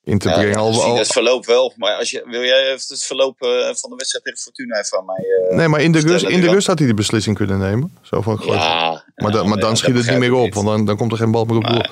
in 0.10 0.17
te 0.17 0.30
Ja, 0.30 0.36
brengen. 0.36 0.56
Al, 0.58 0.74
gezien 0.74 0.91
al- 0.91 0.98
het 0.98 1.12
verloop 1.12 1.45
wel. 1.45 1.74
Maar 1.78 1.95
als 1.95 2.12
je, 2.12 2.24
wil 2.26 2.43
jij 2.43 2.69
het 2.72 3.04
verloop 3.06 3.41
eh, 3.41 3.50
van 3.76 3.89
de 3.89 3.95
wedstrijd 3.95 4.24
tegen 4.24 4.39
Fortuna 4.39 4.80
even 4.80 4.98
aan 4.98 5.06
mij... 5.06 5.26
eh, 5.50 5.56
nee, 5.56 5.67
maar 5.67 5.82
in 5.82 5.91
de, 5.91 6.00
rust, 6.00 6.26
in 6.26 6.41
de 6.41 6.50
rust 6.50 6.67
had 6.67 6.80
hij 6.80 6.88
de 6.88 6.93
beslissing 6.93 7.36
kunnen 7.36 7.60
nemen. 7.60 7.98
Zo 8.02 8.22
van, 8.22 8.39
ja, 8.45 9.04
maar, 9.15 9.48
maar 9.48 9.58
dan 9.58 9.78
schiet 9.78 9.95
het 9.95 10.10
niet 10.10 10.17
meer 10.19 10.34
op. 10.34 10.54
Want 10.54 10.67
dan, 10.67 10.86
dan 10.86 10.98
komt 10.98 11.12
er 11.12 11.17
geen 11.17 11.32
bal 11.32 11.45
meer 11.45 11.58
op. 11.78 11.89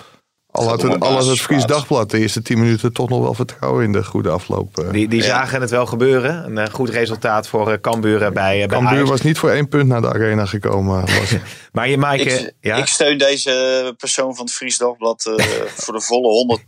Al 0.58 0.68
had 0.68 0.82
het, 0.82 0.92
al 0.92 0.98
had 0.98 1.08
het 1.08 1.16
basisplaats. 1.18 1.42
Fries 1.42 1.66
Dagblad 1.66 2.12
de 2.12 2.20
eerste 2.20 2.42
tien 2.42 2.60
minuten 2.60 2.94
toch 2.94 3.10
nog 3.10 3.20
wel 3.22 3.34
vertrouwen 3.34 3.84
in 3.84 3.92
de 3.92 4.04
goede 4.04 4.30
afloop. 4.30 4.78
eh. 4.80 4.92
Die, 4.92 5.08
die 5.08 5.20
Ja. 5.22 5.26
zagen 5.28 5.62
het 5.62 5.70
wel 5.70 5.86
gebeuren. 5.86 6.46
Een 6.46 6.58
eh, 6.58 6.74
goed 6.74 6.90
resultaat 6.90 7.48
voor 7.48 7.72
eh, 7.72 7.78
Cambuur 7.82 8.20
bij, 8.20 8.32
bij 8.32 8.68
Cambuur 8.68 9.06
was 9.06 9.22
niet 9.22 9.38
voor 9.38 9.50
één 9.50 9.68
punt 9.68 9.88
naar 9.88 10.02
de 10.02 10.10
arena 10.14 10.46
gekomen. 10.46 11.00
Was. 11.02 11.32
Maar 11.72 11.90
je, 11.90 11.98
Maaike, 11.98 12.30
Ik, 12.30 12.54
ja, 12.62 12.76
ik 12.76 12.86
steun 12.86 13.18
deze 13.18 13.94
persoon 13.98 14.36
van 14.36 14.46
het 14.46 14.54
Fries 14.54 14.78
Dagblad 14.78 15.26
eh, 15.26 15.46
voor 15.84 15.94
de 15.94 16.02
volle 16.02 16.60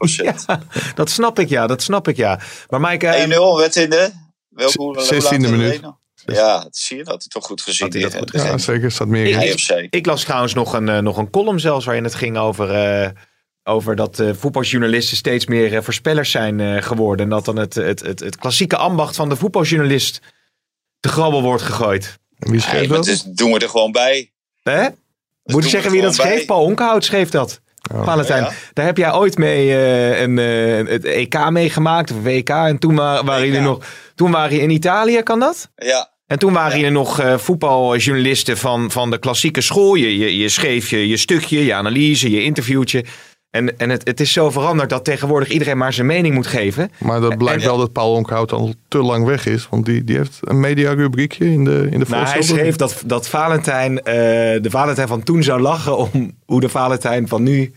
100%. 0.92 0.94
dat 0.96 1.10
snap 1.10 1.40
ik 1.40 1.50
ja, 1.50 1.68
dat 1.68 1.82
snap 1.82 2.08
ik 2.08 2.16
ja. 2.18 2.40
Maar 2.70 2.80
Maaike, 2.80 3.08
eh, 3.08 3.24
1-0, 3.38 3.58
werd 3.58 3.76
in 3.76 3.90
de... 3.90 4.10
Welke, 4.50 4.74
hoe- 4.78 4.86
hoe 4.86 4.96
laat 4.96 5.06
16e 5.14 5.18
hadden 5.30 5.42
we 5.42 5.58
minuut. 5.58 5.82
Ja, 6.26 6.60
dat 6.64 6.76
zie 6.78 6.98
je 6.98 7.04
dat. 7.04 7.14
hij 7.20 7.28
toch 7.28 7.46
goed 7.46 7.62
gezien. 7.62 7.86
Had 7.86 7.94
hij 7.94 8.02
dat 8.02 8.12
die, 8.12 8.20
goed 8.22 8.34
eh, 8.34 8.46
ja, 8.46 8.58
zeker. 8.58 8.92
Staat 8.92 9.08
meer 9.08 9.54
of 9.54 9.60
zij. 9.60 9.88
Ik 9.90 10.06
las 10.06 10.24
trouwens 10.24 10.54
nog 10.54 10.74
een, 10.74 11.04
nog 11.04 11.18
een 11.18 11.30
column 11.30 11.60
zelfs 11.60 11.86
waarin 11.86 12.04
het 12.04 12.16
ging 12.16 12.38
over, 12.38 12.70
eh, 12.74 13.10
over 13.64 13.96
dat 13.96 14.20
eh, 14.20 14.30
voetbaljournalisten 14.34 15.18
steeds 15.18 15.46
meer 15.46 15.76
eh, 15.76 15.82
voorspellers 15.82 16.32
zijn 16.32 16.60
eh, 16.60 16.82
geworden. 16.84 17.24
En 17.26 17.30
dat 17.32 17.46
dan 17.46 17.56
het, 17.56 17.74
het, 17.74 18.00
het, 18.00 18.20
het 18.20 18.36
klassieke 18.38 18.78
ambacht 18.78 19.16
van 19.16 19.30
de 19.30 19.36
voetbaljournalist 19.36 20.20
te 21.00 21.10
grabbel 21.10 21.42
wordt 21.42 21.64
gegooid. 21.64 22.18
En 22.40 22.52
Wie 22.52 22.62
schreef 22.62 22.88
dat? 22.88 23.08
is, 23.08 23.24
doen 23.24 23.52
we 23.52 23.60
er 23.60 23.70
gewoon 23.70 23.92
bij. 23.92 24.32
Hè? 24.64 24.82
Moet 24.82 24.92
doen 25.44 25.62
ik 25.64 25.70
zeggen 25.70 25.92
wie 25.92 26.02
dat 26.02 26.16
schreef? 26.16 26.36
bij. 26.36 26.46
Paul 26.46 26.64
Onkhout 26.64 27.04
schreef 27.06 27.30
dat. 27.30 27.62
Oh. 27.94 28.04
Valentijn, 28.04 28.44
Ja. 28.44 28.52
daar 28.74 28.86
heb 28.86 28.98
jij 28.98 29.14
ooit 29.14 29.38
mee 29.38 29.70
eh, 29.72 30.22
een, 30.22 30.40
eh, 30.40 30.92
het 30.92 31.04
EK 31.06 31.50
meegemaakt, 31.50 32.12
of 32.12 32.22
WK. 32.24 32.50
En 32.50 32.80
toen 32.80 32.96
wa- 32.96 33.24
waren 33.24 33.46
jullie 33.46 33.62
nog, 33.62 33.86
toen 34.16 34.32
waren 34.32 34.56
je 34.56 34.62
in 34.62 34.70
Italië, 34.70 35.22
kan 35.24 35.40
dat? 35.40 35.70
Ja, 35.76 36.10
En 36.28 36.40
toen 36.40 36.54
waren 36.54 36.84
er 36.84 36.92
nog 36.92 37.20
eh, 37.20 37.38
voetbaljournalisten 37.38 38.58
van, 38.58 38.92
van 38.92 39.10
de 39.12 39.18
klassieke 39.18 39.62
school. 39.62 39.96
Je, 39.96 40.18
je, 40.18 40.38
je 40.38 40.50
schreef 40.50 40.90
je, 40.90 41.08
je 41.08 41.18
stukje, 41.18 41.66
je 41.66 41.74
analyse, 41.74 42.30
je 42.32 42.44
interviewtje. 42.44 43.06
En, 43.52 43.78
en 43.80 43.90
het, 43.90 44.08
het 44.08 44.20
is 44.20 44.32
zo 44.34 44.50
veranderd 44.50 44.90
dat 44.90 45.06
tegenwoordig 45.06 45.50
iedereen 45.50 45.78
maar 45.78 45.94
zijn 45.94 46.08
mening 46.08 46.34
moet 46.34 46.48
geven. 46.48 46.92
Maar 47.00 47.22
dat 47.22 47.38
blijkt 47.38 47.62
En- 47.62 47.68
wel 47.68 47.78
dat 47.78 47.92
Paul 47.92 48.14
Onkhout 48.14 48.52
al 48.52 48.74
te 48.88 48.98
lang 48.98 49.26
weg 49.26 49.46
is. 49.46 49.68
Want 49.70 49.86
die, 49.86 50.04
die 50.04 50.18
heeft 50.18 50.38
een 50.42 50.60
media-rubriekje 50.60 51.46
in 51.46 51.64
de, 51.64 51.88
in 51.92 52.00
de 52.00 52.06
Maar 52.08 52.32
hij 52.34 52.42
schreef 52.42 52.76
dat, 52.76 53.02
dat 53.06 53.30
Valentijn, 53.30 53.98
eh, 54.04 54.14
de 54.62 54.70
Valentijn 54.70 55.08
van 55.08 55.24
toen 55.24 55.44
zou 55.44 55.62
lachen 55.62 55.98
om 55.98 56.38
hoe 56.46 56.60
de 56.62 56.70
Valentijn 56.70 57.28
van 57.28 57.44
nu 57.44 57.74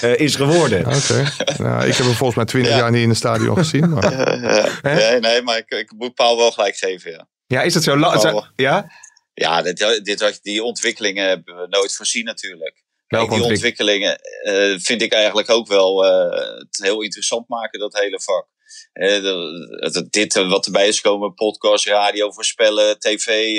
eh, 0.00 0.18
is 0.18 0.34
geworden. 0.36 0.78
Oké. 0.86 1.24
Nou, 1.62 1.86
ik 1.86 1.96
heb 1.96 2.06
hem 2.06 2.14
volgens 2.14 2.34
mij 2.36 2.44
twintig 2.44 2.72
Ja. 2.72 2.78
jaar 2.78 2.90
niet 2.90 3.02
in 3.02 3.08
het 3.08 3.18
stadion 3.18 3.56
gezien. 3.56 3.90
Maar 3.90 4.16
nee, 4.82 5.20
nee, 5.20 5.42
maar 5.42 5.56
ik, 5.58 5.70
ik 5.70 5.92
moet 5.98 6.14
Paul 6.14 6.36
wel 6.36 6.50
gelijk 6.50 6.76
geven, 6.76 7.10
ja. 7.10 7.26
Ja, 7.46 7.62
is 7.62 7.72
dat 7.72 7.82
zo? 7.82 7.98
Paul. 7.98 8.46
Ja? 8.56 8.90
Ja, 9.34 9.62
dit, 9.62 10.00
dit, 10.02 10.20
had- 10.20 10.38
die 10.42 10.62
ontwikkelingen 10.62 11.28
hebben 11.28 11.56
we 11.56 11.66
nooit 11.70 11.94
voorzien 11.94 12.24
natuurlijk. 12.24 12.84
Kijk, 13.06 13.22
die 13.22 13.30
ontwik- 13.32 13.50
ontwikkelingen 13.50 14.18
eh, 14.42 14.74
vind 14.78 15.02
ik 15.02 15.12
eigenlijk 15.12 15.50
ook 15.50 15.66
wel 15.66 16.04
eh, 16.04 16.40
het 16.58 16.78
heel 16.82 17.02
interessant 17.02 17.48
maken, 17.48 17.78
dat 17.80 17.98
hele 17.98 18.20
vak. 18.20 18.46
Eh, 18.92 19.22
de- 19.22 20.06
dit 20.10 20.34
wat 20.34 20.66
erbij 20.66 20.88
is 20.88 21.00
komen, 21.00 21.34
podcast, 21.34 21.86
radio, 21.86 22.30
voorspellen, 22.30 22.98
tv, 22.98 23.58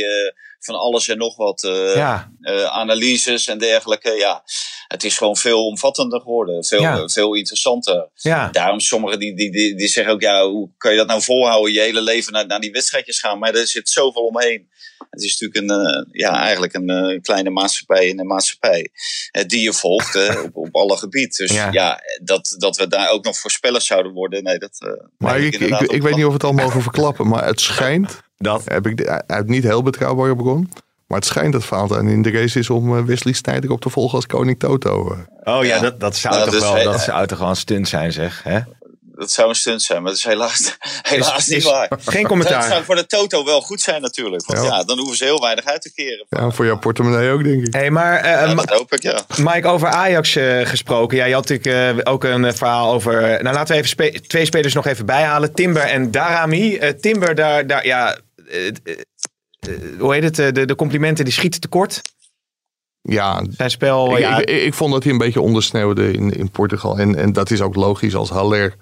van 0.60 0.76
alles 0.76 1.08
en 1.08 1.18
nog 1.18 1.36
wat. 1.36 1.62
Ja. 1.96 2.32
analyses 2.70 3.48
en 3.48 3.58
dergelijke. 3.58 4.12
Ja, 4.12 4.44
het 4.88 5.04
is 5.04 5.18
gewoon 5.18 5.38
veel 5.38 5.66
omvattender 5.66 6.20
geworden. 6.22 6.64
Veel, 6.66 6.82
Ja. 6.82 7.08
veel 7.08 7.34
interessanter. 7.34 8.10
Ja. 8.16 8.50
Daarom 8.52 8.80
sommigen 8.80 9.20
die, 9.20 9.36
die, 9.36 9.52
die, 9.52 9.76
die 9.76 9.88
zeggen 9.88 10.14
ook, 10.14 10.22
ja, 10.22 10.48
hoe 10.48 10.70
kan 10.78 10.92
je 10.92 10.98
dat 10.98 11.08
nou 11.08 11.22
volhouden? 11.22 11.74
Je 11.74 11.80
hele 11.80 12.02
leven 12.02 12.34
naar, 12.34 12.46
naar 12.48 12.60
die 12.60 12.72
wedstrijdjes 12.72 13.20
gaan. 13.20 13.40
Maar 13.40 13.54
er 13.56 13.68
zit 13.68 13.90
zoveel 13.90 14.26
omheen. 14.26 14.70
Het 15.10 15.24
is 15.24 15.40
natuurlijk 15.40 15.72
een, 15.72 15.86
uh, 15.86 16.22
ja, 16.22 16.42
eigenlijk 16.42 16.74
een 16.74 16.90
uh, 16.90 17.22
kleine 17.22 17.50
maatschappij 17.50 18.08
in 18.08 18.20
een 18.20 18.28
maatschappij 18.28 18.90
uh, 19.32 19.44
die 19.44 19.62
je 19.62 19.74
volgt 19.74 20.16
op, 20.44 20.56
op 20.56 20.76
alle 20.76 20.98
gebieden. 20.98 21.38
Dus 21.38 21.52
ja. 21.52 21.72
ja, 21.72 22.00
dat, 22.24 22.56
dat 22.58 22.78
we 22.78 22.88
daar 22.88 23.10
ook 23.10 23.24
nog 23.24 23.38
voorspellers 23.38 23.86
zouden 23.86 24.14
worden, 24.14 24.44
nee, 24.44 24.58
dat. 24.58 24.98
maar 25.18 25.40
ik, 25.40 25.56
ik, 25.56 25.80
ik, 25.80 25.92
ik 25.92 26.02
weet 26.02 26.16
niet 26.16 26.26
of 26.26 26.30
we 26.30 26.34
het 26.34 26.44
al 26.44 26.54
mogen 26.54 26.82
verklappen, 26.82 27.28
maar 27.28 27.46
het 27.46 27.60
schijnt. 27.60 28.26
Dat 28.38 28.62
heb 28.66 28.88
ik 28.88 29.08
uit 29.28 29.48
niet 29.48 29.64
heel 29.64 29.84
betrouwbare 29.84 30.36
bron. 30.36 30.70
Maar 31.08 31.18
het 31.18 31.28
schijnt 31.28 31.54
dat 31.54 31.66
Valentijn 31.66 32.08
in 32.08 32.22
de 32.22 32.32
race 32.32 32.60
is 32.60 32.70
om 32.70 33.06
Wesley 33.06 33.34
Sneijder 33.34 33.72
op 33.72 33.82
te 33.82 33.90
volgen 33.90 34.16
als 34.16 34.26
koning 34.26 34.60
Toto. 34.60 35.16
Oh 35.44 35.66
ja, 35.66 35.80
dat, 35.80 36.00
dat 36.00 36.16
zou 36.18 36.36
nou, 36.36 36.52
toch 36.52 36.74
wel 36.74 36.84
dat 36.84 37.02
zou 37.02 37.28
toch 37.28 37.40
wel 37.40 37.50
een 37.50 37.56
stunt 37.56 37.88
zijn, 37.88 38.12
zeg. 38.12 38.44
Hè? 38.44 38.60
Dat 39.18 39.32
zou 39.32 39.50
een 39.50 39.56
stunt 39.56 39.82
zijn, 39.82 40.02
maar 40.02 40.12
dat 40.12 40.20
is 40.20 40.26
helaas, 40.26 40.78
helaas 41.02 41.48
niet 41.48 41.64
waar. 41.64 41.90
Geen 42.06 42.28
commentaar. 42.28 42.60
Dat 42.60 42.70
zou 42.70 42.84
voor 42.84 42.96
de 42.96 43.06
Toto 43.06 43.46
wel 43.46 43.62
goed 43.62 43.82
zijn 43.82 44.02
natuurlijk. 44.02 44.46
Want 44.46 44.68
ja. 44.68 44.84
dan 44.84 44.98
hoeven 44.98 45.18
ze 45.18 45.24
heel 45.24 45.42
weinig 45.42 45.66
uit 45.66 45.82
te 45.82 45.94
keren. 45.94 46.26
Ja, 46.30 46.52
voor 46.52 46.66
jouw 46.66 46.78
portemonnee 46.78 47.32
ook, 47.32 47.44
denk 47.44 47.68
ik. 47.68 47.74
Hey, 47.74 47.92
maar, 47.92 48.26
uh, 48.26 48.32
ja, 48.32 48.54
dat 48.54 48.70
hoop 48.70 48.94
ik, 48.94 49.02
ja. 49.02 49.26
Mike, 49.38 49.68
over 49.68 49.88
Ajax 49.88 50.36
uh, 50.36 50.66
gesproken. 50.66 51.18
Ja, 51.18 51.26
je 51.26 51.34
had 51.34 51.50
natuurlijk 51.50 51.98
uh, 51.98 52.14
ook 52.14 52.24
een 52.24 52.56
verhaal 52.56 52.94
over... 52.94 53.22
Nou, 53.22 53.56
laten 53.56 53.68
we 53.68 53.82
even 53.82 53.90
spe 53.90 54.22
twee 54.28 54.46
spelers 54.46 54.74
nog 54.74 54.86
even 54.86 55.06
bijhalen. 55.06 55.54
Timber 55.54 55.84
en 55.84 56.12
Darami. 56.12 56.80
Timber, 57.00 57.36
daar, 57.36 57.68
daar 57.68 57.86
ja... 57.86 58.18
hoe 60.00 60.14
heet 60.14 60.24
het? 60.24 60.56
De, 60.56 60.66
de 60.66 60.76
complimenten 60.76 61.26
die 61.26 61.34
schieten 61.34 61.62
tekort. 61.62 62.02
Ja, 63.02 63.44
zijn 63.50 63.70
spel. 63.70 64.12
Ik, 64.12 64.20
ja. 64.20 64.38
ik, 64.38 64.50
ik, 64.50 64.74
vond 64.74 64.94
dat 64.94 65.04
hij 65.04 65.12
een 65.12 65.18
beetje 65.18 65.42
ondersneeuwde 65.42 66.12
in, 66.12 66.32
in 66.32 66.52
Portugal. 66.52 66.98
En, 66.98 67.16
en 67.16 67.34
dat 67.34 67.52
is 67.52 67.62
ook 67.62 67.76
logisch 67.76 68.16
als 68.16 68.30
Haller 68.30 68.76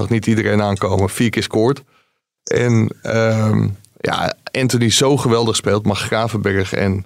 zag 0.00 0.08
niet 0.08 0.26
iedereen 0.26 0.62
aankomen. 0.62 1.10
Vier 1.10 1.30
keer 1.30 1.42
scoort. 1.42 1.82
En 2.42 2.90
um, 3.02 3.76
ja, 4.00 4.34
Anthony 4.52 4.90
zo 4.90 5.16
geweldig 5.16 5.56
speelt. 5.56 5.86
Maar 5.86 5.96
Gravenberg 5.96 6.72
en 6.72 7.04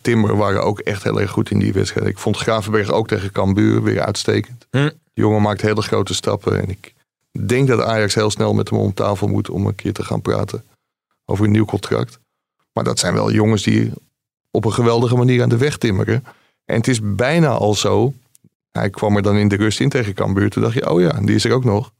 Timber 0.00 0.36
waren 0.36 0.64
ook 0.64 0.78
echt 0.78 1.02
heel 1.02 1.20
erg 1.20 1.30
goed 1.30 1.50
in 1.50 1.58
die 1.58 1.72
wedstrijd. 1.72 2.06
Ik 2.06 2.18
vond 2.18 2.36
Gravenberg 2.36 2.90
ook 2.90 3.08
tegen 3.08 3.32
Cambuur 3.32 3.82
weer 3.82 4.00
uitstekend. 4.00 4.66
Hm. 4.70 4.78
De 5.12 5.20
jongen 5.24 5.42
maakt 5.42 5.60
hele 5.60 5.82
grote 5.82 6.14
stappen. 6.14 6.60
En 6.60 6.68
ik 6.68 6.94
denk 7.46 7.68
dat 7.68 7.82
Ajax 7.82 8.14
heel 8.14 8.30
snel 8.30 8.54
met 8.54 8.70
hem 8.70 8.78
om 8.78 8.94
tafel 8.94 9.28
moet 9.28 9.50
om 9.50 9.66
een 9.66 9.74
keer 9.74 9.92
te 9.92 10.04
gaan 10.04 10.22
praten 10.22 10.64
over 11.24 11.44
een 11.44 11.50
nieuw 11.50 11.64
contract. 11.64 12.18
Maar 12.72 12.84
dat 12.84 12.98
zijn 12.98 13.14
wel 13.14 13.32
jongens 13.32 13.62
die 13.62 13.92
op 14.50 14.64
een 14.64 14.72
geweldige 14.72 15.16
manier 15.16 15.42
aan 15.42 15.48
de 15.48 15.56
weg 15.56 15.78
timmeren. 15.78 16.24
En 16.64 16.76
het 16.76 16.88
is 16.88 17.00
bijna 17.02 17.48
al 17.48 17.74
zo. 17.74 18.14
Hij 18.70 18.90
kwam 18.90 19.16
er 19.16 19.22
dan 19.22 19.36
in 19.36 19.48
de 19.48 19.56
rust 19.56 19.80
in 19.80 19.88
tegen 19.88 20.14
Cambuur. 20.14 20.50
Toen 20.50 20.62
dacht 20.62 20.74
je, 20.74 20.90
oh 20.90 21.00
ja, 21.00 21.20
die 21.20 21.34
is 21.34 21.44
er 21.44 21.52
ook 21.52 21.64
nog 21.64 21.92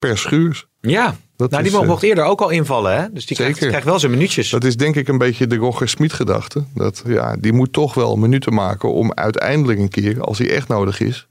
per 0.00 0.18
schuurs. 0.18 0.66
Ja, 0.80 1.16
dat 1.36 1.50
nou, 1.50 1.62
die 1.62 1.72
is, 1.72 1.86
mocht 1.86 2.02
eerder 2.02 2.24
ook 2.24 2.40
al 2.40 2.50
invallen, 2.50 3.00
hè? 3.00 3.12
Dus 3.12 3.26
die 3.26 3.36
krijgt, 3.36 3.58
krijgt, 3.58 3.84
wel 3.84 3.98
zijn 3.98 4.12
minuutjes. 4.12 4.50
Dat 4.50 4.64
is 4.64 4.76
denk 4.76 4.96
ik 4.96 5.08
een 5.08 5.18
beetje 5.18 5.46
de 5.46 5.56
Roger 5.56 5.88
Smit 5.88 6.12
gedachte. 6.12 6.64
Dat, 6.74 7.02
ja, 7.06 7.36
die 7.36 7.52
moet 7.52 7.72
toch 7.72 7.94
wel 7.94 8.16
minuten 8.16 8.54
maken 8.54 8.92
om 8.92 9.12
uiteindelijk 9.14 9.78
een 9.78 9.88
keer, 9.88 10.20
als 10.20 10.38
hij 10.38 10.50
echt 10.50 10.68
nodig 10.68 11.00
is, 11.00 11.28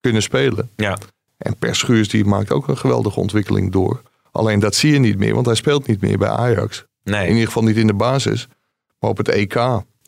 kunnen 0.00 0.22
spelen. 0.22 0.70
Ja. 0.76 0.98
En 1.36 1.56
per 1.56 1.76
schuurs 1.76 2.08
die 2.08 2.24
maakt 2.24 2.52
ook 2.52 2.68
een 2.68 2.78
geweldige 2.78 3.20
ontwikkeling 3.20 3.72
door. 3.72 4.02
Alleen 4.32 4.60
dat 4.60 4.74
zie 4.74 4.92
je 4.92 4.98
niet 4.98 5.18
meer, 5.18 5.34
want 5.34 5.46
hij 5.46 5.54
speelt 5.54 5.86
niet 5.86 6.00
meer 6.00 6.18
bij 6.18 6.28
Ajax. 6.28 6.84
Nee. 7.04 7.24
In 7.24 7.32
ieder 7.32 7.46
geval 7.46 7.62
niet 7.62 7.76
in 7.76 7.86
de 7.86 7.94
basis. 7.94 8.48
Maar 8.98 9.10
op 9.10 9.16
het 9.16 9.28
EK 9.28 9.54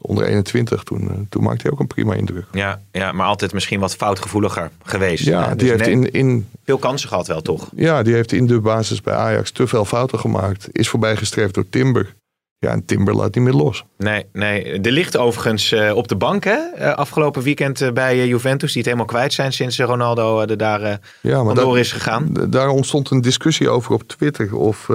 onder 0.01 0.25
21, 0.25 0.83
toen, 0.83 1.11
eh, 1.11 1.17
toen 1.29 1.43
maakte 1.43 1.63
hij 1.63 1.71
ook 1.73 1.81
een 1.81 1.87
prima 1.87 2.15
indruk. 2.15 2.45
Ja, 2.53 2.81
ja, 2.93 3.13
maar 3.13 3.27
altijd 3.27 3.53
misschien 3.53 3.81
wat 3.81 3.97
foutgevoeliger 3.97 4.71
geweest. 4.83 5.25
Ja, 5.25 5.55
die 5.55 5.57
dus 5.57 5.71
heeft 5.71 5.87
in, 5.87 6.11
in... 6.11 6.49
Veel 6.65 6.79
kansen 6.79 7.09
gehad 7.09 7.27
wel, 7.27 7.43
toch? 7.43 7.69
Ja, 7.77 8.03
die 8.03 8.15
heeft 8.15 8.33
in 8.33 8.47
de 8.47 8.61
basis 8.61 9.01
bij 9.01 9.15
Ajax 9.15 9.51
te 9.51 9.67
veel 9.67 9.85
fouten 9.85 10.19
gemaakt. 10.19 10.69
Is 10.73 10.89
voorbijgestreefd 10.89 11.55
door 11.55 11.69
Timber. 11.71 12.17
Ja, 12.61 12.71
en 12.71 12.85
Timber 12.85 13.15
laat 13.15 13.35
niet 13.35 13.45
meer 13.45 13.53
los. 13.53 13.85
Nee, 13.97 14.27
nee. 14.33 14.81
De 14.81 14.93
ligt 14.93 15.17
overigens 15.17 15.73
uh, 15.73 15.97
op 15.97 16.09
de 16.09 16.17
bank, 16.17 16.45
hè? 16.45 16.59
Uh, 16.79 16.95
afgelopen 16.95 17.43
weekend 17.43 17.81
uh, 17.81 17.91
bij 17.91 18.27
Juventus. 18.27 18.69
Die 18.73 18.83
het 18.83 18.91
helemaal 18.91 19.13
kwijt 19.15 19.33
zijn 19.33 19.53
sinds 19.53 19.79
Ronaldo 19.79 20.41
er 20.41 20.57
daar 20.57 21.01
ja, 21.21 21.43
maar 21.43 21.79
is 21.79 21.93
gegaan. 21.93 22.33
Daar 22.51 22.69
ontstond 22.69 23.11
een 23.11 23.21
discussie 23.21 23.69
over 23.69 23.93
op 23.93 24.03
Twitter. 24.03 24.57
Of, 24.57 24.89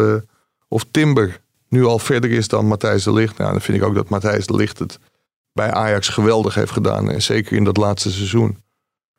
of 0.68 0.86
Timber 0.92 1.42
nu 1.74 1.86
al 1.86 2.00
verder 2.00 2.32
is 2.32 2.48
dan 2.48 2.66
Matthijs 2.66 3.04
de 3.04 3.14
Ligt. 3.14 3.38
Nou, 3.38 3.52
dan 3.52 3.62
vind 3.62 3.78
ik 3.78 3.84
ook 3.84 3.96
dat 3.96 4.10
Matthijs 4.10 4.48
de 4.48 4.56
Ligt 4.56 4.80
het 4.80 5.00
bij 5.54 5.72
Ajax 5.72 6.08
geweldig 6.08 6.56
heeft 6.56 6.72
gedaan. 6.72 7.10
En 7.10 7.22
zeker 7.22 7.58
in 7.58 7.64
dat 7.64 7.78
laatste 7.78 8.12
seizoen. 8.12 8.58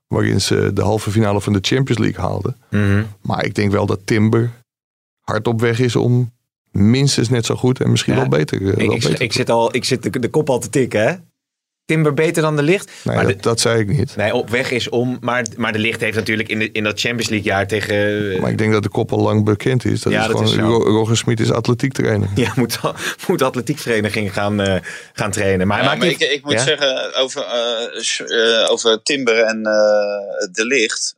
Waarin 0.07 0.41
ze 0.41 0.71
de 0.75 0.83
halve 0.83 1.11
finale 1.11 1.41
van 1.41 1.53
de 1.53 1.59
Champions 1.63 2.01
League 2.01 2.25
haalden. 2.25 2.57
Mm 2.71 3.07
Maar 3.23 3.45
ik 3.45 3.55
denk 3.55 3.73
wel 3.73 3.87
dat 3.87 4.01
Timber 4.05 4.51
hard 5.21 5.47
op 5.47 5.61
weg 5.61 5.79
is 5.79 5.97
om 5.97 6.33
minstens 6.71 7.29
net 7.29 7.47
zo 7.47 7.55
goed 7.55 7.81
en 7.81 7.91
misschien 7.91 8.15
ja, 8.15 8.21
wel 8.21 8.29
beter. 8.29 8.57
Ik, 8.57 8.63
wel 8.63 8.95
ik, 8.95 9.03
beter 9.03 9.21
ik, 9.21 9.33
zit 9.33 9.51
al, 9.51 9.75
ik 9.75 9.85
zit 9.85 10.03
de, 10.03 10.19
de 10.19 10.29
kop 10.29 10.51
al 10.51 10.59
te 10.59 10.71
tikken, 10.71 11.07
hè? 11.07 11.15
Timber 11.87 12.15
beter 12.15 12.43
dan 12.43 12.57
de 12.57 12.63
licht. 12.63 12.91
Nee, 13.03 13.17
maar 13.17 13.25
dat, 13.25 13.35
de, 13.35 13.41
dat, 13.41 13.61
zei 13.61 13.81
ik 13.81 13.89
niet. 13.89 14.17
Nee, 14.17 14.35
op 14.35 14.51
weg 14.51 14.71
is 14.71 14.89
om. 14.89 15.17
Maar, 15.21 15.47
maar 15.57 15.73
de 15.73 15.79
licht 15.79 16.01
heeft 16.01 16.17
natuurlijk 16.17 16.49
in, 16.49 16.59
de, 16.59 16.73
in 16.73 16.85
dat 16.85 17.01
Champions 17.01 17.29
League 17.29 17.47
jaar 17.47 17.67
tegen. 17.67 18.41
Maar 18.41 18.51
ik 18.51 18.59
denk 18.59 18.73
dat 18.73 18.83
de 18.83 18.89
kop 18.89 19.13
al 19.13 19.21
lang 19.21 19.45
bekend 19.45 19.85
is. 19.85 20.01
Dat 20.01 20.13
ja, 20.13 20.21
is 20.21 20.27
dat 20.27 20.51
gewoon, 20.51 20.81
is 20.81 20.87
Roger 20.87 21.17
Smit 21.17 21.41
is 21.41 21.53
atletiek 21.53 21.93
trainer. 21.93 22.29
Ja, 22.35 22.53
moet, 22.57 22.79
moet 23.29 23.43
atletiekvereniging 23.43 24.33
gaan, 24.33 24.61
uh, 24.61 24.77
gaan 25.13 25.31
trainen. 25.31 25.67
Maar, 25.67 25.83
ja, 25.83 25.95
maar 25.95 26.07
ik, 26.07 26.21
ik, 26.21 26.45
moet 26.45 26.53
ja? 26.53 26.63
zeggen 26.63 27.15
over, 27.15 27.43
uh, 27.43 28.29
uh, 28.29 28.71
over 28.71 29.03
Timber 29.03 29.39
en 29.39 29.63
de 30.53 30.65
licht. 30.67 31.15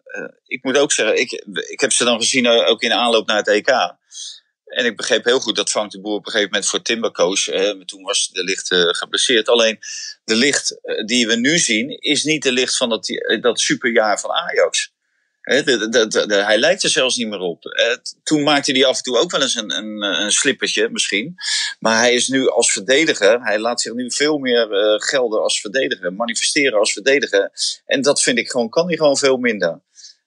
ik 0.47 0.65
moet 0.65 0.79
ook 0.79 0.93
zeggen, 0.93 1.21
ik, 1.21 1.45
ik 1.69 1.81
heb 1.81 1.93
ze 1.93 2.05
dan 2.05 2.21
gezien 2.21 2.47
ook 2.47 2.83
in 2.83 2.93
aanloop 2.93 3.27
naar 3.27 3.37
het 3.37 3.49
EK. 3.49 3.95
En 4.67 4.85
ik 4.85 4.97
begreep 4.97 5.25
heel 5.25 5.41
goed 5.41 5.57
dat 5.57 5.71
Frank 5.71 5.91
de 5.91 6.01
Boer 6.01 6.15
op 6.15 6.27
een 6.27 6.33
gegeven 6.33 6.51
moment 6.53 6.71
voor 6.71 6.83
Timber 6.83 7.11
koos. 7.11 7.49
Eh, 7.49 7.71
toen 7.71 8.03
was 8.03 8.29
de 8.29 8.45
licht 8.45 8.71
uh, 8.71 8.89
geblesseerd. 8.89 9.49
Alleen 9.49 9.79
de 10.25 10.35
licht 10.35 10.79
uh, 10.83 11.05
die 11.05 11.27
we 11.27 11.37
nu 11.37 11.59
zien, 11.59 11.91
is 12.01 12.25
niet 12.25 12.43
de 12.43 12.53
licht 12.53 12.77
van 12.77 12.89
dat, 12.89 13.09
dat 13.41 13.61
superjaar 13.61 14.21
van 14.21 14.31
Ajax. 14.31 14.95
Hij 15.41 16.59
lijkt 16.59 16.83
er 16.83 16.91
zelfs 16.91 17.17
niet 17.17 17.29
meer 17.29 17.39
op. 17.39 17.63
toen 18.23 18.43
maakte 18.43 18.73
hij 18.73 18.87
af 18.87 18.97
en 18.97 19.03
toe 19.03 19.19
ook 19.19 19.31
wel 19.31 19.43
eens 19.43 19.55
een, 19.55 19.77
een, 19.77 20.03
een 20.03 20.33
slippertje, 20.33 20.89
misschien. 20.91 21.35
Maar 21.79 21.99
hij 21.99 22.15
is 22.15 22.29
nu 22.29 22.49
als 22.49 22.73
verdediger, 22.73 23.43
hij 23.43 23.59
laat 23.59 23.81
zich 23.81 23.93
nu 23.93 24.13
veel 24.13 24.39
meer 24.39 24.67
gelden 25.03 25.43
als 25.43 25.61
verdediger, 25.61 26.13
manifesteren 26.13 26.79
als 26.79 26.93
verdediger. 26.93 27.51
En 27.85 28.03
dat 28.03 28.23
vind 28.23 28.39
ik 28.39 28.51
gewoon, 28.51 28.69
kan 28.69 28.87
hij 28.87 28.97
gewoon 28.97 29.17
veel 29.17 29.37
minder. 29.37 29.81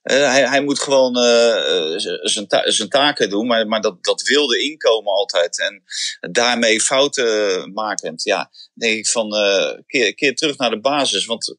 Uh, 0.04 0.18
hij, 0.18 0.48
hij, 0.48 0.62
moet 0.62 0.80
gewoon 0.80 1.18
uh, 1.18 1.94
zijn, 2.22 2.48
ta 2.48 2.72
zijn 2.72 2.90
taken 2.90 3.30
doen, 3.30 3.48
maar, 3.48 3.68
maar 3.68 3.82
dat, 3.82 4.04
dat 4.04 4.22
wilde 4.22 4.64
inkomen 4.64 5.14
altijd. 5.14 5.60
En 5.60 5.84
daarmee 6.32 6.82
fouten 6.82 7.72
makend, 7.74 8.24
ja, 8.24 8.52
denk 8.74 8.98
ik 8.98 9.08
van 9.08 9.36
uh, 9.36 9.72
keer, 9.88 10.16
keer 10.16 10.36
terug 10.36 10.58
naar 10.58 10.70
de 10.70 10.80
basis. 10.80 11.26
Want 11.26 11.56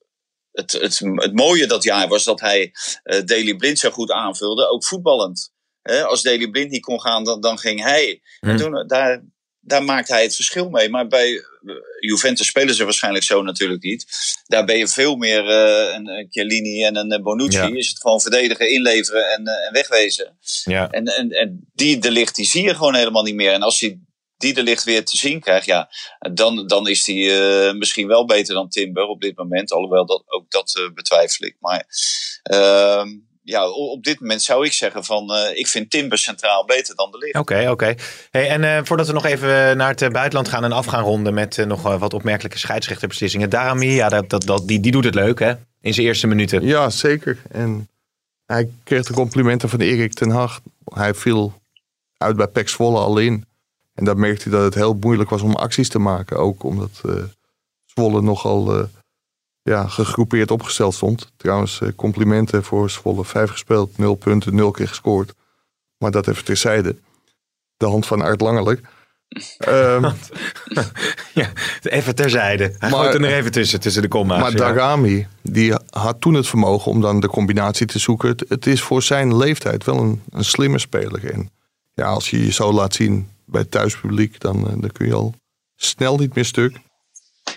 het, 0.53 0.73
het, 0.73 0.99
het 0.99 1.35
mooie 1.35 1.67
dat 1.67 1.83
jaar 1.83 2.09
was 2.09 2.25
dat 2.25 2.41
hij 2.41 2.73
Daily 3.25 3.57
Blind 3.57 3.79
zo 3.79 3.91
goed 3.91 4.11
aanvulde, 4.11 4.69
ook 4.69 4.85
voetballend. 4.85 5.53
als 5.83 6.23
Daily 6.23 6.51
Blind 6.51 6.71
niet 6.71 6.85
kon 6.85 7.01
gaan, 7.01 7.25
dan, 7.25 7.41
dan 7.41 7.59
ging 7.59 7.83
hij. 7.83 8.23
Hmm. 8.41 8.51
En 8.51 8.57
toen, 8.57 8.87
daar, 8.87 9.23
daar 9.71 9.85
maakt 9.85 10.09
hij 10.09 10.23
het 10.23 10.35
verschil 10.35 10.69
mee. 10.69 10.89
Maar 10.89 11.07
bij 11.07 11.45
Juventus 12.01 12.47
spelen 12.47 12.75
ze 12.75 12.85
waarschijnlijk 12.85 13.25
zo 13.25 13.43
natuurlijk 13.43 13.83
niet. 13.83 14.07
Daar 14.47 14.65
ben 14.65 14.79
je 14.79 14.89
veel 14.89 15.17
meer 15.17 15.45
uh, 15.45 15.95
een 15.95 16.27
Chiellini 16.31 16.85
en 16.85 16.97
een 16.97 17.23
Bonucci. 17.23 17.59
Ja. 17.59 17.75
Is 17.75 17.89
het 17.89 18.01
gewoon 18.01 18.21
verdedigen, 18.21 18.71
inleveren 18.71 19.33
en, 19.33 19.49
uh, 19.49 19.67
en 19.67 19.73
wegwezen. 19.73 20.39
Ja. 20.65 20.91
En, 20.91 21.05
en, 21.05 21.31
en 21.31 21.71
die 21.75 21.99
de 21.99 22.11
licht, 22.11 22.35
die 22.35 22.47
zie 22.47 22.63
je 22.63 22.75
gewoon 22.75 22.95
helemaal 22.95 23.23
niet 23.23 23.35
meer. 23.35 23.53
En 23.53 23.63
als 23.63 23.81
hij 23.81 23.99
die 24.37 24.55
de 24.55 24.63
licht 24.63 24.85
weer 24.85 25.05
te 25.05 25.17
zien 25.17 25.41
krijgt, 25.41 25.67
ja, 25.67 25.91
dan, 26.33 26.67
dan 26.67 26.89
is 26.89 27.07
hij 27.07 27.17
uh, 27.17 27.73
misschien 27.73 28.07
wel 28.07 28.25
beter 28.25 28.55
dan 28.55 28.69
Timber 28.69 29.05
op 29.05 29.21
dit 29.21 29.37
moment. 29.37 29.73
Alhoewel 29.73 30.07
dat, 30.07 30.23
ook 30.27 30.51
dat 30.51 30.91
betwijfel 30.95 31.47
ik. 31.47 31.57
Maar 31.61 31.87
ehm, 32.43 33.09
ja, 33.51 33.69
op 33.69 34.05
dit 34.05 34.21
moment 34.21 34.43
zou 34.43 34.65
ik 34.65 34.73
zeggen 34.73 35.05
van 35.05 35.31
uh, 35.33 35.59
ik 35.59 35.67
vind 35.67 35.91
Timber 35.91 36.19
centraal 36.19 36.65
beter 36.65 36.95
dan 36.95 37.11
de 37.11 37.19
licht. 37.19 37.39
Oké, 37.39 37.53
okay, 37.53 37.63
oké. 37.63 37.73
Okay. 37.73 37.99
Hey, 38.31 38.49
en 38.49 38.63
uh, 38.63 38.81
voordat 38.85 39.07
we 39.07 39.13
nog 39.13 39.25
even 39.25 39.77
naar 39.77 39.89
het 39.89 40.13
buitenland 40.13 40.49
gaan 40.49 40.65
en 40.65 40.73
af 40.73 40.87
gaan 40.87 41.05
ronden 41.05 41.35
met 41.35 41.57
uh, 41.57 41.67
nog 41.67 41.83
wat 41.83 42.15
opmerkelijke 42.15 42.59
scheidsrechterbeslissingen. 42.59 43.51
Darami, 43.51 43.91
ja, 43.91 44.09
dat, 44.09 44.31
dat, 44.31 44.43
dat, 44.43 44.69
die, 44.69 44.81
die 44.81 44.93
doet 44.93 45.05
het 45.05 45.15
leuk 45.15 45.39
hè, 45.39 45.53
in 45.81 45.95
zijn 45.95 46.07
eerste 46.07 46.27
minuten. 46.27 46.65
Ja, 46.65 46.91
zeker. 46.91 47.39
En 47.51 47.89
hij 48.47 48.69
kreeg 48.85 49.07
de 49.07 49.13
complimenten 49.13 49.69
van 49.69 49.81
Erik 49.81 50.13
ten 50.13 50.31
Hag. 50.31 50.61
Hij 50.85 51.15
viel 51.15 51.53
uit 52.17 52.37
bij 52.37 52.49
Pek 52.49 52.69
Zwolle 52.69 52.99
al 52.99 53.19
in. 53.19 53.45
En 53.95 54.05
daar 54.05 54.19
merkte 54.19 54.49
hij 54.49 54.59
dat 54.59 54.65
het 54.65 54.75
heel 54.75 54.97
moeilijk 55.01 55.31
was 55.31 55.43
om 55.43 55.55
acties 55.55 55.89
te 55.89 55.99
maken. 55.99 56.37
Ook 56.37 56.63
omdat 56.63 57.01
Zwolle 57.85 58.23
nogal 58.23 58.89
ja, 59.63 59.87
gegroepeerd 59.87 60.51
opgesteld 60.51 60.95
stond. 60.95 61.33
Trouwens, 61.37 61.81
complimenten 61.97 62.65
voor 62.65 62.91
Zwolle. 62.91 63.25
Vijf 63.25 63.51
gespeeld, 63.51 63.99
nul 63.99 64.15
punten, 64.15 64.55
nul 64.55 64.71
keer 64.71 64.89
gescoord. 64.89 65.35
Maar 65.99 66.11
dat 66.11 66.29
even 66.29 66.45
terzijde. 66.45 66.97
De 67.77 67.87
hand 67.87 68.07
van 68.07 68.21
Art 68.21 68.41
Langerlijk. 68.41 68.81
um, 69.69 70.13
ja, 71.35 71.51
even 71.83 72.15
terzijde. 72.15 72.75
Hij 72.79 72.91
gooit 72.91 73.15
er 73.15 73.21
nog 73.21 73.31
even 73.31 73.53
tussen, 73.53 73.81
tussen 73.81 74.03
de 74.03 74.09
komma's. 74.09 74.41
Maar 74.41 74.51
ja. 74.51 74.57
Darami, 74.57 75.27
die 75.43 75.75
had 75.91 76.21
toen 76.21 76.35
het 76.35 76.47
vermogen 76.47 76.91
om 76.91 77.01
dan 77.01 77.21
de 77.21 77.29
combinatie 77.29 77.87
te 77.87 77.99
zoeken. 77.99 78.29
Het, 78.29 78.45
het 78.49 78.67
is 78.67 78.83
voor 78.83 79.03
zijn 79.03 79.37
leeftijd 79.37 79.85
wel 79.85 79.99
een, 79.99 80.23
een 80.31 80.45
slimme 80.45 80.79
speler. 80.79 81.33
En 81.33 81.51
ja, 81.95 82.07
als 82.07 82.31
je 82.31 82.45
je 82.45 82.53
zo 82.53 82.73
laat 82.73 82.95
zien 82.95 83.29
bij 83.45 83.61
het 83.61 83.71
thuispubliek, 83.71 84.41
dan, 84.41 84.63
dan 84.63 84.93
kun 84.93 85.07
je 85.07 85.15
al 85.15 85.35
snel 85.77 86.17
niet 86.17 86.35
meer 86.35 86.45
stuk. 86.45 86.77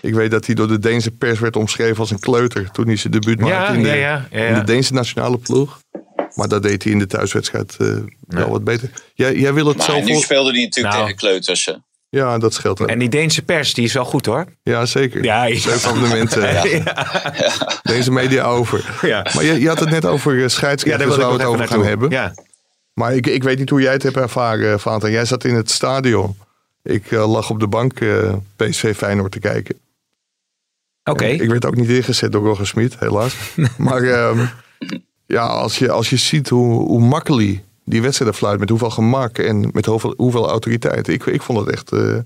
Ik 0.04 0.14
weet 0.14 0.30
dat 0.30 0.46
hij 0.46 0.54
door 0.54 0.68
de 0.68 0.78
Deense 0.78 1.10
pers 1.10 1.38
werd 1.38 1.56
omschreven 1.56 1.96
als 1.98 2.10
een 2.10 2.18
kleuter 2.18 2.70
toen 2.70 2.86
hij 2.86 2.96
zijn 2.96 3.12
debuut 3.12 3.40
maakte 3.40 3.54
Ja, 3.54 3.68
in, 3.68 3.82
de, 3.82 3.88
ja, 3.88 3.94
ja, 3.94 4.26
ja, 4.30 4.38
in 4.38 4.52
ja. 4.52 4.58
de 4.58 4.64
Deense 4.64 4.92
nationale 4.92 5.38
ploeg. 5.38 5.78
Maar 6.34 6.48
dat 6.48 6.62
deed 6.62 6.82
hij 6.82 6.92
in 6.92 6.98
de 6.98 7.06
thuiswedstrijd 7.06 7.76
eh, 7.78 7.88
wel 8.26 8.48
wat 8.48 8.64
beter. 8.64 8.90
Jij, 9.14 9.34
jij 9.34 9.54
wil 9.54 9.66
het 9.66 9.76
Maar 9.76 9.86
zo 9.86 10.00
nu 10.00 10.14
speelde 10.16 10.50
hij 10.52 10.62
natuurlijk 10.62 10.94
Nou. 10.94 11.06
tegen 11.06 11.20
kleuters. 11.20 11.64
hè. 11.64 11.72
Ja, 12.08 12.38
dat 12.38 12.54
scheelt 12.54 12.80
ook. 12.80 12.88
En 12.88 12.98
die 12.98 13.08
Deense 13.08 13.42
pers, 13.42 13.74
die 13.74 13.84
is 13.84 13.92
wel 13.92 14.04
goed 14.04 14.26
hoor. 14.26 14.46
Ja, 14.62 14.86
zeker. 14.86 15.24
Ja, 15.24 15.44
ja. 15.44 15.58
Zeven 15.58 15.88
abonnementen. 15.90 16.42
Deze 17.82 18.10
media 18.10 18.44
over. 18.44 18.98
Ja. 19.02 19.26
Maar 19.34 19.44
je, 19.44 19.60
je 19.60 19.68
had 19.68 19.80
het 19.80 19.90
net 19.90 20.04
over 20.06 20.34
eh, 20.34 20.40
Ja, 20.40 20.48
scheidsrechters 20.48 21.10
daar 21.10 21.18
nog 21.18 21.36
we 21.36 21.38
het 21.42 21.46
over 21.52 21.68
gaan 21.68 21.84
hebben. 21.84 22.10
Ja. 22.10 22.34
Maar 22.92 23.14
ik, 23.14 23.26
ik 23.26 23.42
weet 23.42 23.58
niet 23.58 23.70
hoe 23.70 23.80
jij 23.80 23.92
het 23.92 24.02
hebt 24.02 24.16
ervaren, 24.16 24.80
Vater. 24.80 25.10
Jij 25.10 25.24
zat 25.24 25.44
in 25.44 25.54
het 25.54 25.70
stadion. 25.70 26.36
Ik 26.82 27.12
eh, 27.12 27.30
lag 27.30 27.50
op 27.50 27.60
de 27.60 27.66
bank 27.68 28.00
eh, 28.00 28.34
PSV 28.56 28.96
Feyenoord 28.96 29.32
te 29.32 29.38
kijken. 29.40 29.78
Oké. 31.04 31.24
Ik 31.24 31.48
werd 31.50 31.64
ook 31.64 31.76
niet 31.76 31.88
ingezet 31.88 32.32
door 32.32 32.46
Roger 32.46 32.66
Smit, 32.66 32.98
helaas. 32.98 33.34
maar 33.78 34.02
ehm, 34.02 34.46
ja, 35.26 35.46
als 35.46 35.78
je, 35.78 35.90
als 35.90 36.10
je 36.10 36.16
ziet 36.16 36.48
hoe, 36.48 36.80
hoe 36.82 37.00
makkelijk 37.00 37.60
die 37.84 38.02
wedstrijden 38.02 38.36
fluit, 38.36 38.58
met 38.60 38.68
hoeveel 38.68 38.90
gemak 38.90 39.38
en 39.38 39.70
met 39.72 39.86
hoeveel, 39.86 40.14
hoeveel 40.16 40.48
autoriteit. 40.48 41.08
Ik, 41.08 41.26
ik 41.26 41.42
vond 41.42 41.58
het 41.58 41.70
echt... 41.70 41.92
eh, 41.92 42.18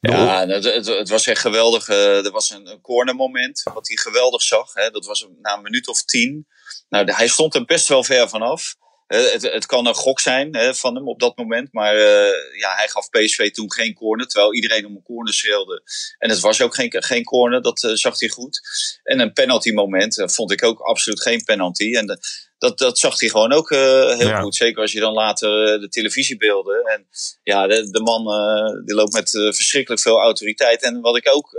Ja, 0.00 0.46
het, 0.46 0.64
het, 0.64 0.86
het 0.86 1.08
was 1.08 1.26
echt 1.26 1.40
geweldig. 1.40 1.88
eh, 1.88 2.24
er 2.24 2.30
was 2.30 2.50
een, 2.50 2.66
een 2.70 2.80
cornermoment 2.80 3.62
wat 3.74 3.88
hij 3.88 3.96
geweldig 3.96 4.42
zag. 4.42 4.74
Hè. 4.74 4.90
Dat 4.90 5.06
was 5.06 5.28
na 5.42 5.56
een 5.56 5.62
minuut 5.62 5.88
of 5.88 6.02
tien. 6.02 6.46
Nou, 6.88 7.12
hij 7.12 7.28
stond 7.28 7.54
er 7.54 7.64
best 7.64 7.88
wel 7.88 8.04
ver 8.04 8.28
vanaf. 8.28 8.74
Het, 9.16 9.42
het 9.42 9.66
kan 9.66 9.86
een 9.86 9.94
gok 9.94 10.20
zijn 10.20 10.56
hè, 10.56 10.74
van 10.74 10.94
hem 10.94 11.08
op 11.08 11.20
dat 11.20 11.36
moment. 11.36 11.72
Maar 11.72 11.94
eh, 11.94 12.58
ja, 12.58 12.74
hij 12.74 12.88
gaf 12.88 13.08
PSV 13.08 13.50
toen 13.50 13.72
geen 13.72 13.94
corner. 13.94 14.26
Terwijl 14.26 14.54
iedereen 14.54 14.86
om 14.86 14.96
een 14.96 15.02
corner 15.02 15.34
schreeuwde. 15.34 15.82
En 16.18 16.30
het 16.30 16.40
was 16.40 16.62
ook 16.62 16.74
geen, 16.74 16.92
geen 17.02 17.24
corner. 17.24 17.62
Dat 17.62 17.84
eh, 17.84 17.92
zag 17.94 18.20
hij 18.20 18.28
goed. 18.28 18.60
En 19.02 19.20
een 19.20 19.32
penalty 19.32 19.72
moment 19.72 20.18
eh, 20.18 20.28
vond 20.28 20.52
ik 20.52 20.64
ook 20.64 20.80
absoluut 20.80 21.22
geen 21.22 21.44
penalty. 21.44 21.94
En 21.94 22.18
dat, 22.60 22.78
dat 22.78 22.98
zag 22.98 23.20
hij 23.20 23.28
gewoon 23.28 23.52
ook 23.52 23.70
eh, 23.70 23.78
heel 24.18 24.28
Ja. 24.28 24.40
goed. 24.40 24.54
Zeker 24.54 24.80
als 24.80 24.92
je 24.92 25.00
dan 25.00 25.12
later 25.12 25.72
eh, 25.74 25.80
de 25.80 25.88
televisiebeelden. 25.88 26.84
En 26.84 27.06
ja, 27.42 27.66
de, 27.66 27.90
de 27.90 28.00
man 28.00 28.32
eh, 28.32 28.84
die 28.84 28.94
loopt 28.94 29.12
met 29.12 29.30
verschrikkelijk 29.30 30.02
veel 30.02 30.20
autoriteit. 30.20 30.82
En 30.82 31.00
wat 31.00 31.16
ik 31.16 31.28
ook, 31.34 31.50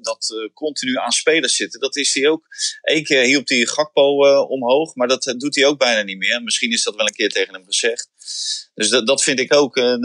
dat 0.00 0.50
continu 0.54 0.96
aan 0.96 1.12
spelers 1.12 1.56
zitten, 1.56 1.80
dat 1.80 1.96
is 1.96 2.14
hij 2.14 2.28
ook. 2.28 2.46
Eén 2.82 3.04
keer 3.04 3.22
hielp 3.22 3.48
hij 3.48 3.66
Gakpo 3.66 4.38
omhoog, 4.42 4.94
maar 4.94 5.08
dat 5.08 5.34
doet 5.38 5.54
hij 5.54 5.66
ook 5.66 5.78
bijna 5.78 6.02
niet 6.02 6.18
meer. 6.18 6.42
Misschien 6.42 6.72
is 6.72 6.82
dat 6.82 6.94
wel 6.96 7.06
een 7.06 7.12
keer 7.12 7.30
tegen 7.30 7.54
hem 7.54 7.64
gezegd. 7.64 8.08
Dus 8.74 8.88
dat, 8.88 9.06
dat 9.06 9.22
vind 9.22 9.40
ik 9.40 9.54
ook. 9.54 9.76
Een, 9.76 10.04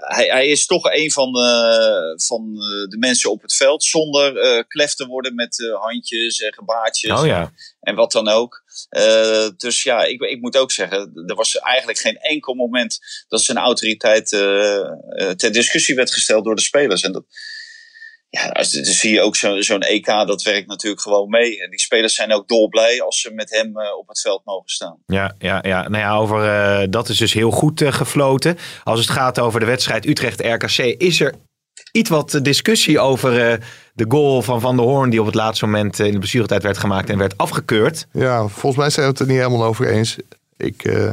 hij, 0.00 0.26
hij 0.26 0.46
is 0.48 0.66
toch 0.66 0.92
een 0.92 1.10
van, 1.10 1.32
de, 1.32 2.22
van 2.24 2.54
de 2.88 2.96
mensen 2.98 3.30
op 3.30 3.42
het 3.42 3.54
veld. 3.54 3.84
Zonder 3.84 4.64
klef 4.66 4.94
te 4.94 5.06
worden 5.06 5.34
met 5.34 5.74
handjes 5.80 6.40
en 6.40 6.54
gebaartjes 6.54 7.20
Oh 7.20 7.26
ja. 7.26 7.52
en 7.80 7.94
wat 7.94 8.12
dan 8.12 8.28
ook. 8.28 8.63
Eh, 8.88 9.48
dus 9.56 9.82
ja, 9.82 10.04
ik, 10.04 10.20
ik 10.20 10.40
moet 10.40 10.56
ook 10.56 10.72
zeggen, 10.72 11.12
er 11.26 11.34
was 11.34 11.58
eigenlijk 11.58 11.98
geen 11.98 12.16
enkel 12.16 12.54
moment 12.54 12.98
dat 13.28 13.42
zijn 13.42 13.58
autoriteit 13.58 14.32
eh, 14.32 14.76
eh, 14.76 15.30
ter 15.36 15.52
discussie 15.52 15.94
werd 15.94 16.12
gesteld 16.12 16.44
door 16.44 16.54
de 16.54 16.62
spelers. 16.62 17.02
En 17.02 17.12
dat, 17.12 17.24
ja, 18.28 18.48
dan 18.48 18.64
zie 18.64 19.12
je 19.12 19.20
ook 19.20 19.36
zo- 19.36 19.60
zo'n 19.60 19.82
EK, 19.82 20.06
dat 20.06 20.42
werkt 20.42 20.66
natuurlijk 20.66 21.02
gewoon 21.02 21.28
mee. 21.28 21.62
En 21.62 21.70
die 21.70 21.80
spelers 21.80 22.14
zijn 22.14 22.32
ook 22.32 22.48
dolblij 22.48 23.02
als 23.02 23.20
ze 23.20 23.30
met 23.30 23.50
hem 23.50 23.72
op 23.98 24.08
het 24.08 24.20
veld 24.20 24.44
mogen 24.44 24.70
staan. 24.70 25.02
Ja, 25.06 25.34
ja, 25.38 25.58
ja. 25.62 25.88
Nou 25.88 26.02
ja, 26.02 26.16
over 26.16 26.90
dat 26.90 27.08
is 27.08 27.16
dus 27.16 27.32
heel 27.32 27.50
goed 27.50 27.82
gefloten. 27.84 28.58
Als 28.84 29.00
het 29.00 29.10
gaat 29.10 29.38
over 29.38 29.60
de 29.60 29.66
wedstrijd 29.66 30.06
Utrecht-RKC, 30.06 30.78
is 30.78 31.20
er 31.20 31.34
iets 31.92 32.10
wat 32.10 32.38
discussie 32.42 32.98
over 32.98 33.58
de 33.94 34.04
goal 34.08 34.42
van 34.42 34.60
Van 34.60 34.76
der 34.76 34.84
Hoorn 34.84 35.10
die 35.10 35.20
op 35.20 35.26
het 35.26 35.34
laatste 35.34 35.64
moment 35.64 36.00
eh, 36.00 36.06
in 36.06 36.12
de 36.12 36.18
blessuretijd 36.18 36.62
werd 36.62 36.78
gemaakt 36.78 37.10
en 37.10 37.18
werd 37.18 37.36
afgekeurd. 37.38 38.06
Ja, 38.10 38.46
volgens 38.48 38.76
mij 38.76 38.90
zijn 38.90 39.06
we 39.06 39.12
het 39.12 39.20
er 39.20 39.26
niet 39.26 39.36
helemaal 39.36 39.64
over 39.64 39.88
eens. 39.88 40.16
Ik 40.56 40.84
eh, 40.84 41.10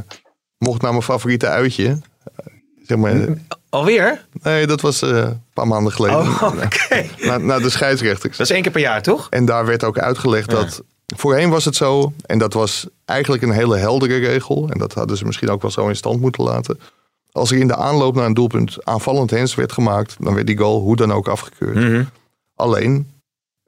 mocht 0.58 0.82
naar 0.82 0.92
mijn 0.92 1.04
favoriete 1.04 1.48
uitje. 1.48 1.86
Eh, 1.88 2.46
zeg 2.88 2.98
maar, 2.98 3.28
Alweer? 3.70 4.26
nee, 4.44 4.68
dat 4.68 4.82
was 4.82 5.02
een 5.02 5.44
paar 5.54 5.68
maanden 5.68 5.94
geleden. 5.94 6.20
Oh, 6.20 6.44
oké. 6.64 7.06
naar, 7.26 7.42
naar 7.42 7.62
de 7.62 7.70
scheidsrechters. 7.70 8.38
Dat 8.38 8.48
is 8.48 8.54
één 8.54 8.62
keer 8.62 8.72
per 8.72 8.82
jaar, 8.82 9.02
toch? 9.02 9.28
En 9.30 9.46
daar 9.46 9.66
werd 9.66 9.84
ook 9.84 9.98
uitgelegd 9.98 10.50
dat. 10.50 10.84
Voorheen 11.16 11.50
was 11.50 11.66
het 11.66 11.76
zo, 11.76 12.14
en 12.26 12.38
dat 12.38 12.54
was 12.54 12.88
eigenlijk 13.06 13.44
een 13.44 13.52
hele 13.52 13.78
heldere 13.78 14.18
regel. 14.18 14.70
En 14.70 14.80
dat 14.80 14.94
hadden 14.94 15.18
ze 15.18 15.26
misschien 15.26 15.50
ook 15.50 15.62
wel 15.62 15.72
zo 15.72 15.88
in 15.88 15.96
stand 15.96 16.22
moeten 16.22 16.44
laten. 16.44 16.80
Als 17.32 17.52
er 17.52 17.58
in 17.58 17.68
de 17.68 17.76
aanloop 17.76 18.16
naar 18.16 18.26
een 18.26 18.34
doelpunt 18.34 18.86
aanvallend 18.86 19.30
hens 19.30 19.56
werd 19.56 19.72
gemaakt, 19.72 20.16
dan 20.20 20.34
werd 20.34 20.48
die 20.48 20.58
goal 20.58 20.82
hoe 20.82 20.96
dan 20.96 21.14
ook 21.14 21.28
afgekeurd. 21.28 21.76
Mhm. 21.76 22.04
Alleen 22.62 23.12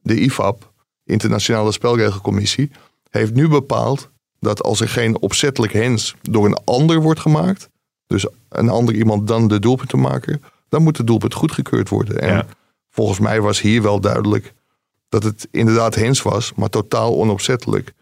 de 0.01 0.19
IFAB, 0.19 0.71
Internationale 1.03 1.71
Spelregelcommissie, 1.71 2.71
heeft 3.09 3.33
nu 3.33 3.47
bepaald 3.47 4.09
dat 4.39 4.63
als 4.63 4.81
er 4.81 4.89
geen 4.89 5.19
opzettelijk 5.21 5.73
hens 5.73 6.15
door 6.21 6.45
een 6.45 6.57
ander 6.63 7.01
wordt 7.01 7.19
gemaakt, 7.19 7.69
dus 8.07 8.27
een 8.49 8.69
ander 8.69 8.95
iemand 8.95 9.27
dan 9.27 9.47
de 9.47 9.59
doelpuntenmaker, 9.59 10.39
dan 10.69 10.83
moet 10.83 10.97
het 10.97 11.07
doelpunt 11.07 11.33
goedgekeurd 11.33 11.89
worden. 11.89 12.21
En 12.21 12.33
Ja. 12.35 12.45
volgens 12.89 13.19
mij 13.19 13.41
was 13.41 13.61
hier 13.61 13.81
wel 13.81 13.99
duidelijk 13.99 14.53
dat 15.09 15.23
het 15.23 15.47
inderdaad 15.51 15.95
hens 15.95 16.21
was, 16.21 16.53
maar 16.53 16.69
totaal 16.69 17.15
onopzettelijk. 17.15 17.93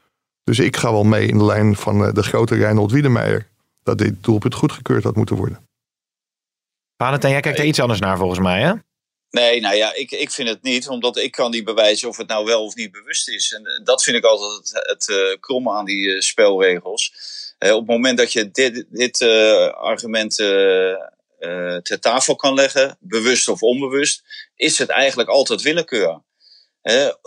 Dus 0.43 0.59
ik 0.59 0.77
ga 0.77 0.91
wel 0.91 1.03
mee 1.03 1.27
in 1.27 1.37
de 1.37 1.45
lijn 1.45 1.75
van 1.75 2.05
eh, 2.05 2.13
de 2.13 2.23
grote 2.23 2.55
Reinhold 2.55 2.91
Wiedemeijer, 2.91 3.47
dat 3.83 3.97
dit 3.97 4.23
doelpunt 4.23 4.53
goedgekeurd 4.55 5.03
had 5.03 5.15
moeten 5.15 5.35
worden. 5.35 5.59
Valentijn, 6.97 7.31
jij 7.31 7.41
kijkt 7.41 7.59
er 7.59 7.65
iets 7.65 7.79
anders 7.79 7.99
naar 7.99 8.17
volgens 8.17 8.39
mij, 8.39 8.61
hè? 8.61 8.73
Nee, 9.31 9.61
nou 9.61 9.75
ja, 9.75 9.93
ik, 9.93 10.11
ik 10.11 10.31
vind 10.31 10.49
het 10.49 10.61
niet, 10.61 10.87
omdat 10.87 11.17
ik 11.17 11.31
kan 11.31 11.51
niet 11.51 11.63
bewijzen 11.63 12.09
of 12.09 12.17
het 12.17 12.27
nou 12.27 12.45
wel 12.45 12.65
of 12.65 12.75
niet 12.75 12.91
bewust 12.91 13.29
is. 13.29 13.53
En 13.53 13.65
eh, 13.65 13.83
dat 13.83 14.03
vind 14.03 14.17
ik 14.17 14.23
altijd 14.23 14.51
het, 14.51 14.87
het 14.87 15.09
eh, 15.09 15.39
kromme 15.39 15.71
aan 15.71 15.85
die 15.85 16.13
eh, 16.13 16.19
spelregels. 16.19 17.13
Op 17.59 17.67
het 17.67 17.87
moment 17.87 18.17
dat 18.17 18.33
je 18.33 18.51
dit, 18.51 18.85
dit 18.89 19.21
argument 19.71 20.35
ter 21.83 21.99
tafel 21.99 22.35
kan 22.35 22.53
leggen, 22.53 22.97
bewust 22.99 23.47
of 23.47 23.61
onbewust, 23.61 24.23
is 24.55 24.77
het 24.77 24.89
eigenlijk 24.89 25.29
altijd 25.29 25.61
willekeur. 25.61 26.21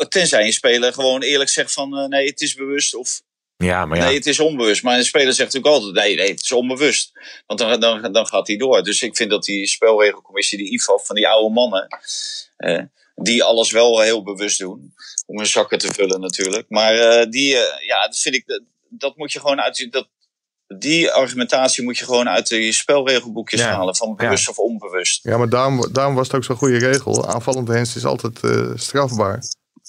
Tenzij 0.09 0.47
een 0.47 0.53
speler 0.53 0.93
gewoon 0.93 1.23
eerlijk 1.23 1.51
zegt 1.51 1.73
van 1.73 2.09
nee, 2.09 2.27
het 2.27 2.41
is 2.41 2.55
bewust 2.55 2.95
of 2.95 3.23
Ja, 3.65 3.87
maar 3.87 3.99
ja. 3.99 4.05
Nee, 4.05 4.15
het 4.15 4.27
is 4.27 4.41
onbewust. 4.41 4.83
Maar 4.83 4.97
een 4.99 5.05
speler 5.05 5.33
zegt 5.33 5.53
natuurlijk 5.53 5.83
altijd: 5.85 6.05
nee, 6.07 6.17
nee, 6.17 6.31
het 6.31 6.43
is 6.43 6.53
onbewust. 6.53 7.13
Want 7.47 7.61
dan, 7.61 7.81
dan, 7.81 8.13
dan 8.13 8.27
gaat 8.27 8.47
hij 8.47 8.57
door. 8.57 8.83
Dus 8.83 9.03
ik 9.03 9.17
vind 9.17 9.31
dat 9.31 9.45
die 9.45 9.67
spelregelcommissie, 9.67 10.59
die 10.59 10.71
IFAB, 10.73 11.01
van 11.01 11.17
die 11.17 11.29
oude 11.29 11.55
mannen. 11.55 11.87
eh, 12.57 12.83
die 13.17 13.43
alles 13.45 13.71
wel 13.71 14.01
heel 14.01 14.23
bewust 14.23 14.59
doen. 14.59 14.95
Om 15.27 15.37
hun 15.37 15.47
zakken 15.47 15.79
te 15.79 15.93
vullen, 15.93 16.21
natuurlijk. 16.21 16.65
Maar 16.69 16.95
eh, 16.95 17.31
die, 17.31 17.57
eh, 17.57 17.87
ja, 17.87 18.07
dat 18.07 18.19
vind 18.19 18.35
ik. 18.35 18.47
Dat, 18.47 18.63
dat 18.89 19.17
moet 19.17 19.33
je 19.33 19.41
gewoon 19.41 19.61
uit. 19.61 19.87
Dat, 19.91 20.09
die 20.79 21.11
argumentatie 21.11 21.85
moet 21.85 21.99
je 21.99 22.05
gewoon 22.05 22.29
uit 22.29 22.49
de 22.49 22.73
spelregelboekjes 22.73 23.61
Ja. 23.61 23.67
halen. 23.71 23.97
Van 23.97 24.17
bewust 24.17 24.49
of 24.49 24.59
onbewust. 24.59 25.25
Ja, 25.25 25.37
maar 25.39 25.49
daarom, 25.49 25.93
daarom 25.93 26.15
was 26.15 26.27
het 26.27 26.37
ook 26.37 26.45
zo'n 26.45 26.57
goede 26.57 26.79
regel. 26.79 27.27
Aanvallend 27.29 27.69
hens 27.69 27.97
is 27.97 28.05
altijd 28.05 28.41
eh, 28.43 28.71
strafbaar. 28.75 29.43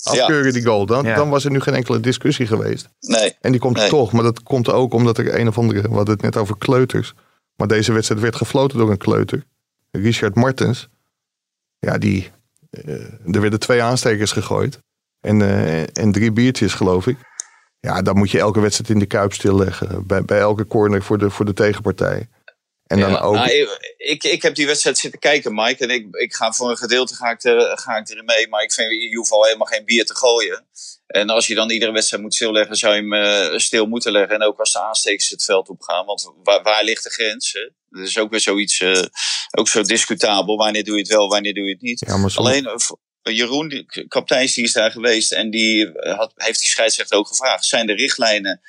Afkeuren 0.04 0.54
die 0.54 0.64
goal, 0.66 0.86
dan, 0.86 1.06
Ja. 1.06 1.16
dan 1.16 1.30
was 1.30 1.46
er 1.46 1.52
nu 1.52 1.60
geen 1.60 1.74
enkele 1.74 2.00
discussie 2.00 2.48
geweest. 2.48 2.90
Nee. 3.00 3.36
En 3.42 3.52
die 3.52 3.60
komt 3.62 3.78
Nee. 3.78 3.90
toch, 3.90 4.12
maar 4.12 4.24
dat 4.24 4.44
komt 4.44 4.72
ook 4.72 4.94
omdat 4.94 5.18
er 5.18 5.40
een 5.40 5.48
of 5.48 5.58
andere, 5.58 5.82
we 5.82 5.96
hadden 5.96 6.14
het 6.14 6.24
net 6.24 6.38
over 6.38 6.58
kleuters. 6.58 7.14
Maar 7.56 7.68
deze 7.68 7.94
wedstrijd 7.94 8.22
werd 8.22 8.36
gefloten 8.36 8.78
door 8.78 8.92
een 8.92 8.98
kleuter. 8.98 9.44
Richard 9.92 10.36
Martens. 10.36 10.90
Ja, 11.80 11.98
die, 11.98 12.32
eh, 12.70 12.94
er 13.36 13.42
werden 13.42 13.60
twee 13.60 13.84
aanstekers 13.84 14.32
gegooid. 14.32 14.80
En, 15.22 15.42
eh, 15.42 15.98
en 15.98 16.12
drie 16.12 16.32
biertjes, 16.32 16.74
geloof 16.74 17.08
ik. 17.08 17.18
Ja, 17.80 18.02
dan 18.02 18.18
moet 18.18 18.32
je 18.32 18.40
elke 18.40 18.60
wedstrijd 18.60 18.90
in 18.90 19.00
de 19.00 19.06
kuip 19.06 19.34
stilleggen. 19.34 20.08
Bij, 20.08 20.24
bij 20.26 20.40
elke 20.40 20.68
corner 20.68 21.04
voor 21.04 21.18
de, 21.18 21.30
voor 21.30 21.46
de 21.46 21.54
tegenpartij. 21.54 22.28
En 22.86 23.00
dan 23.00 23.12
Ja, 23.12 23.20
ook. 23.20 23.34
nou, 23.34 23.68
ik, 23.98 24.24
ik, 24.24 24.42
heb 24.42 24.56
die 24.56 24.66
wedstrijd 24.66 24.98
zitten 24.98 25.20
kijken, 25.20 25.54
Mike. 25.54 25.84
En 25.84 25.90
ik, 25.90 26.16
ik 26.16 26.34
ga 26.34 26.52
voor 26.52 26.70
een 26.70 26.78
gedeelte 26.78 27.16
ga 27.16 27.30
ik, 27.30 27.44
er, 27.44 27.78
ga 27.78 27.98
ik 27.98 28.10
erin 28.10 28.26
mee. 28.26 28.48
Maar 28.48 28.64
ik 28.64 28.74
vind, 28.74 28.92
je 28.92 29.16
hoeft 29.18 29.32
al 29.32 29.44
helemaal 29.44 29.68
geen 29.68 29.86
bier 29.86 30.06
te 30.06 30.16
gooien. 30.16 30.66
En 31.08 31.30
als 31.30 31.48
je 31.48 31.56
dan 31.56 31.70
iedere 31.70 31.92
wedstrijd 31.92 32.24
moet 32.24 32.34
stilleggen, 32.34 32.76
zou 32.76 32.96
je 32.96 33.02
hem 33.02 33.14
eh, 33.14 33.58
stil 33.58 33.86
moeten 33.86 34.12
leggen. 34.12 34.36
En 34.36 34.44
ook 34.44 34.60
als 34.60 34.74
de 34.74 34.82
aanstekers 34.82 35.30
het 35.30 35.44
veld 35.44 35.70
op 35.70 35.82
gaan. 35.82 36.06
Want 36.06 36.32
waar, 36.44 36.64
waar 36.64 36.84
ligt 36.84 37.04
de 37.04 37.10
grens? 37.10 37.52
Hè? 37.54 37.70
Dat 37.90 38.08
is 38.08 38.18
ook 38.18 38.30
weer 38.30 38.40
zoiets, 38.40 38.80
eh, 38.80 39.02
ook 39.52 39.68
zo 39.68 39.82
discutabel. 39.82 40.58
Wanneer 40.58 40.84
doe 40.84 40.96
je 40.96 41.02
het 41.02 41.10
wel, 41.12 41.28
wanneer 41.28 41.54
doe 41.54 41.66
je 41.66 41.72
het 41.74 41.82
niet? 41.82 42.04
ja, 42.08 42.28
Alleen, 42.36 42.66
eh, 42.66 43.36
Jeroen, 43.36 43.68
die 43.68 44.08
kapiteins, 44.08 44.54
die 44.54 44.64
is 44.64 44.74
daar 44.74 44.92
geweest. 44.92 45.32
En 45.32 45.50
die 45.50 45.92
had, 45.94 46.32
heeft 46.36 46.62
die 46.62 46.70
scheidsrechter 46.70 47.18
ook 47.18 47.28
gevraagd. 47.28 47.66
Zijn 47.66 47.90
er 47.90 47.96
richtlijnen 47.96 48.62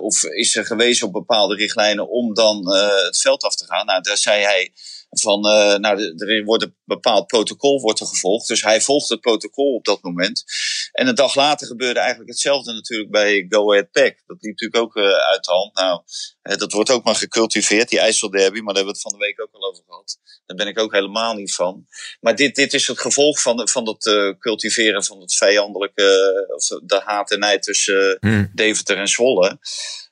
of 0.00 0.24
is 0.24 0.56
er 0.56 0.66
gewezen 0.66 1.06
op 1.06 1.12
bepaalde 1.12 1.54
richtlijnen 1.54 2.08
om 2.08 2.34
dan 2.34 2.74
eh, 2.74 3.04
het 3.04 3.18
veld 3.18 3.42
af 3.42 3.54
te 3.54 3.66
gaan? 3.66 3.86
Nou, 3.86 4.00
daar 4.00 4.16
zei 4.16 4.42
hij 4.42 4.72
van, 5.20 5.46
uh, 5.46 5.74
nou, 5.74 6.14
er 6.16 6.44
wordt 6.44 6.62
een 6.62 6.76
bepaald 6.84 7.26
protocol 7.26 7.80
wordt 7.80 8.00
er 8.00 8.06
gevolgd. 8.06 8.48
Dus 8.48 8.62
hij 8.62 8.80
volgt 8.80 9.08
het 9.08 9.20
protocol 9.20 9.74
op 9.74 9.84
dat 9.84 10.02
moment. 10.02 10.44
En 10.92 11.06
een 11.06 11.14
dag 11.14 11.34
later 11.34 11.66
gebeurde 11.66 12.00
eigenlijk 12.00 12.30
hetzelfde 12.30 12.72
natuurlijk 12.72 13.10
bij 13.10 13.46
Go 13.48 13.70
Ahead 13.70 13.90
Pack. 13.90 14.22
Dat 14.26 14.36
liep 14.40 14.60
natuurlijk 14.60 14.82
ook 14.82 14.96
uh, 14.96 15.04
uit 15.04 15.44
de 15.44 15.50
hand. 15.50 15.74
Nou, 15.74 16.02
uh, 16.42 16.56
dat 16.56 16.72
wordt 16.72 16.90
ook 16.90 17.04
maar 17.04 17.14
gecultiveerd, 17.14 17.88
die 17.88 17.98
IJsselderby. 17.98 18.60
Maar 18.60 18.74
daar 18.74 18.84
hebben 18.84 18.84
we 18.84 18.90
het 18.90 19.00
van 19.00 19.18
de 19.18 19.24
week 19.26 19.40
ook 19.40 19.52
al 19.52 19.68
over 19.70 19.82
gehad. 19.86 20.18
Daar 20.46 20.56
ben 20.56 20.66
ik 20.66 20.78
ook 20.78 20.92
helemaal 20.92 21.34
niet 21.34 21.54
van. 21.54 21.86
Maar 22.20 22.36
dit, 22.36 22.54
dit 22.54 22.74
is 22.74 22.86
het 22.86 22.98
gevolg 22.98 23.40
van, 23.40 23.68
van 23.68 23.84
dat 23.84 24.34
cultiveren 24.38 25.04
van 25.04 25.20
het 25.20 25.34
vijandelijke, 25.34 26.32
of 26.54 26.66
de 26.66 27.00
haat 27.04 27.30
en 27.30 27.38
nijd 27.38 27.62
tussen 27.62 28.16
hmm. 28.20 28.50
Deventer 28.54 28.96
en 28.96 29.08
Zwolle. 29.08 29.58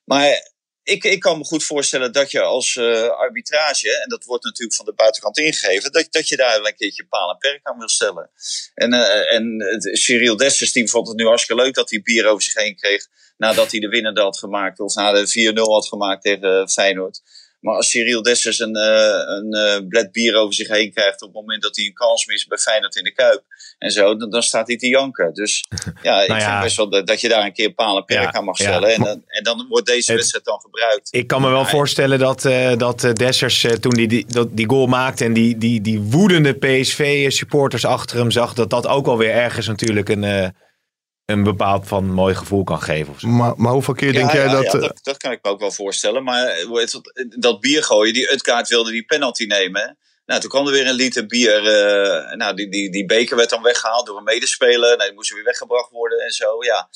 Maar 0.05 0.52
ik, 0.83 1.05
ik 1.05 1.21
kan 1.21 1.39
me 1.39 1.45
goed 1.45 1.65
voorstellen 1.65 2.13
dat 2.13 2.31
je 2.31 2.41
als 2.41 2.75
uh, 2.75 3.09
arbitrage, 3.09 4.01
en 4.03 4.09
dat 4.09 4.25
wordt 4.25 4.45
natuurlijk 4.45 4.77
van 4.77 4.87
de 4.87 4.95
buitenkant 4.95 5.39
ingegeven, 5.39 5.93
dat, 5.93 6.07
dat 6.11 6.29
je 6.29 6.37
daar 6.37 6.57
een 6.59 6.75
keertje 6.77 7.07
paal 7.07 7.31
en 7.31 7.39
perk 7.39 7.61
aan 7.63 7.79
wil 7.79 7.89
stellen. 7.89 8.31
En, 8.75 8.95
uh, 8.95 9.35
en 9.35 9.57
Cyril 9.93 10.37
Dessers, 10.37 10.73
die 10.73 10.91
vond 10.91 11.09
het 11.09 11.17
nu 11.17 11.27
hartstikke 11.27 11.63
leuk 11.63 11.75
dat 11.75 11.91
hij 11.91 12.03
bier 12.03 12.27
over 12.27 12.43
zich 12.43 12.55
heen 12.55 12.77
kreeg 12.77 13.07
nadat 13.37 13.71
hij 13.71 13.81
de 13.81 13.89
winnende 13.89 14.21
had 14.21 14.39
gemaakt, 14.39 14.81
of 14.81 14.95
na 14.95 15.13
de 15.13 15.53
4-0 15.53 15.55
had 15.55 15.89
gemaakt 15.89 16.23
tegen 16.23 16.71
Feyenoord. 16.71 17.21
Maar 17.63 17.75
als 17.75 17.91
Cyril 17.91 18.23
Dessers 18.23 18.59
een, 18.59 18.77
uh, 18.77 19.37
een 19.37 19.57
uh, 19.57 19.89
bled 19.89 20.13
bier 20.13 20.37
over 20.37 20.55
zich 20.55 20.69
heen 20.69 20.93
krijgt 20.93 21.23
op 21.23 21.29
het 21.29 21.37
moment 21.37 21.63
dat 21.63 21.77
hij 21.77 21.85
een 21.85 21.95
kans 21.95 22.27
mist 22.27 22.49
bij 22.49 22.59
Feyenoord 22.59 22.97
in 22.97 23.05
de 23.05 23.13
Kuip 23.13 23.43
en 23.79 23.91
zo, 23.91 24.17
dan, 24.17 24.31
dan 24.31 24.43
staat 24.43 24.67
hij 24.67 24.77
te 24.77 24.89
janken. 24.89 25.35
Dus 25.35 25.65
ja, 26.03 26.23
ik 26.23 26.29
nou 26.29 26.41
ja. 26.41 26.51
vind 26.51 26.63
best 26.63 26.77
wel 26.77 26.91
dat, 26.91 27.07
dat, 27.07 27.21
je 27.21 27.29
daar 27.29 27.45
een 27.45 27.53
keer 27.53 27.73
paal 27.73 27.97
en 27.97 28.05
perk 28.05 28.23
ja, 28.23 28.33
aan 28.33 28.45
mag 28.45 28.57
stellen. 28.57 28.89
Ja. 28.89 28.95
En, 28.95 29.03
dan, 29.03 29.23
en 29.27 29.45
dan 29.45 29.67
wordt 29.69 29.87
deze 29.87 30.15
wedstrijd 30.15 30.45
dan 30.45 30.61
gebruikt. 30.61 31.09
Ik 31.11 31.27
kan 31.27 31.41
me 31.41 31.51
wel 31.51 31.65
voorstellen 31.65 32.19
dat, 32.19 32.45
uh, 32.45 32.77
dat 32.77 33.01
Dessers 33.13 33.67
toen 33.81 33.95
hij 33.95 34.07
die, 34.07 34.27
die, 34.27 34.55
die 34.55 34.69
goal 34.69 34.87
maakte 34.87 35.25
en 35.25 35.33
die, 35.33 35.59
die, 35.59 35.81
die 35.81 36.01
woedende 36.01 36.53
PSV-supporters 36.53 37.85
achter 37.85 38.17
hem 38.17 38.31
zag, 38.31 38.55
dat 38.55 38.71
dat 38.71 38.87
ook 38.87 39.07
alweer 39.07 39.31
ergens 39.31 39.67
natuurlijk 39.67 40.09
een 40.09 40.55
een 41.25 41.43
bepaald 41.43 41.89
van 41.89 42.13
mooi 42.13 42.35
gevoel 42.35 42.65
kan 42.65 42.83
geven. 42.83 43.13
Of 43.13 43.21
zo. 43.21 43.29
Maar, 43.29 43.53
maar 43.57 43.73
hoeveel 43.73 43.95
keer 43.95 44.13
denk 44.13 44.33
jij 44.33 44.49
dat, 44.49 44.73
ja, 44.73 44.79
dat... 44.79 45.01
dat... 45.03 45.17
kan 45.17 45.33
ik 45.33 45.39
me 45.43 45.51
ook 45.51 45.61
wel 45.61 45.71
voorstellen. 45.71 46.23
Maar 46.23 46.67
dat 47.39 47.61
bier 47.61 47.85
gooien, 47.85 48.15
die 48.15 48.33
Utkaart 48.33 48.69
wilde 48.69 48.91
die 48.91 49.05
penalty 49.05 49.45
nemen. 49.45 49.97
Nou, 50.27 50.41
toen 50.41 50.51
kwam 50.51 50.67
er 50.67 50.73
weer 50.73 50.87
een 50.87 50.95
liter 50.95 51.27
bier. 51.27 51.63
Uh, 51.63 52.35
nou, 52.35 52.55
die, 52.55 52.69
die, 52.69 52.91
die 52.91 53.07
beker 53.07 53.37
werd 53.37 53.51
dan 53.51 53.63
weggehaald 53.63 54.07
door 54.07 54.17
een 54.17 54.25
medespeler. 54.25 54.97
Nou, 54.97 55.09
die 55.09 55.15
moest 55.15 55.33
weer 55.35 55.45
weggebracht 55.45 55.91
worden 55.91 56.19
en 56.19 56.31
zo. 56.31 56.47
Ja, 56.65 56.89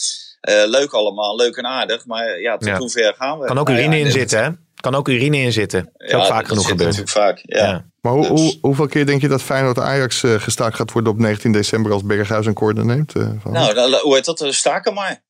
uh, 0.51 0.69
leuk 0.69 0.93
allemaal, 0.93 1.37
leuk 1.37 1.57
en 1.57 1.67
aardig. 1.67 2.07
Maar 2.07 2.41
ja, 2.41 2.57
tot 2.57 2.77
hoe 2.77 2.91
ver 2.91 3.15
gaan 3.15 3.39
we? 3.39 3.47
Kan 3.47 3.59
ook 3.59 3.69
urine 3.69 3.99
in 3.99 4.11
zitten, 4.11 4.43
hè? 4.43 4.51
Kan 4.87 4.95
ook 4.95 5.09
urine 5.09 5.37
in 5.37 5.53
zitten. 5.53 5.91
Dat 5.93 6.09
is 6.09 6.15
ook 6.15 6.27
vaak 6.27 6.47
genoeg 6.47 6.69
gebeurd. 6.69 6.97
natuurlijk 6.97 7.17
vaak, 7.17 7.41
ja. 7.43 7.87
Maar 8.01 8.13
hoe, 8.13 8.21
dus- 8.21 8.41
hoe, 8.41 8.59
hoeveel 8.61 8.87
keer 8.87 9.07
denk 9.07 9.21
je 9.21 9.29
dat 9.29 9.43
Feyenoord 9.43 9.79
Ajax 9.79 10.23
uh, 10.23 10.35
gestaakt 10.41 10.77
gaat 10.77 10.93
worden 10.93 11.13
op 11.13 11.19
19 11.19 11.53
december 11.53 11.93
als 11.93 12.05
Berghuis 12.05 12.47
een 12.47 12.55
corner 12.55 12.85
neemt? 12.85 13.17
Uh, 13.17 13.29
nou, 13.45 13.75
dan, 13.75 13.93
hoe 13.93 14.15
heet 14.15 14.25
dat? 14.25 14.47
Staken 14.51 14.95
maar. 14.95 15.23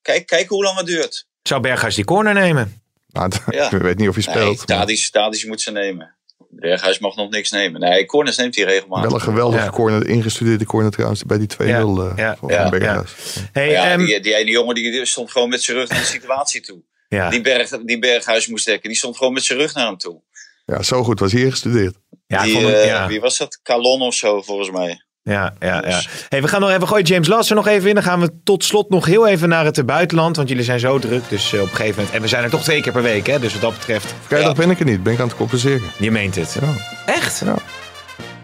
Kijk, 0.00 0.26
kijk 0.26 0.48
hoe 0.48 0.62
lang 0.62 0.76
het 0.76 0.86
duurt. 0.86 1.26
Zou 1.42 1.60
Berghuis 1.60 1.94
die 1.94 2.04
corner 2.04 2.34
nemen? 2.34 2.82
Nou, 3.06 3.30
ja. 3.50 3.70
Ik 3.70 3.82
weet 3.82 3.98
niet 3.98 4.08
of 4.08 4.14
hij 4.14 4.22
speelt. 4.22 4.66
Nee, 4.68 5.10
Tadic, 5.10 5.46
moet 5.46 5.60
ze 5.60 5.70
nemen. 5.70 6.14
Berghuis 6.50 6.98
mag 6.98 7.16
nog 7.16 7.30
niks 7.30 7.50
nemen. 7.50 7.80
Nee, 7.80 8.06
corners 8.06 8.36
neemt 8.36 8.56
hij 8.56 8.64
regelmatig. 8.64 9.04
Wel 9.04 9.14
een 9.14 9.24
geweldige 9.24 9.64
ja. 9.64 9.70
corner, 9.70 10.06
ingestudeerde 10.08 10.64
corner 10.64 10.90
trouwens, 10.90 11.24
bij 11.24 11.38
die 11.38 11.48
2-0 11.62 11.64
ja. 11.66 11.80
uh, 11.80 12.12
ja. 12.16 12.36
van 12.36 12.48
ja. 12.48 12.68
Berghuis. 12.68 13.12
Hey, 13.52 13.70
ja, 13.70 13.92
um, 13.92 14.06
die, 14.06 14.20
die 14.20 14.34
ene 14.34 14.50
jongen 14.50 14.74
die 14.74 15.04
stond 15.04 15.30
gewoon 15.30 15.48
met 15.48 15.62
zijn 15.62 15.76
rug 15.76 15.88
naar 15.88 15.98
de 15.98 16.04
situatie 16.04 16.60
toe. 16.60 16.82
Ja. 17.16 17.30
Die, 17.30 17.40
berg, 17.40 17.68
die 17.68 17.98
Berghuis 17.98 18.46
moest 18.46 18.66
dekken, 18.66 18.88
die 18.88 18.98
stond 18.98 19.16
gewoon 19.16 19.32
met 19.32 19.44
zijn 19.44 19.58
rug 19.58 19.74
naar 19.74 19.86
hem 19.86 19.96
toe. 19.96 20.20
Ja, 20.66 20.82
zo 20.82 21.04
goed 21.04 21.20
was 21.20 21.32
hij 21.32 21.50
gestudeerd. 21.50 21.94
Ja, 22.26 22.42
die, 22.42 22.60
uh, 22.60 22.86
ja. 22.86 23.06
Wie 23.06 23.20
was 23.20 23.38
dat? 23.38 23.60
Calon 23.62 24.02
of 24.02 24.14
zo, 24.14 24.42
volgens 24.42 24.70
mij. 24.70 25.02
Ja, 25.22 25.54
ja, 25.60 25.82
ja. 25.86 26.02
Hey, 26.28 26.42
we 26.42 26.48
gaan 26.48 26.60
nog 26.60 26.70
even 26.70 26.88
gooien 26.88 27.04
James 27.04 27.28
Lasser 27.28 27.56
nog 27.56 27.66
even 27.66 27.88
in. 27.88 27.94
Dan 27.94 28.02
gaan 28.02 28.20
we 28.20 28.30
tot 28.44 28.64
slot 28.64 28.90
nog 28.90 29.06
heel 29.06 29.26
even 29.28 29.48
naar 29.48 29.64
het 29.64 29.86
buitenland. 29.86 30.36
Want 30.36 30.48
jullie 30.48 30.64
zijn 30.64 30.80
zo 30.80 30.98
druk. 30.98 31.28
Dus 31.28 31.52
uh, 31.52 31.60
op 31.60 31.68
een 31.68 31.76
gegeven 31.76 31.96
moment. 31.96 32.14
En 32.14 32.22
we 32.22 32.28
zijn 32.28 32.44
er 32.44 32.50
toch 32.50 32.62
twee 32.62 32.82
keer 32.82 32.92
per 32.92 33.02
week. 33.02 33.26
Hè? 33.26 33.38
Dus 33.38 33.52
wat 33.52 33.62
dat 33.62 33.72
betreft. 33.78 34.14
Vrijdag 34.26 34.50
ja. 34.50 34.56
ben 34.56 34.70
ik 34.70 34.78
er 34.78 34.84
niet. 34.84 35.02
Ben 35.02 35.12
ik 35.12 35.20
aan 35.20 35.26
het 35.26 35.36
compenseren. 35.36 35.90
Je 35.98 36.10
meent 36.10 36.34
het. 36.34 36.56
Ja. 36.60 36.74
Echt? 37.06 37.42
Ja. 37.44 37.56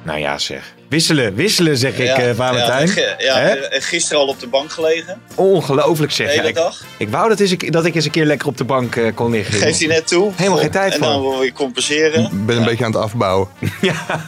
Nou 0.03 0.19
ja, 0.19 0.39
zeg. 0.39 0.75
Wisselen, 0.89 1.35
wisselen 1.35 1.77
zeg 1.77 1.99
ik, 1.99 2.19
uh, 2.19 2.31
Valentijn. 2.35 2.91
Ja, 2.97 3.15
ja, 3.19 3.57
gisteren 3.71 4.23
al 4.23 4.29
op 4.29 4.41
de 4.41 4.47
bank 4.47 4.73
gelegen. 4.73 5.21
Ongelooflijk 5.35 6.13
zeg. 6.13 6.45
Ik, 6.45 6.55
dag. 6.55 6.85
Ik 6.99 7.09
wou 7.09 7.29
dat, 7.29 7.41
eens, 7.41 7.57
dat 7.57 7.85
ik 7.85 7.95
eens 7.95 8.05
een 8.05 8.11
keer 8.11 8.25
lekker 8.25 8.49
op 8.49 8.57
de 8.57 8.65
bank 8.65 8.97
uh, 8.97 9.15
kon 9.15 9.31
liggen. 9.31 9.55
Geeft 9.55 9.79
hij 9.79 9.89
net 9.89 10.07
toe. 10.07 10.33
Helemaal 10.37 10.59
geen 10.59 10.71
tijd 10.71 10.93
en 10.93 10.99
voor. 10.99 11.07
En 11.07 11.13
dan 11.13 11.31
wil 11.31 11.43
je 11.43 11.53
compenseren. 11.53 12.23
Ik 12.23 12.47
ben 12.47 12.57
een 12.57 12.65
beetje 12.65 12.85
aan 12.85 12.93
het 12.93 13.01
afbouwen. 13.01 13.49
ja, 13.81 14.27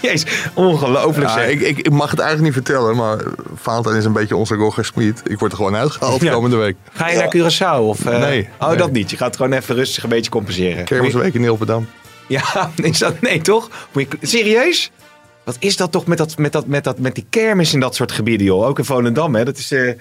jezus, 0.00 0.30
ongelooflijk 0.54 1.30
zeg. 1.30 1.48
Ik, 1.48 1.60
ik, 1.60 1.78
ik, 1.78 1.90
mag 1.90 2.10
het 2.10 2.20
eigenlijk 2.20 2.54
niet 2.54 2.64
vertellen, 2.64 2.96
maar 2.96 3.18
Valentijn 3.54 3.96
is 3.96 4.04
een 4.04 4.12
beetje 4.12 4.36
onze 4.36 4.54
Roger 4.54 4.84
Smit. 4.84 5.22
Ik 5.24 5.38
word 5.38 5.50
er 5.50 5.56
gewoon 5.56 5.76
uitgehaald 5.76 6.30
komende 6.30 6.56
week. 6.56 6.76
Ga 6.92 7.10
je 7.10 7.16
naar 7.16 7.34
Curaçao? 7.36 7.80
Of, 7.80 8.06
uh, 8.06 8.18
nee. 8.18 8.48
Oh, 8.60 8.68
nee. 8.68 8.76
dat 8.76 8.92
niet. 8.92 9.10
Je 9.10 9.16
gaat 9.16 9.36
gewoon 9.36 9.52
even 9.52 9.74
rustig 9.74 10.02
een 10.02 10.08
beetje 10.08 10.30
compenseren. 10.30 10.84
Kermisweek 10.84 11.34
in 11.34 11.44
Ilpendam. 11.44 11.88
Ja, 12.26 12.70
is 12.82 12.98
dat, 12.98 13.20
nee 13.20 13.40
toch? 13.40 13.70
Moet 13.92 14.06
je, 14.20 14.26
serieus? 14.26 14.90
Wat 15.44 15.56
is 15.58 15.76
dat 15.76 15.92
toch 15.92 16.06
met, 16.06 16.18
dat, 16.18 16.38
met, 16.38 16.52
dat, 16.52 16.66
met, 16.66 16.84
dat, 16.84 16.98
met 16.98 17.14
die 17.14 17.26
kermis 17.30 17.74
in 17.74 17.80
dat 17.80 17.94
soort 17.94 18.12
gebieden, 18.12 18.46
joh? 18.46 18.66
Ook 18.66 18.78
in 18.78 18.84
Volendam, 18.84 19.34
hè? 19.34 19.44
Dat 19.44 19.58
is 19.58 19.72
uh, 19.72 19.92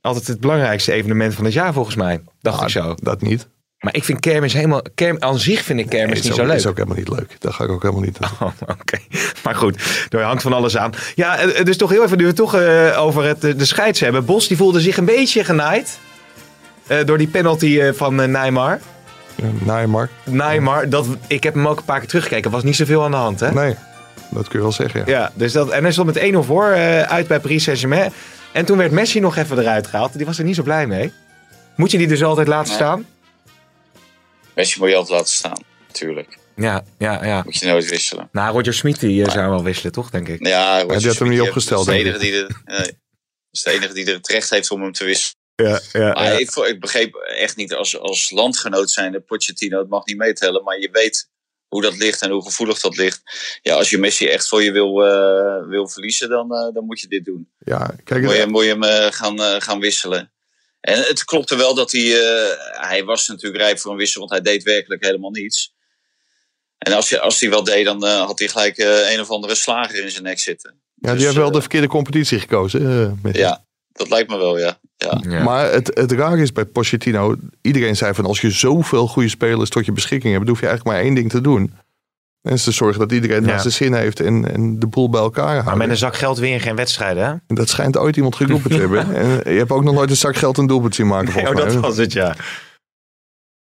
altijd 0.00 0.26
het 0.26 0.40
belangrijkste 0.40 0.92
evenement 0.92 1.34
van 1.34 1.44
het 1.44 1.52
jaar, 1.52 1.72
volgens 1.72 1.96
mij. 1.96 2.20
Dacht 2.40 2.56
nou, 2.56 2.66
ik 2.66 2.72
zo. 2.72 2.94
Dat 3.02 3.22
niet. 3.22 3.48
Maar 3.78 3.94
ik 3.94 4.04
vind 4.04 4.20
kermis 4.20 4.52
helemaal... 4.52 4.82
Kerm, 4.94 5.16
aan 5.18 5.38
zich 5.38 5.62
vind 5.62 5.78
ik 5.80 5.88
kermis 5.88 6.14
nee, 6.14 6.22
niet 6.22 6.32
ook, 6.32 6.38
zo 6.38 6.46
leuk. 6.46 6.56
is 6.56 6.66
ook 6.66 6.76
helemaal 6.76 6.98
niet 6.98 7.08
leuk. 7.08 7.36
Dat 7.38 7.54
ga 7.54 7.64
ik 7.64 7.70
ook 7.70 7.82
helemaal 7.82 8.02
niet 8.02 8.18
doen. 8.20 8.28
Oh, 8.40 8.52
Oké, 8.60 8.72
okay. 8.80 9.06
maar 9.44 9.54
goed. 9.54 10.06
Er 10.10 10.22
hangt 10.22 10.42
van 10.42 10.52
alles 10.52 10.76
aan. 10.76 10.92
Ja, 11.14 11.46
dus 11.46 11.76
toch 11.76 11.90
heel 11.90 12.04
even 12.04 12.18
nu 12.18 12.26
we 12.26 12.32
toch 12.32 12.54
uh, 12.54 13.02
over 13.02 13.24
het, 13.24 13.40
de 13.40 13.64
scheids 13.64 14.00
hebben. 14.00 14.24
Bos 14.24 14.48
die 14.48 14.56
voelde 14.56 14.80
zich 14.80 14.96
een 14.96 15.04
beetje 15.04 15.44
genaaid. 15.44 15.98
Uh, 16.88 17.04
door 17.04 17.18
die 17.18 17.28
penalty 17.28 17.92
van 17.92 18.14
Neymar. 18.14 18.80
Neymar. 19.64 20.08
Neymar. 20.24 20.88
Dat, 20.88 21.06
ik 21.26 21.42
heb 21.42 21.54
hem 21.54 21.68
ook 21.68 21.78
een 21.78 21.84
paar 21.84 21.98
keer 21.98 22.08
teruggekeken. 22.08 22.44
Er 22.44 22.50
was 22.50 22.62
niet 22.62 22.76
zoveel 22.76 23.04
aan 23.04 23.10
de 23.10 23.16
hand, 23.16 23.40
hè? 23.40 23.52
Nee. 23.52 23.74
Dat 24.30 24.48
kun 24.48 24.58
je 24.58 24.64
wel 24.64 24.72
zeggen, 24.72 25.00
ja. 25.06 25.18
ja 25.18 25.32
dus 25.34 25.52
dat, 25.52 25.70
en 25.70 25.82
hij 25.82 25.92
stond 25.92 26.14
met 26.14 26.32
1-0 26.32 26.38
voor 26.38 26.68
uh, 26.68 27.02
uit 27.02 27.26
bij 27.26 27.40
Paris 27.40 27.62
Saint-Germain. 27.62 28.12
En 28.52 28.64
toen 28.64 28.78
werd 28.78 28.92
Messi 28.92 29.20
nog 29.20 29.36
even 29.36 29.58
eruit 29.58 29.86
gehaald. 29.86 30.16
Die 30.16 30.26
was 30.26 30.38
er 30.38 30.44
niet 30.44 30.54
zo 30.54 30.62
blij 30.62 30.86
mee. 30.86 31.12
Moet 31.76 31.90
je 31.90 31.98
die 31.98 32.06
dus 32.06 32.22
altijd 32.22 32.48
laten 32.48 32.68
nee. 32.68 32.76
staan? 32.76 33.06
Messi 34.54 34.78
moet 34.78 34.88
je 34.88 34.96
altijd 34.96 35.18
laten 35.18 35.34
staan, 35.34 35.62
natuurlijk. 35.86 36.38
Ja, 36.56 36.84
ja, 36.98 37.24
ja. 37.24 37.42
Moet 37.44 37.58
je 37.58 37.66
nooit 37.66 37.88
wisselen. 37.88 38.28
Nou, 38.32 38.52
Roger 38.52 38.74
Smit 38.74 39.00
die 39.00 39.20
uh, 39.20 39.30
zou 39.30 39.50
wel 39.50 39.62
wisselen, 39.62 39.92
toch, 39.92 40.10
denk 40.10 40.28
ik? 40.28 40.46
Ja, 40.46 40.80
Roger 40.80 40.98
die 40.98 41.06
had 41.06 41.18
hem 41.18 41.28
niet 41.28 41.40
opgesteld, 41.40 41.86
dat 41.86 41.94
is 41.94 42.02
de 42.02 42.08
enige 42.08 42.18
die 42.18 42.42
er, 42.42 42.62
nee, 42.64 42.98
is 43.50 43.62
de 43.62 43.70
enige 43.70 43.94
die 43.94 44.06
er 44.06 44.14
het 44.14 44.28
recht 44.28 44.50
heeft 44.50 44.70
om 44.70 44.82
hem 44.82 44.92
te 44.92 45.04
wisselen. 45.04 45.36
Ja, 45.54 45.80
ja, 45.92 46.12
maar 46.12 46.24
ja. 46.24 46.38
Ik, 46.38 46.50
ik, 46.50 46.80
begreep 46.80 47.14
echt 47.14 47.56
niet 47.56 47.74
als, 47.74 47.98
als 47.98 48.30
landgenoot 48.30 48.90
zijnde 48.90 49.20
Pochettino, 49.20 49.78
het 49.78 49.88
mag 49.88 50.04
niet 50.04 50.16
meetellen, 50.16 50.62
maar 50.62 50.78
je 50.78 50.88
weet 50.92 51.28
hoe 51.68 51.82
dat 51.82 51.96
ligt 51.96 52.22
en 52.22 52.30
hoe 52.30 52.44
gevoelig 52.44 52.80
dat 52.80 52.96
ligt. 52.96 53.22
Ja, 53.62 53.74
als 53.74 53.90
je 53.90 53.98
Messi 53.98 54.26
echt 54.26 54.48
voor 54.48 54.62
je 54.62 54.72
wil, 54.72 55.06
uh, 55.06 55.68
wil 55.68 55.88
verliezen, 55.88 56.28
dan, 56.28 56.52
uh, 56.52 56.74
dan 56.74 56.84
moet 56.84 57.00
je 57.00 57.08
dit 57.08 57.24
doen. 57.24 57.48
Ja, 57.58 57.94
kijk, 58.04 58.24
moet, 58.24 58.36
je, 58.36 58.46
moet 58.46 58.64
je 58.64 58.68
hem 58.70 58.82
uh, 58.82 59.06
gaan, 59.10 59.62
gaan 59.62 59.80
wisselen. 59.80 60.32
En 60.80 60.98
het 60.98 61.24
klopte 61.24 61.56
wel 61.56 61.74
dat 61.74 61.92
hij, 61.92 62.02
hij 62.70 63.04
was 63.04 63.28
natuurlijk 63.28 63.62
rijp 63.62 63.78
voor 63.78 63.92
een 63.92 63.98
wissel, 63.98 64.20
want 64.20 64.32
hij 64.32 64.40
deed 64.40 64.62
werkelijk 64.62 65.04
helemaal 65.04 65.30
niets. 65.30 65.74
En 66.78 66.92
als 66.92 67.10
hij, 67.10 67.20
als 67.20 67.40
hij 67.40 67.50
wel 67.50 67.64
deed, 67.64 67.84
dan 67.84 68.04
had 68.04 68.38
hij 68.38 68.48
gelijk 68.48 68.78
een 69.12 69.20
of 69.20 69.30
andere 69.30 69.54
slager 69.54 70.04
in 70.04 70.10
zijn 70.10 70.22
nek 70.22 70.38
zitten. 70.38 70.80
Ja, 70.94 71.08
die 71.08 71.14
dus, 71.14 71.22
heeft 71.22 71.36
wel 71.36 71.50
de 71.50 71.60
verkeerde 71.60 71.86
competitie 71.86 72.40
gekozen. 72.40 73.20
ja, 73.32 73.66
dat 73.98 74.08
lijkt 74.08 74.30
me 74.30 74.36
wel, 74.36 74.58
ja. 74.58 74.78
Ja. 74.96 75.22
Ja. 75.28 75.42
Maar 75.42 75.72
het, 75.72 75.90
het 75.94 76.12
raar 76.12 76.38
is 76.38 76.52
bij 76.52 76.64
Pochettino, 76.64 77.36
iedereen 77.62 77.96
zei 77.96 78.14
van 78.14 78.24
als 78.24 78.40
je 78.40 78.50
zoveel 78.50 79.06
goede 79.08 79.28
spelers 79.28 79.70
tot 79.70 79.84
je 79.84 79.92
beschikking 79.92 80.34
hebt, 80.34 80.48
hoef 80.48 80.60
je 80.60 80.66
eigenlijk 80.66 80.96
maar 80.96 81.06
één 81.06 81.14
ding 81.14 81.30
te 81.30 81.40
doen. 81.40 81.72
En 82.42 82.52
is 82.52 82.64
te 82.64 82.70
zorgen 82.70 82.98
dat 82.98 83.12
iedereen 83.12 83.40
ja. 83.40 83.46
naar 83.46 83.60
zijn 83.60 83.72
zin 83.72 83.94
heeft 83.94 84.20
en, 84.20 84.52
en 84.52 84.78
de 84.78 84.86
boel 84.86 85.10
bij 85.10 85.20
elkaar 85.20 85.52
houdt. 85.52 85.64
Maar 85.64 85.76
met 85.76 85.88
een 85.88 85.96
zak 85.96 86.16
geld 86.16 86.38
win 86.38 86.50
je 86.50 86.60
geen 86.60 86.76
wedstrijden, 86.76 87.24
hè? 87.24 87.30
En 87.46 87.54
dat 87.54 87.68
schijnt 87.68 87.96
ooit 87.96 88.16
iemand 88.16 88.36
geroepen 88.36 88.70
te 88.70 88.78
hebben. 88.86 89.14
En 89.14 89.52
je 89.52 89.58
hebt 89.58 89.70
ook 89.70 89.84
nog 89.84 89.94
nooit 89.94 90.10
een 90.10 90.16
zak 90.16 90.36
geld 90.36 90.58
een 90.58 90.66
doelpunt 90.66 90.94
zien 90.94 91.06
maken. 91.06 91.34
Nee, 91.34 91.48
oh, 91.48 91.56
dat 91.56 91.74
was 91.74 91.96
het, 91.96 92.12
ja. 92.12 92.36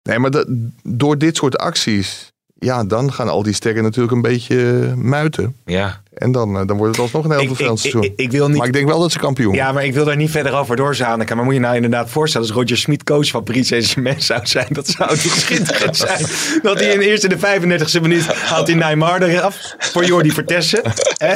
Nee, 0.01 0.19
maar 0.19 0.31
dat, 0.31 0.47
door 0.83 1.17
dit 1.17 1.35
soort 1.35 1.57
acties, 1.57 2.33
ja, 2.53 2.83
dan 2.83 3.13
gaan 3.13 3.29
al 3.29 3.43
die 3.43 3.53
sterren 3.53 3.83
natuurlijk 3.83 4.15
een 4.15 4.21
beetje 4.21 4.93
muiten. 4.95 5.55
Ja. 5.65 6.01
En 6.15 6.31
dan, 6.31 6.57
eh, 6.59 6.65
dan 6.67 6.77
wordt 6.77 6.91
het 6.95 7.01
alsnog 7.01 7.23
een 7.25 7.31
heel 7.31 7.39
Ik, 7.41 7.47
vervelend 7.47 7.73
ik, 7.77 7.91
seizoen. 7.91 8.03
ik, 8.03 8.13
ik 8.15 8.31
wil 8.31 8.47
niet 8.47 8.57
maar 8.57 8.67
ik 8.67 8.73
denk 8.73 8.87
wel 8.87 8.99
dat 8.99 9.11
ze 9.11 9.19
kampioen 9.19 9.53
Ja, 9.53 9.71
maar 9.71 9.85
ik 9.85 9.93
wil 9.93 10.05
daar 10.05 10.15
niet 10.15 10.31
verder 10.31 10.53
over 10.53 10.75
doorzanen. 10.75 11.35
Maar 11.35 11.43
moet 11.45 11.53
je 11.53 11.59
nou 11.59 11.75
inderdaad 11.75 12.09
voorstellen, 12.09 12.47
als 12.47 12.55
Roger 12.57 12.77
Smit 12.77 13.03
coach 13.03 13.27
van 13.29 13.43
Paris 13.43 13.67
Saint-Germain 13.67 14.21
zou 14.21 14.39
zijn, 14.43 14.67
dat 14.69 14.87
zou 14.87 15.09
toch 15.09 15.19
schitterend 15.45 15.97
zijn. 15.97 16.25
Dat 16.61 16.79
hij 16.79 16.89
in 16.93 16.99
de 16.99 17.05
eerste 17.09 17.27
de 17.27 17.37
35e 17.37 18.01
minuut 18.01 18.25
haalt 18.33 18.67
hij 18.67 18.75
Neymar 18.75 19.21
eraf 19.21 19.75
voor 19.77 20.05
Jordi 20.05 20.31
Vertessen. 20.31 20.81
Hè? 21.17 21.35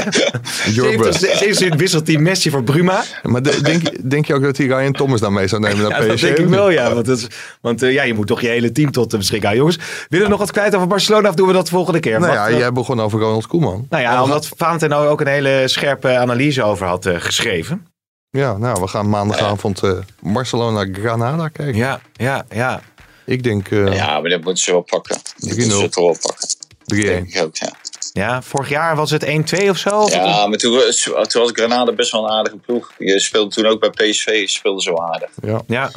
Jorbus. 0.71 1.19
70 1.19 1.59
minuut 1.59 1.80
wisselt 1.80 2.07
hij 2.07 2.17
Messi 2.17 2.49
voor 2.49 2.63
Bruma. 2.63 3.03
Maar 3.23 3.41
de- 3.41 3.61
denk, 3.61 4.09
denk 4.09 4.25
je 4.25 4.34
ook 4.34 4.41
dat 4.43 4.57
hij 4.57 4.65
Ryan 4.65 4.91
Thomas 4.93 5.19
dan 5.19 5.34
mee 5.34 5.47
zou 5.47 5.61
nemen 5.61 5.77
naar 5.89 6.01
Ja, 6.01 6.07
dat 6.07 6.15
PSG? 6.15 6.21
denk 6.25 6.38
ik 6.38 6.47
wel, 6.47 6.69
ja. 6.69 6.93
Want, 6.93 7.07
is- 7.07 7.27
want 7.61 7.82
eh, 7.84 7.93
ja, 7.93 8.03
je 8.03 8.13
moet 8.13 8.27
toch 8.27 8.41
je 8.41 8.47
hele 8.47 8.71
team 8.71 8.91
tot 8.91 9.11
de 9.11 9.17
beschikking 9.17 9.53
houden. 9.53 9.73
Jongens, 9.75 10.05
willen 10.09 10.25
we 10.25 10.32
nog 10.32 10.39
wat 10.39 10.51
kwijt 10.51 10.75
over 10.75 10.88
Barcelona 10.88 11.30
of 11.30 11.36
doen 11.36 11.47
we 11.47 11.53
dat 11.53 11.69
volgende 11.69 11.99
keer? 11.99 12.19
Nou 12.19 12.25
Wat, 12.25 12.36
ja, 12.36 12.47
eh, 12.47 12.57
jij 12.57 12.71
begon 12.71 12.99
over 13.01 13.19
Ronald 13.19 13.47
Koeman. 13.47 13.86
nou 13.89 14.03
ja, 14.03 14.23
omdat 14.23 14.49
Valentijn 14.70 14.91
nou 15.01 15.07
ook 15.11 15.22
een 15.22 15.28
hele 15.28 15.63
scherpe 15.67 16.17
analyse 16.17 16.63
over 16.63 16.88
had 16.88 17.05
eh, 17.05 17.15
geschreven. 17.20 17.88
Ja, 18.30 18.57
nou, 18.57 18.82
we 18.82 18.88
gaan 18.88 19.09
maandagavond 19.09 19.84
eh 19.84 19.91
Barcelona-Granada 20.22 21.47
kijken. 21.47 21.76
Ja, 21.76 22.01
ja, 22.13 22.45
ja. 22.49 22.82
Ik 23.26 23.43
denk 23.43 23.72
eh 23.72 23.93
Ja, 23.95 24.20
maar 24.20 24.30
dat 24.30 24.41
moeten 24.43 24.63
ze 24.63 24.72
wel 24.72 24.82
pakken. 24.82 25.15
Dat 25.15 25.51
3-0. 25.53 25.55
moeten 25.57 25.78
ze 25.80 25.89
toch 25.89 26.05
wel 26.05 26.17
pakken. 26.22 26.47
3-1. 26.95 27.01
Denk 27.05 27.34
ik 27.36 27.41
ook, 27.43 27.55
ja. 27.55 27.72
Ja, 28.13 28.41
vorig 28.41 28.70
jaar 28.70 28.95
was 28.95 29.11
het 29.11 29.26
1-2 29.26 29.70
of 29.70 29.78
zo? 29.78 29.89
Of 29.99 30.13
Ja, 30.13 30.47
maar 30.47 30.57
toen, 30.57 30.76
was- 30.76 31.01
toen 31.28 31.41
was 31.41 31.51
Granada 31.53 31.91
best 31.93 32.11
wel 32.11 32.24
een 32.24 32.32
aardige 32.32 32.57
ploeg. 32.57 32.91
Je 32.97 33.20
speelde 33.20 33.49
toen 33.55 33.65
ook 33.65 33.80
bij 33.80 33.89
PSV, 33.89 34.47
speelde 34.47 34.82
zo 34.82 34.95
aardig. 34.95 35.30
Ja. 35.41 35.61
Ja, 35.67 35.91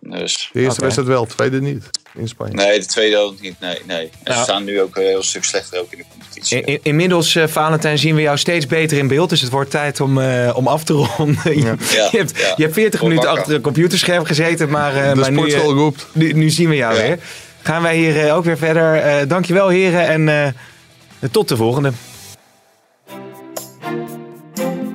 Dus, 0.00 0.50
De 0.52 0.60
eerste 0.60 0.72
Oké. 0.72 0.80
wedstrijd 0.80 1.08
wel, 1.08 1.26
tweede 1.26 1.60
niet. 1.60 1.90
In 2.16 2.28
Spanje. 2.28 2.54
nee, 2.54 2.80
de 2.80 2.86
tweede 2.86 3.16
ook 3.16 3.40
niet. 3.40 3.60
Nee, 3.60 3.78
nee. 3.86 4.10
En 4.22 4.34
ze 4.34 4.42
staan 4.42 4.64
nu 4.64 4.80
ook 4.80 4.96
een 4.96 5.02
heel 5.02 5.22
stuk 5.22 5.44
slechter 5.44 5.80
ook 5.80 5.86
in 5.92 5.98
de 5.98 6.04
competitie. 6.10 6.60
In- 6.60 6.66
in- 6.66 6.80
inmiddels, 6.82 7.34
eh, 7.34 7.46
Valentijn, 7.46 7.98
zien 7.98 8.14
we 8.14 8.20
jou 8.20 8.38
steeds 8.38 8.66
beter 8.66 8.98
in 8.98 9.08
beeld. 9.08 9.30
Dus 9.30 9.40
het 9.40 9.50
wordt 9.50 9.70
tijd 9.70 10.00
om, 10.00 10.18
eh, 10.20 10.52
om 10.56 10.66
af 10.68 10.84
te 10.84 10.92
ronden. 10.92 11.38
Je, 11.60 11.60
Ja, 11.64 12.08
je, 12.12 12.16
hebt, 12.18 12.38
ja. 12.38 12.52
je 12.56 12.62
hebt 12.62 12.74
40 12.74 13.00
Word 13.00 13.12
minuten 13.12 13.30
achter 13.38 13.54
een 13.54 13.60
computerscherm 13.60 14.24
gezeten. 14.24 14.68
Maar, 14.70 14.96
eh, 14.96 15.08
de 15.10 15.14
maar 15.14 15.30
nu, 15.30 15.36
eh, 15.36 15.42
sportschool 15.44 15.72
roept. 15.74 16.06
nu, 16.12 16.32
nu 16.32 16.50
zien 16.50 16.68
we 16.68 16.76
jou 16.76 16.94
Ja. 16.94 17.02
weer. 17.02 17.18
Gaan 17.62 17.82
wij 17.82 17.96
hier 17.96 18.26
eh, 18.26 18.36
ook 18.36 18.44
weer 18.44 18.58
verder. 18.58 18.94
Eh 18.94 19.28
dankjewel, 19.28 19.68
heren. 19.68 20.06
En 20.08 20.28
eh, 20.28 21.28
tot 21.30 21.48
de 21.48 21.56
volgende. 21.56 21.92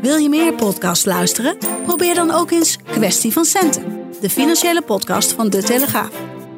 Wil 0.02 0.18
je 0.18 0.30
meer 0.30 0.54
podcasts 0.54 1.06
luisteren? 1.06 1.58
Probeer 1.86 2.16
dan 2.16 2.32
ook 2.32 2.52
eens 2.52 2.78
Kwestie 2.92 3.32
van 3.34 3.46
Centen, 3.46 3.84
de 4.22 4.30
financiële 4.30 4.82
podcast 4.82 5.32
van 5.32 5.50
De 5.50 5.64
Telegraaf. 5.64 6.10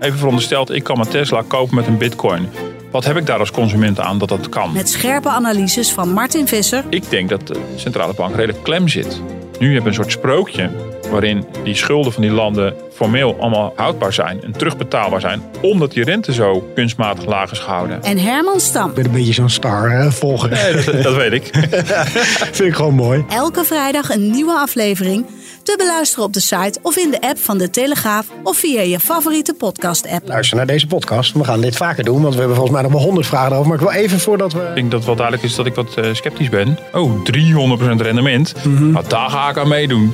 Even 0.03 0.17
verondersteld, 0.17 0.71
ik 0.71 0.83
kan 0.83 0.97
mijn 0.97 1.09
Tesla 1.09 1.43
kopen 1.47 1.75
met 1.75 1.87
een 1.87 1.97
bitcoin. 1.97 2.49
Wat 2.91 3.05
heb 3.05 3.17
ik 3.17 3.25
daar 3.25 3.39
als 3.39 3.51
consument 3.51 3.99
aan 3.99 4.17
dat 4.17 4.29
dat 4.29 4.49
kan? 4.49 4.73
Met 4.73 4.89
scherpe 4.89 5.29
analyses 5.29 5.91
van 5.91 6.09
Martin 6.09 6.47
Visser 6.47 6.83
Ik 6.89 7.09
denk 7.09 7.29
dat 7.29 7.47
de 7.47 7.59
centrale 7.75 8.13
bank 8.13 8.35
redelijk 8.35 8.63
klem 8.63 8.87
zit. 8.87 9.21
Nu 9.59 9.73
heb 9.73 9.81
je 9.81 9.87
een 9.87 9.93
soort 9.93 10.11
sprookje 10.11 10.69
waarin 11.11 11.45
die 11.63 11.75
schulden 11.75 12.13
van 12.13 12.21
die 12.21 12.31
landen 12.31 12.75
formeel 13.03 13.37
allemaal 13.39 13.73
houdbaar 13.75 14.13
zijn 14.13 14.43
en 14.43 14.51
terugbetaalbaar 14.51 15.21
zijn, 15.21 15.41
omdat 15.61 15.91
die 15.91 16.03
rente 16.03 16.33
zo 16.33 16.71
kunstmatig 16.75 17.25
laag 17.25 17.51
is 17.51 17.59
gehouden. 17.59 18.03
en 18.03 18.17
Herman 18.17 18.59
Stam. 18.59 18.93
ben 18.93 19.05
een 19.05 19.11
beetje 19.11 19.33
zo'n 19.33 19.49
star 19.49 19.91
eh, 19.91 20.11
volger. 20.11 20.49
Nee, 20.49 20.73
dat, 20.73 21.03
dat 21.03 21.15
weet 21.15 21.31
ik. 21.31 21.49
Vind 22.57 22.69
ik 22.69 22.75
gewoon 22.75 22.93
mooi. 22.93 23.25
Elke 23.29 23.63
vrijdag 23.63 24.09
een 24.09 24.31
nieuwe 24.31 24.53
aflevering. 24.53 25.25
Te 25.63 25.73
beluisteren 25.77 26.25
op 26.25 26.33
de 26.33 26.39
site 26.39 26.79
of 26.81 26.97
in 26.97 27.11
de 27.11 27.21
app 27.21 27.37
van 27.37 27.57
De 27.57 27.69
Telegraaf 27.69 28.25
of 28.43 28.57
via 28.57 28.81
je 28.81 28.99
favoriete 28.99 29.53
podcast-app. 29.53 30.27
Luister 30.27 30.57
naar 30.57 30.65
deze 30.65 30.87
podcast. 30.87 31.33
We 31.33 31.43
gaan 31.43 31.61
dit 31.61 31.75
vaker 31.75 32.03
doen, 32.03 32.21
want 32.21 32.33
we 32.33 32.39
hebben 32.39 32.57
volgens 32.57 32.75
mij 32.75 32.83
nog 32.89 32.93
wel 32.97 33.01
honderd 33.07 33.27
vragen 33.27 33.51
erover. 33.51 33.67
Maar 33.67 33.79
ik 33.81 33.87
wil 33.87 33.91
even 34.01 34.19
voordat 34.19 34.53
we... 34.53 34.59
Ik 34.59 34.75
denk 34.75 34.91
dat 34.91 35.05
wel 35.05 35.15
duidelijk 35.15 35.45
is 35.45 35.55
dat 35.55 35.65
ik 35.65 35.75
wat 35.75 35.93
eh, 35.97 36.13
sceptisch 36.13 36.49
ben. 36.49 36.77
Oh, 36.93 37.11
300% 37.23 38.01
rendement. 38.01 38.53
Nou, 38.65 39.05
daar 39.07 39.29
ga 39.29 39.49
ik 39.49 39.57
aan 39.57 39.67
meedoen. 39.67 40.13